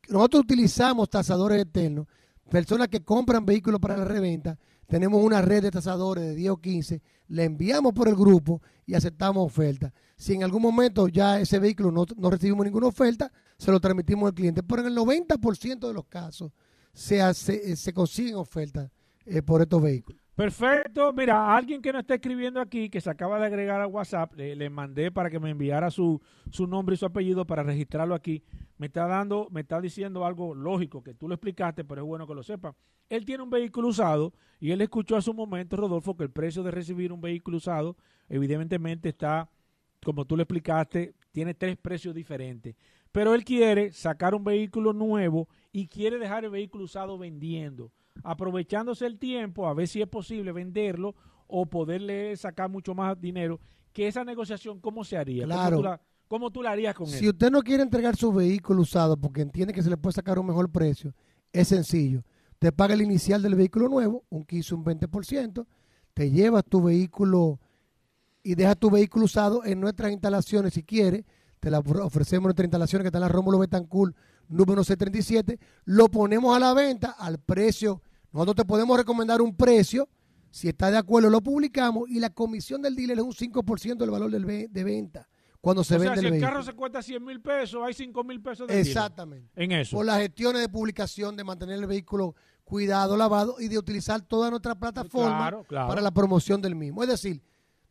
nosotros 0.08 0.44
utilizamos 0.44 1.10
tasadores 1.10 1.60
externos, 1.60 2.06
personas 2.48 2.86
que 2.86 3.02
compran 3.02 3.44
vehículos 3.44 3.80
para 3.80 3.96
la 3.96 4.04
reventa, 4.04 4.56
tenemos 4.86 5.20
una 5.20 5.42
red 5.42 5.64
de 5.64 5.72
tasadores 5.72 6.22
de 6.22 6.34
10 6.36 6.50
o 6.52 6.56
15, 6.58 7.02
le 7.26 7.42
enviamos 7.42 7.92
por 7.92 8.06
el 8.06 8.14
grupo 8.14 8.62
y 8.86 8.94
aceptamos 8.94 9.44
ofertas. 9.44 9.92
Si 10.16 10.32
en 10.34 10.42
algún 10.42 10.62
momento 10.62 11.08
ya 11.08 11.38
ese 11.38 11.58
vehículo 11.58 11.92
no, 11.92 12.06
no 12.16 12.30
recibimos 12.30 12.64
ninguna 12.64 12.86
oferta, 12.86 13.30
se 13.58 13.70
lo 13.70 13.80
transmitimos 13.80 14.28
al 14.28 14.34
cliente. 14.34 14.62
Pero 14.62 14.82
en 14.82 14.88
el 14.88 14.96
90% 14.96 15.86
de 15.86 15.94
los 15.94 16.06
casos 16.06 16.52
se, 16.92 17.20
hace, 17.20 17.72
eh, 17.72 17.76
se 17.76 17.92
consiguen 17.92 18.36
ofertas 18.36 18.90
eh, 19.26 19.42
por 19.42 19.60
estos 19.60 19.82
vehículos. 19.82 20.22
Perfecto. 20.34 21.12
Mira, 21.14 21.56
alguien 21.56 21.80
que 21.80 21.92
nos 21.92 22.00
está 22.00 22.14
escribiendo 22.14 22.60
aquí, 22.60 22.90
que 22.90 23.00
se 23.00 23.08
acaba 23.08 23.38
de 23.38 23.46
agregar 23.46 23.80
a 23.80 23.86
WhatsApp, 23.86 24.34
le, 24.34 24.68
mandé 24.68 25.10
para 25.10 25.30
que 25.30 25.40
me 25.40 25.50
enviara 25.50 25.90
su, 25.90 26.20
su 26.50 26.66
nombre 26.66 26.94
y 26.94 26.98
su 26.98 27.06
apellido 27.06 27.46
para 27.46 27.62
registrarlo 27.62 28.14
aquí. 28.14 28.42
me 28.76 28.88
está 28.88 29.06
dando, 29.06 29.48
me 29.50 29.62
está 29.62 29.80
diciendo 29.80 30.26
algo 30.26 30.54
lógico 30.54 31.02
que 31.02 31.14
tú 31.14 31.26
lo 31.26 31.34
explicaste, 31.34 31.84
pero 31.84 32.02
es 32.02 32.06
bueno 32.06 32.26
que 32.26 32.34
lo 32.34 32.42
sepa. 32.42 32.74
Él 33.08 33.24
tiene 33.24 33.44
un 33.44 33.50
vehículo 33.50 33.88
usado 33.88 34.34
y 34.60 34.72
él 34.72 34.80
escuchó 34.82 35.16
a 35.16 35.22
su 35.22 35.32
momento, 35.32 35.76
Rodolfo, 35.76 36.16
que 36.16 36.24
el 36.24 36.30
precio 36.30 36.62
de 36.62 36.70
recibir 36.70 37.12
un 37.12 37.20
vehículo 37.22 37.56
usado, 37.56 37.96
evidentemente 38.28 39.08
está, 39.08 39.48
como 40.04 40.24
tú 40.24 40.36
lo 40.36 40.42
explicaste, 40.42 41.14
tiene 41.32 41.54
tres 41.54 41.76
precios 41.76 42.14
diferentes. 42.14 42.74
Pero 43.12 43.34
él 43.34 43.44
quiere 43.44 43.92
sacar 43.92 44.34
un 44.34 44.44
vehículo 44.44 44.92
nuevo 44.92 45.48
y 45.72 45.86
quiere 45.86 46.18
dejar 46.18 46.44
el 46.44 46.50
vehículo 46.50 46.84
usado 46.84 47.16
vendiendo, 47.18 47.90
aprovechándose 48.22 49.06
el 49.06 49.18
tiempo, 49.18 49.66
a 49.66 49.74
ver 49.74 49.88
si 49.88 50.02
es 50.02 50.08
posible 50.08 50.52
venderlo 50.52 51.14
o 51.46 51.66
poderle 51.66 52.36
sacar 52.36 52.68
mucho 52.68 52.94
más 52.94 53.18
dinero. 53.20 53.60
Que 53.92 54.08
esa 54.08 54.24
negociación, 54.24 54.80
¿cómo 54.80 55.04
se 55.04 55.16
haría? 55.16 55.44
¿Cómo 55.44 55.54
Claro. 55.54 55.76
tú 55.78 55.82
la- 55.82 56.00
¿Cómo 56.28 56.50
tú 56.50 56.60
la 56.60 56.72
harías 56.72 56.92
con 56.96 57.06
Si 57.06 57.24
él? 57.24 57.30
usted 57.30 57.50
no 57.52 57.62
quiere 57.62 57.84
entregar 57.84 58.16
su 58.16 58.32
vehículo 58.32 58.82
usado 58.82 59.16
porque 59.16 59.42
entiende 59.42 59.72
que 59.72 59.80
se 59.80 59.88
le 59.88 59.96
puede 59.96 60.12
sacar 60.14 60.40
un 60.40 60.46
mejor 60.46 60.68
precio, 60.72 61.14
es 61.52 61.68
sencillo. 61.68 62.24
Te 62.58 62.72
paga 62.72 62.94
el 62.94 63.02
inicial 63.02 63.40
del 63.42 63.54
vehículo 63.54 63.88
nuevo, 63.88 64.24
un 64.28 64.42
15, 64.44 64.74
un 64.74 64.82
20%, 64.84 65.66
te 66.14 66.28
llevas 66.32 66.64
tu 66.64 66.82
vehículo 66.82 67.60
y 68.46 68.54
dejas 68.54 68.78
tu 68.78 68.90
vehículo 68.90 69.24
usado 69.24 69.64
en 69.64 69.80
nuestras 69.80 70.12
instalaciones 70.12 70.74
si 70.74 70.82
quiere. 70.82 71.24
Te 71.60 71.70
la 71.70 71.80
ofre- 71.82 72.04
ofrecemos 72.04 72.44
nuestras 72.44 72.66
instalaciones 72.66 73.02
que 73.04 73.08
está 73.08 73.18
en 73.18 73.22
la 73.22 73.28
Rómulo 73.28 73.58
Betancourt, 73.58 74.14
número 74.48 74.82
C37. 74.84 75.58
Lo 75.86 76.08
ponemos 76.08 76.56
a 76.56 76.60
la 76.60 76.72
venta 76.74 77.10
al 77.18 77.38
precio. 77.38 78.02
Nosotros 78.32 78.56
te 78.56 78.64
podemos 78.64 78.96
recomendar 78.96 79.40
un 79.42 79.56
precio. 79.56 80.08
Si 80.50 80.68
está 80.68 80.90
de 80.90 80.96
acuerdo, 80.98 81.28
lo 81.28 81.40
publicamos 81.42 82.08
y 82.08 82.20
la 82.20 82.30
comisión 82.30 82.82
del 82.82 82.94
dealer 82.94 83.18
es 83.18 83.24
un 83.24 83.32
5% 83.32 83.96
del 83.96 84.10
valor 84.10 84.30
del 84.30 84.44
ve- 84.44 84.68
de 84.70 84.84
venta 84.84 85.28
cuando 85.60 85.82
se 85.82 85.96
o 85.96 85.98
sea, 85.98 86.10
vende 86.12 86.28
si 86.28 86.34
el 86.36 86.40
carro 86.40 86.62
se 86.62 86.72
cuesta 86.74 87.02
100 87.02 87.24
mil 87.24 87.40
pesos, 87.40 87.82
hay 87.84 87.92
5 87.92 88.22
mil 88.22 88.40
pesos 88.40 88.68
de 88.68 88.78
Exactamente. 88.80 89.50
en 89.56 89.72
eso. 89.72 89.96
Por 89.96 90.06
las 90.06 90.18
gestiones 90.20 90.60
de 90.62 90.68
publicación, 90.68 91.36
de 91.36 91.42
mantener 91.42 91.76
el 91.80 91.86
vehículo 91.86 92.36
cuidado, 92.62 93.16
lavado 93.16 93.56
y 93.58 93.66
de 93.66 93.76
utilizar 93.76 94.20
toda 94.22 94.48
nuestra 94.50 94.76
plataforma 94.76 95.36
Claro, 95.38 95.64
claro. 95.64 95.88
para 95.88 96.00
la 96.00 96.12
promoción 96.12 96.62
del 96.62 96.76
mismo. 96.76 97.02
Es 97.02 97.08
decir, 97.08 97.42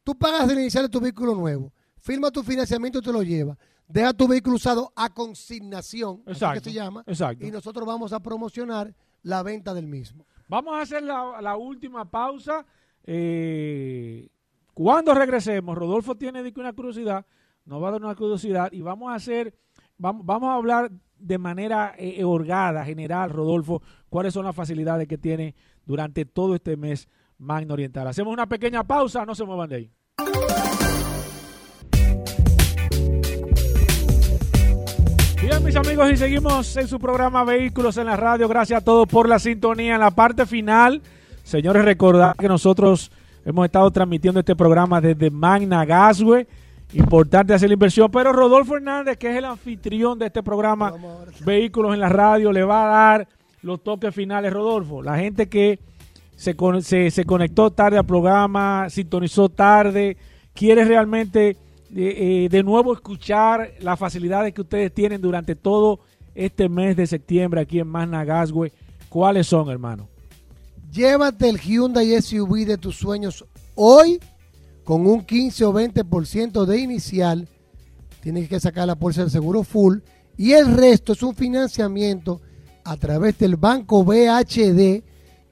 tú 0.06 0.16
pagas 0.16 0.50
el 0.50 0.60
inicial 0.60 0.84
de 0.86 0.90
tu 0.90 1.02
vehículo 1.02 1.36
nuevo, 1.36 1.74
firma 1.98 2.32
tu 2.32 2.44
financiamiento 2.44 3.00
y 3.00 3.02
te 3.02 3.12
lo 3.12 3.24
lleva, 3.24 3.58
deja 3.88 4.14
tu 4.14 4.28
vehículo 4.28 4.56
usado 4.56 4.94
a 4.96 5.10
consignación, 5.10 6.22
así 6.26 6.32
Exacto, 6.32 6.62
que 6.62 6.70
se 6.70 6.74
llama, 6.74 7.04
exacto. 7.08 7.46
y 7.46 7.52
nosotros 7.52 7.86
vamos 7.86 8.14
a 8.14 8.20
promocionar 8.22 8.96
la 9.24 9.42
venta 9.42 9.74
del 9.74 9.88
mismo. 9.88 10.28
Vamos 10.48 10.78
a 10.78 10.82
hacer 10.82 11.02
la, 11.02 11.42
la 11.42 11.58
última 11.58 12.10
pausa. 12.10 12.64
Eh, 13.04 14.30
cuando 14.76 15.16
regresemos, 15.16 15.76
Rodolfo 15.76 16.16
tiene 16.16 16.54
una 16.56 16.74
curiosidad, 16.74 17.26
nos 17.66 17.82
va 17.82 17.88
a 17.88 17.92
dar 17.92 18.04
una 18.04 18.16
curiosidad 18.16 18.72
y 18.72 18.82
vamos 18.82 19.12
a 19.12 19.16
hacer, 19.16 19.58
vamos, 19.98 20.24
vamos 20.24 20.50
a 20.50 20.56
hablar 20.56 20.92
de 21.18 21.38
manera 21.40 21.96
eh, 21.98 22.24
orgada, 22.24 22.86
general, 22.86 23.32
Rodolfo, 23.32 23.82
cuáles 24.10 24.36
son 24.36 24.46
las 24.46 24.56
facilidades 24.56 25.08
que 25.08 25.18
tiene 25.18 25.56
durante 25.84 26.26
todo 26.26 26.54
este 26.54 26.78
mes 26.78 27.08
Magna 27.38 27.74
Oriental. 27.74 28.08
Hacemos 28.08 28.34
una 28.34 28.48
pequeña 28.48 28.84
pausa, 28.84 29.26
no 29.26 29.36
se 29.36 29.44
muevan 29.44 29.70
de 29.70 29.76
ahí. 29.76 29.92
Bien, 35.42 35.64
mis 35.64 35.76
amigos, 35.76 36.12
y 36.12 36.18
seguimos 36.18 36.76
en 36.78 36.88
su 36.88 36.98
programa 36.98 37.44
Vehículos 37.44 37.98
en 37.98 38.08
la 38.08 38.18
Radio. 38.18 38.48
Gracias 38.48 38.82
a 38.82 38.84
todos 38.84 39.08
por 39.08 39.30
la 39.30 39.38
sintonía. 39.38 39.94
En 39.96 40.00
la 40.00 40.12
parte 40.12 40.46
final, 40.46 41.02
señores, 41.44 41.86
recordar 41.86 42.36
que 42.36 42.48
nosotros 42.48 43.12
hemos 43.46 43.66
estado 43.66 43.92
transmitiendo 43.92 44.40
este 44.40 44.56
programa 44.56 45.00
desde 45.00 45.30
Magna 45.30 45.86
Gasway. 45.86 46.48
Importante 46.94 47.54
hacer 47.54 47.70
la 47.70 47.74
inversión, 47.74 48.10
pero 48.10 48.32
Rodolfo 48.32 48.76
Hernández, 48.76 49.18
que 49.18 49.30
es 49.30 49.38
el 49.38 49.46
anfitrión 49.46 50.18
de 50.18 50.28
este 50.28 50.42
programa 50.42 50.94
Vehículos 51.46 51.94
en 51.94 52.00
la 52.00 52.10
Radio, 52.10 52.52
le 52.52 52.64
va 52.64 52.86
a 52.86 52.88
dar 52.88 53.28
los 53.62 53.84
toques 53.84 54.16
finales, 54.16 54.54
Rodolfo. 54.54 55.04
La 55.04 55.18
gente 55.18 55.50
que 55.50 55.80
se, 56.36 57.12
se, 57.12 57.26
conectó 57.26 57.72
tarde 57.72 57.98
al 57.98 58.06
programa, 58.06 58.90
sintonizó 58.90 59.50
tarde, 59.50 60.18
quiere 60.54 60.84
realmente 60.86 61.50
eh, 61.50 61.56
eh, 61.96 62.50
de 62.50 62.64
nuevo 62.64 62.94
escuchar 62.94 63.72
las 63.80 63.98
facilidades 63.98 64.54
que 64.54 64.62
ustedes 64.62 64.94
tienen 64.94 65.22
durante 65.22 65.56
todo 65.56 66.00
este 66.34 66.68
mes 66.68 66.98
de 66.98 67.08
septiembre 67.08 67.62
aquí 67.62 67.80
en 67.80 67.88
Magna 67.88 68.26
Gasway. 68.26 68.72
¿Cuáles 69.08 69.48
son, 69.48 69.70
hermano? 69.70 70.10
Llévate 70.92 71.50
el 71.50 71.60
Hyundai 71.60 72.22
SUV 72.22 72.66
de 72.66 72.78
tus 72.78 72.98
sueños 72.98 73.46
hoy 73.76 74.20
con 74.84 75.08
un 75.08 75.26
15 75.26 75.66
o 75.66 75.74
20% 75.74 76.66
de 76.66 76.80
inicial. 76.80 77.48
Tienes 78.22 78.50
que 78.50 78.60
sacar 78.60 78.88
la 78.88 78.96
bolsa 78.96 79.22
del 79.22 79.32
seguro 79.32 79.64
full. 79.64 80.00
Y 80.38 80.54
el 80.54 80.76
resto 80.76 81.14
es 81.14 81.24
un 81.24 81.36
financiamiento 81.36 82.42
a 82.84 82.98
través 82.98 83.38
del 83.38 83.56
banco 83.56 84.04
BHD 84.04 85.04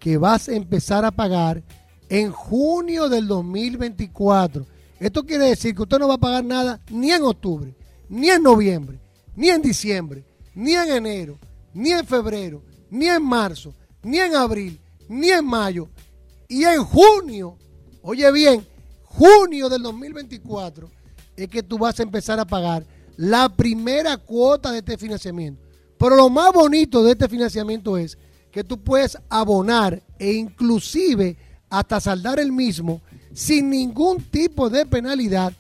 que 0.04 0.18
vas 0.18 0.50
a 0.50 0.54
empezar 0.54 1.06
a 1.06 1.12
pagar 1.12 1.64
en 2.10 2.30
junio 2.34 3.08
del 3.08 3.26
2024. 3.26 4.68
Esto 5.00 5.24
quiere 5.26 5.46
decir 5.46 5.74
que 5.74 5.84
usted 5.84 5.98
no 5.98 6.10
va 6.10 6.16
a 6.16 6.20
pagar 6.20 6.44
nada 6.44 6.82
ni 6.92 7.14
en 7.14 7.24
octubre, 7.24 7.74
ni 8.10 8.30
en 8.30 8.44
noviembre, 8.44 9.00
ni 9.34 9.50
en 9.50 9.62
diciembre, 9.62 10.26
ni 10.56 10.74
en 10.74 10.92
enero, 10.92 11.40
ni 11.74 11.92
en 11.92 12.06
febrero, 12.06 12.62
ni 12.90 13.08
en 13.08 13.24
marzo, 13.24 13.74
ni 14.04 14.20
en 14.20 14.36
abril, 14.36 14.78
ni 15.08 15.30
en 15.30 15.46
mayo. 15.46 15.88
Y 16.50 16.66
en 16.66 16.84
junio, 16.84 17.58
oye 18.02 18.30
bien, 18.34 18.68
junio 19.06 19.70
del 19.70 19.84
2024 19.84 20.92
es 21.38 21.48
que 21.48 21.64
tú 21.64 21.78
vas 21.78 21.98
a 21.98 22.04
empezar 22.04 22.42
a 22.42 22.46
pagar 22.46 22.86
la 23.16 23.48
primera 23.48 24.18
cuota 24.18 24.74
de 24.74 24.80
este 24.80 24.98
financiamiento. 24.98 25.64
Pero 25.98 26.18
lo 26.18 26.30
más 26.30 26.52
bonito 26.52 27.02
de 27.06 27.14
este 27.14 27.30
financiamiento 27.30 27.96
es 27.96 28.18
que 28.54 28.64
tú 28.64 28.82
puedes 28.82 29.18
abonar 29.30 30.02
e 30.20 30.32
inclusive 30.34 31.36
hasta 31.70 32.00
saldar 32.00 32.40
el 32.40 32.52
mismo 32.52 33.02
sin 33.34 33.70
ningún 33.72 34.22
tipo 34.24 34.70
de 34.70 34.86
penalidad 34.86 35.52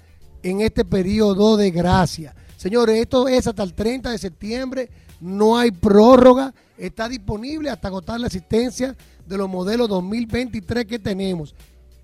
en 0.43 0.61
este 0.61 0.85
periodo 0.85 1.57
de 1.57 1.71
gracia. 1.71 2.35
Señores, 2.55 3.01
esto 3.01 3.27
es 3.27 3.47
hasta 3.47 3.63
el 3.63 3.73
30 3.73 4.11
de 4.11 4.17
septiembre, 4.19 4.89
no 5.19 5.57
hay 5.57 5.71
prórroga, 5.71 6.53
está 6.77 7.09
disponible 7.09 7.71
hasta 7.71 7.87
agotar 7.87 8.19
la 8.19 8.27
asistencia 8.27 8.95
de 9.25 9.37
los 9.37 9.49
modelos 9.49 9.89
2023 9.89 10.85
que 10.85 10.99
tenemos. 10.99 11.55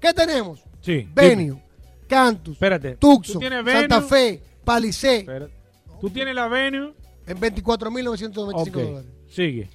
¿Qué 0.02 0.12
tenemos? 0.12 0.64
Sí. 0.82 1.08
Venue, 1.14 1.62
Cantus, 2.08 2.54
Espérate. 2.54 2.96
Tucson, 2.96 3.34
¿Tú 3.34 3.40
tienes 3.40 3.64
Santa? 3.64 4.02
Fe, 4.02 4.42
Espérate. 4.58 5.54
Tú 6.02 6.10
tienes 6.10 6.34
la 6.34 6.48
Venue. 6.48 6.94
en 7.28 7.38
24.995 7.40 8.54
Ok. 8.54 8.68
dólares. 8.74 9.12
Sigue. 9.30 9.70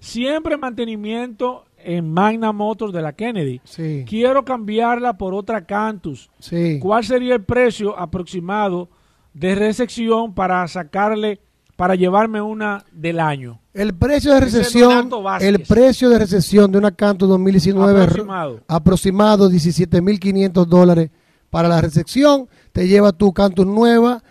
Siempre 0.00 0.56
mantenimiento 0.56 1.64
en 1.78 2.12
Magna 2.12 2.52
Motors 2.52 2.92
de 2.92 3.00
la 3.00 3.12
Kennedy. 3.12 3.60
Sí, 3.64 4.04
Quiero 4.06 4.44
cambiarla 4.44 5.16
por 5.16 5.34
otra 5.34 5.64
Cantus. 5.64 6.30
sí. 6.40 6.78
¿Cuál 6.80 7.04
sería 7.04 7.34
el 7.34 7.44
precio 7.44 7.96
aproximado 7.98 8.88
de 9.32 9.54
recepción 9.54 10.34
para 10.34 10.66
sacarle 10.68 11.40
para 11.76 11.94
llevarme 11.94 12.40
una 12.40 12.84
del 12.92 13.20
año. 13.20 13.60
El 13.74 13.94
precio 13.94 14.34
de 14.34 14.40
recesión, 14.40 15.10
el 15.40 15.62
precio 15.62 16.10
de 16.10 16.18
recesión 16.18 16.70
de 16.70 16.78
una 16.78 16.92
Canto 16.92 17.26
2019 17.26 18.02
Aproximado. 18.02 18.60
aproximado 18.68 19.50
17.500 19.50 20.66
dólares 20.66 21.10
para 21.50 21.68
la 21.68 21.80
recepción, 21.80 22.48
te 22.72 22.86
lleva 22.86 23.12
tu 23.12 23.32
Canto 23.32 23.64
nueva. 23.64 24.22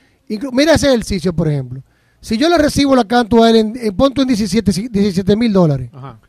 Mira 0.51 0.73
ese 0.76 0.88
ejercicio, 0.88 1.34
por 1.34 1.47
ejemplo. 1.47 1.81
Si 2.19 2.38
yo 2.38 2.49
le 2.49 2.57
recibo 2.57 2.95
la 2.95 3.05
Canto 3.05 3.43
a 3.43 3.49
él 3.49 3.55
en, 3.55 3.73
en 3.76 3.95
punto 3.95 4.22
en 4.22 4.27
17 4.27 5.35
mil 5.35 5.51
dólares 5.51 5.89
Ajá. 5.91 6.19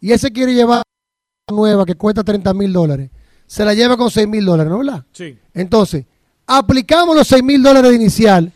y 0.00 0.12
él 0.12 0.18
se 0.18 0.32
quiere 0.32 0.54
llevar 0.54 0.82
una 1.48 1.56
nueva 1.56 1.84
que 1.84 1.94
cuesta 1.94 2.24
30 2.24 2.54
mil 2.54 2.72
dólares, 2.72 3.10
se 3.46 3.64
la 3.64 3.74
lleva 3.74 3.98
con 3.98 4.10
6 4.10 4.26
mil 4.26 4.46
dólares, 4.46 4.70
¿no 4.72 4.78
verdad? 4.78 5.04
Sí. 5.12 5.36
Entonces, 5.52 6.06
aplicamos 6.46 7.14
los 7.14 7.28
6 7.28 7.42
mil 7.42 7.62
dólares 7.62 7.90
de 7.90 7.96
inicial 7.96 8.50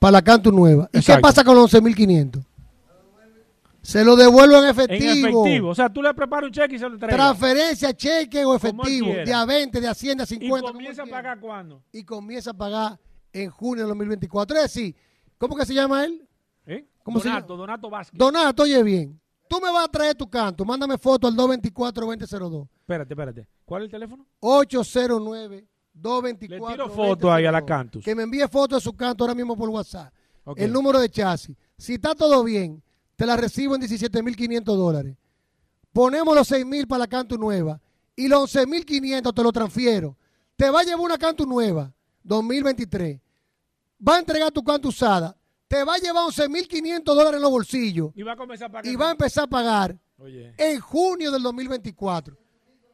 para 0.00 0.12
la 0.12 0.22
Canto 0.22 0.50
nueva. 0.50 0.88
¿Y 0.92 1.00
qué 1.00 1.18
pasa 1.18 1.44
con 1.44 1.54
los 1.54 1.72
11.500? 1.72 2.44
Se 3.82 4.02
lo 4.04 4.16
devuelvo 4.16 4.56
en 4.56 4.64
En 4.64 4.70
efectivo. 4.70 5.44
efectivo. 5.44 5.68
O 5.68 5.74
sea, 5.74 5.88
tú 5.90 6.02
le 6.02 6.12
preparas 6.12 6.46
un 6.46 6.52
cheque 6.52 6.74
y 6.74 6.78
se 6.78 6.88
lo 6.88 6.94
entregas. 6.94 7.16
Transferencia, 7.16 7.94
cheque 7.94 8.44
o 8.44 8.54
efectivo. 8.54 9.12
De 9.12 9.32
a 9.32 9.44
20, 9.44 9.80
de 9.80 9.88
a 9.88 9.94
100, 9.94 10.16
de 10.18 10.22
a 10.22 10.24
y 10.24 10.26
50. 10.26 10.60
como 10.62 10.72
comienza 10.72 11.02
a 11.02 11.06
pagar 11.06 11.38
cuándo. 11.38 11.82
Y 11.92 12.02
comienza 12.04 12.50
a 12.50 12.54
pagar 12.54 12.98
en 13.32 13.50
junio 13.50 13.84
del 13.84 13.88
2024. 13.90 14.56
Es 14.56 14.62
decir, 14.64 14.96
¿cómo 15.38 15.54
que 15.54 15.64
se 15.64 15.74
llama 15.74 16.04
él? 16.04 16.26
¿Eh? 16.66 16.86
¿Cómo 17.02 17.20
se 17.20 17.28
Donato, 17.28 17.56
Donato 17.56 17.90
Vázquez. 17.90 18.18
Donato, 18.18 18.62
oye 18.62 18.82
bien. 18.82 19.20
Tú 19.48 19.60
me 19.60 19.70
vas 19.70 19.84
a 19.84 19.88
traer 19.88 20.14
tu 20.14 20.28
canto. 20.28 20.64
Mándame 20.64 20.96
foto 20.96 21.26
al 21.26 21.34
224-2002. 21.36 22.68
espérate, 22.80 23.14
espérate. 23.14 23.46
¿Cuál 23.64 23.82
es 23.82 23.86
el 23.86 23.90
teléfono? 23.90 24.26
809 24.40 25.66
224 26.00 26.68
Le 26.68 26.74
tiro 26.74 26.88
foto 26.88 27.32
ahí 27.32 27.44
a 27.46 27.52
la 27.52 27.64
Cantus. 27.64 28.04
Que 28.04 28.14
me 28.14 28.22
envíe 28.22 28.46
foto 28.48 28.74
de 28.76 28.80
su 28.80 28.92
canto 28.94 29.24
ahora 29.24 29.34
mismo 29.34 29.56
por 29.56 29.68
WhatsApp. 29.68 30.12
El 30.56 30.72
número 30.72 30.98
de 30.98 31.08
chasis. 31.10 31.56
Si 31.76 31.94
está 31.94 32.14
todo 32.14 32.42
bien, 32.42 32.82
te 33.16 33.26
la 33.26 33.36
recibo 33.36 33.74
en 33.74 33.82
17.500 33.82 34.62
dólares. 34.64 35.16
Ponemos 35.92 36.34
los 36.34 36.50
6.000 36.50 36.86
para 36.86 37.00
la 37.00 37.06
canto 37.06 37.36
nueva 37.36 37.80
y 38.16 38.28
los 38.28 38.54
11.500 38.54 39.34
te 39.34 39.42
lo 39.42 39.52
transfiero. 39.52 40.16
Te 40.56 40.70
va 40.70 40.80
a 40.80 40.82
llevar 40.84 41.00
una 41.00 41.18
canto 41.18 41.44
nueva, 41.46 41.92
2023. 42.22 43.20
Va 44.06 44.16
a 44.16 44.18
entregar 44.18 44.50
tu 44.50 44.62
canto 44.62 44.88
usada. 44.88 45.36
Te 45.68 45.84
va 45.84 45.94
a 45.94 45.98
llevar 45.98 46.24
11.500 46.26 47.02
dólares 47.04 47.34
en 47.36 47.42
los 47.42 47.50
bolsillos 47.50 48.10
Y 48.14 48.22
va 48.22 48.32
a 48.32 48.36
comenzar 48.36 48.68
a 48.68 48.72
pagar. 48.72 48.92
y 48.92 48.96
va 48.96 49.08
a 49.08 49.10
empezar 49.12 49.44
a 49.44 49.46
pagar 49.46 49.98
Oye. 50.18 50.52
en 50.58 50.80
junio 50.80 51.30
del 51.30 51.42
2024. 51.42 52.36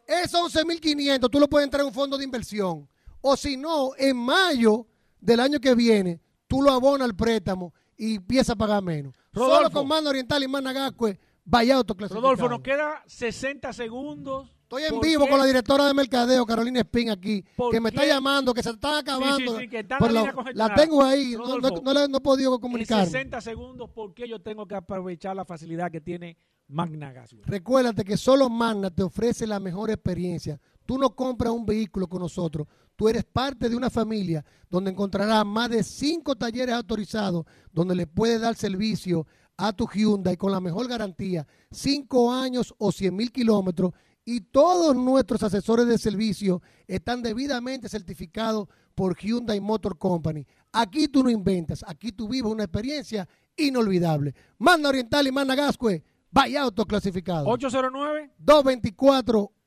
Esos 0.07 0.55
11.500 0.55 1.31
tú 1.31 1.41
lo 1.41 1.49
puedes 1.49 1.65
entrar 1.65 1.81
en 1.81 1.89
un 1.89 1.95
fondo 1.95 2.19
de 2.19 2.25
inversión. 2.25 2.89
O 3.29 3.37
si 3.37 3.57
no, 3.57 3.91
en 3.99 4.17
mayo 4.17 4.87
del 5.21 5.41
año 5.41 5.59
que 5.59 5.75
viene, 5.75 6.21
tú 6.47 6.63
lo 6.63 6.71
abonas 6.71 7.07
al 7.09 7.17
préstamo 7.17 7.75
y 7.97 8.15
empiezas 8.15 8.51
a 8.51 8.57
pagar 8.57 8.81
menos. 8.85 9.17
Solo 9.35 9.69
con 9.69 9.89
Mano 9.89 10.11
Oriental 10.11 10.45
y 10.45 10.47
Managascue, 10.47 11.19
vaya 11.45 11.75
autoclasificado. 11.75 12.23
Rodolfo, 12.23 12.49
nos 12.49 12.61
queda 12.61 13.03
60 13.05 13.73
segundos. 13.73 14.49
Estoy 14.63 14.85
en 14.85 14.91
¿Por 14.91 15.05
vivo 15.05 15.25
qué? 15.25 15.31
con 15.31 15.41
la 15.41 15.45
directora 15.45 15.87
de 15.87 15.95
mercadeo, 15.95 16.47
Carolina 16.47 16.79
Espín, 16.79 17.11
aquí, 17.11 17.45
¿Por 17.57 17.73
que 17.73 17.81
me 17.81 17.89
está 17.89 18.07
llamando, 18.07 18.55
que 18.55 18.63
se 18.63 18.71
están 18.71 18.95
acabando. 18.95 19.39
Sí, 19.39 19.49
sí, 19.49 19.57
sí, 19.63 19.69
que 19.71 19.81
está 19.81 19.99
la 19.99 20.33
la, 20.55 20.75
tengo 20.77 21.03
ahí, 21.03 21.35
no, 21.37 21.59
no, 21.59 22.09
no 22.09 22.19
he 22.19 22.21
podido 22.21 22.55
En 22.55 22.61
comunicar. 22.61 23.07
60 23.07 23.41
segundos, 23.41 23.91
¿por 23.91 24.15
qué 24.15 24.29
yo 24.29 24.41
tengo 24.41 24.69
que 24.69 24.77
aprovechar 24.77 25.35
la 25.35 25.45
facilidad 25.45 25.91
que 25.91 26.01
tiene 26.01 26.37
Magna 26.69 27.13
Gas? 27.13 27.35
Recuérdate 27.45 28.05
que 28.05 28.17
solo 28.17 28.49
Magna 28.49 28.89
te 28.91 29.03
ofrece 29.03 29.49
la 29.49 29.59
mejor 29.59 29.91
experiencia. 29.91 30.61
Tú 30.85 30.97
no 30.99 31.11
compras 31.17 31.53
un 31.53 31.67
vehículo 31.67 32.07
con 32.07 32.23
nosotros. 32.23 32.69
Tú 32.97 33.09
eres 33.09 33.25
parte 33.25 33.69
de 33.69 33.77
una 33.77 33.91
familia 33.91 34.45
donde 34.71 34.91
encontrarás 34.91 35.45
más 35.45 35.71
de 35.71 35.85
cinco 35.85 36.35
talleres 36.35 36.75
autorizados 36.75 37.45
donde 37.73 37.95
le 37.95 38.07
puedes 38.07 38.41
dar 38.41 38.57
servicio 38.57 39.27
a 39.57 39.73
tu 39.73 39.87
Hyundai 39.87 40.37
con 40.37 40.53
la 40.53 40.61
mejor 40.61 40.89
garantía, 40.89 41.47
cinco 41.71 42.33
años 42.33 42.75
o 42.79 42.93
100 42.93 43.15
mil 43.15 43.33
kilómetros. 43.33 43.93
Y 44.25 44.41
todos 44.41 44.97
nuestros 44.97 45.43
asesores 45.45 45.87
de 45.87 45.99
servicio 45.99 46.61
están 46.89 47.23
debidamente 47.23 47.89
certificados 47.89 48.67
por 48.95 49.17
Hyundai 49.17 49.61
Motor 49.61 49.99
Company. 49.99 50.45
Aquí 50.73 51.07
tú 51.07 51.23
no 51.23 51.31
inventas, 51.31 51.85
aquí 51.87 52.11
tú 52.11 52.29
vives 52.29 52.51
una 52.51 52.65
experiencia 52.65 53.29
inolvidable. 53.57 54.35
Magna 54.59 54.89
Oriental 54.89 55.27
y 55.29 55.33
Magna 55.33 55.55
Gascue, 55.55 56.03
vaya 56.31 56.63
autoclasificado. 56.63 57.47
809. 57.47 58.33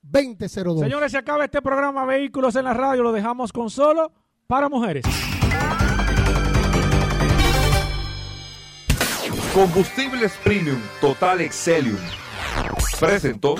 224-2002. 0.03 0.79
Señores, 0.79 1.11
se 1.11 1.17
acaba 1.17 1.45
este 1.45 1.61
programa 1.61 2.05
Vehículos 2.05 2.55
en 2.55 2.65
la 2.65 2.73
Radio. 2.73 3.03
Lo 3.03 3.11
dejamos 3.11 3.51
con 3.51 3.69
solo 3.69 4.11
para 4.47 4.69
mujeres. 4.69 5.05
Combustibles 9.53 10.31
Premium 10.43 10.79
Total 11.01 11.41
Excelium. 11.41 11.97
Presentó. 12.99 13.55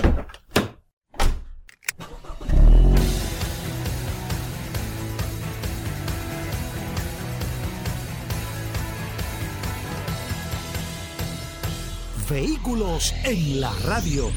Vehículos 12.28 13.12
en 13.24 13.60
la 13.60 13.72
radio. 13.84 14.30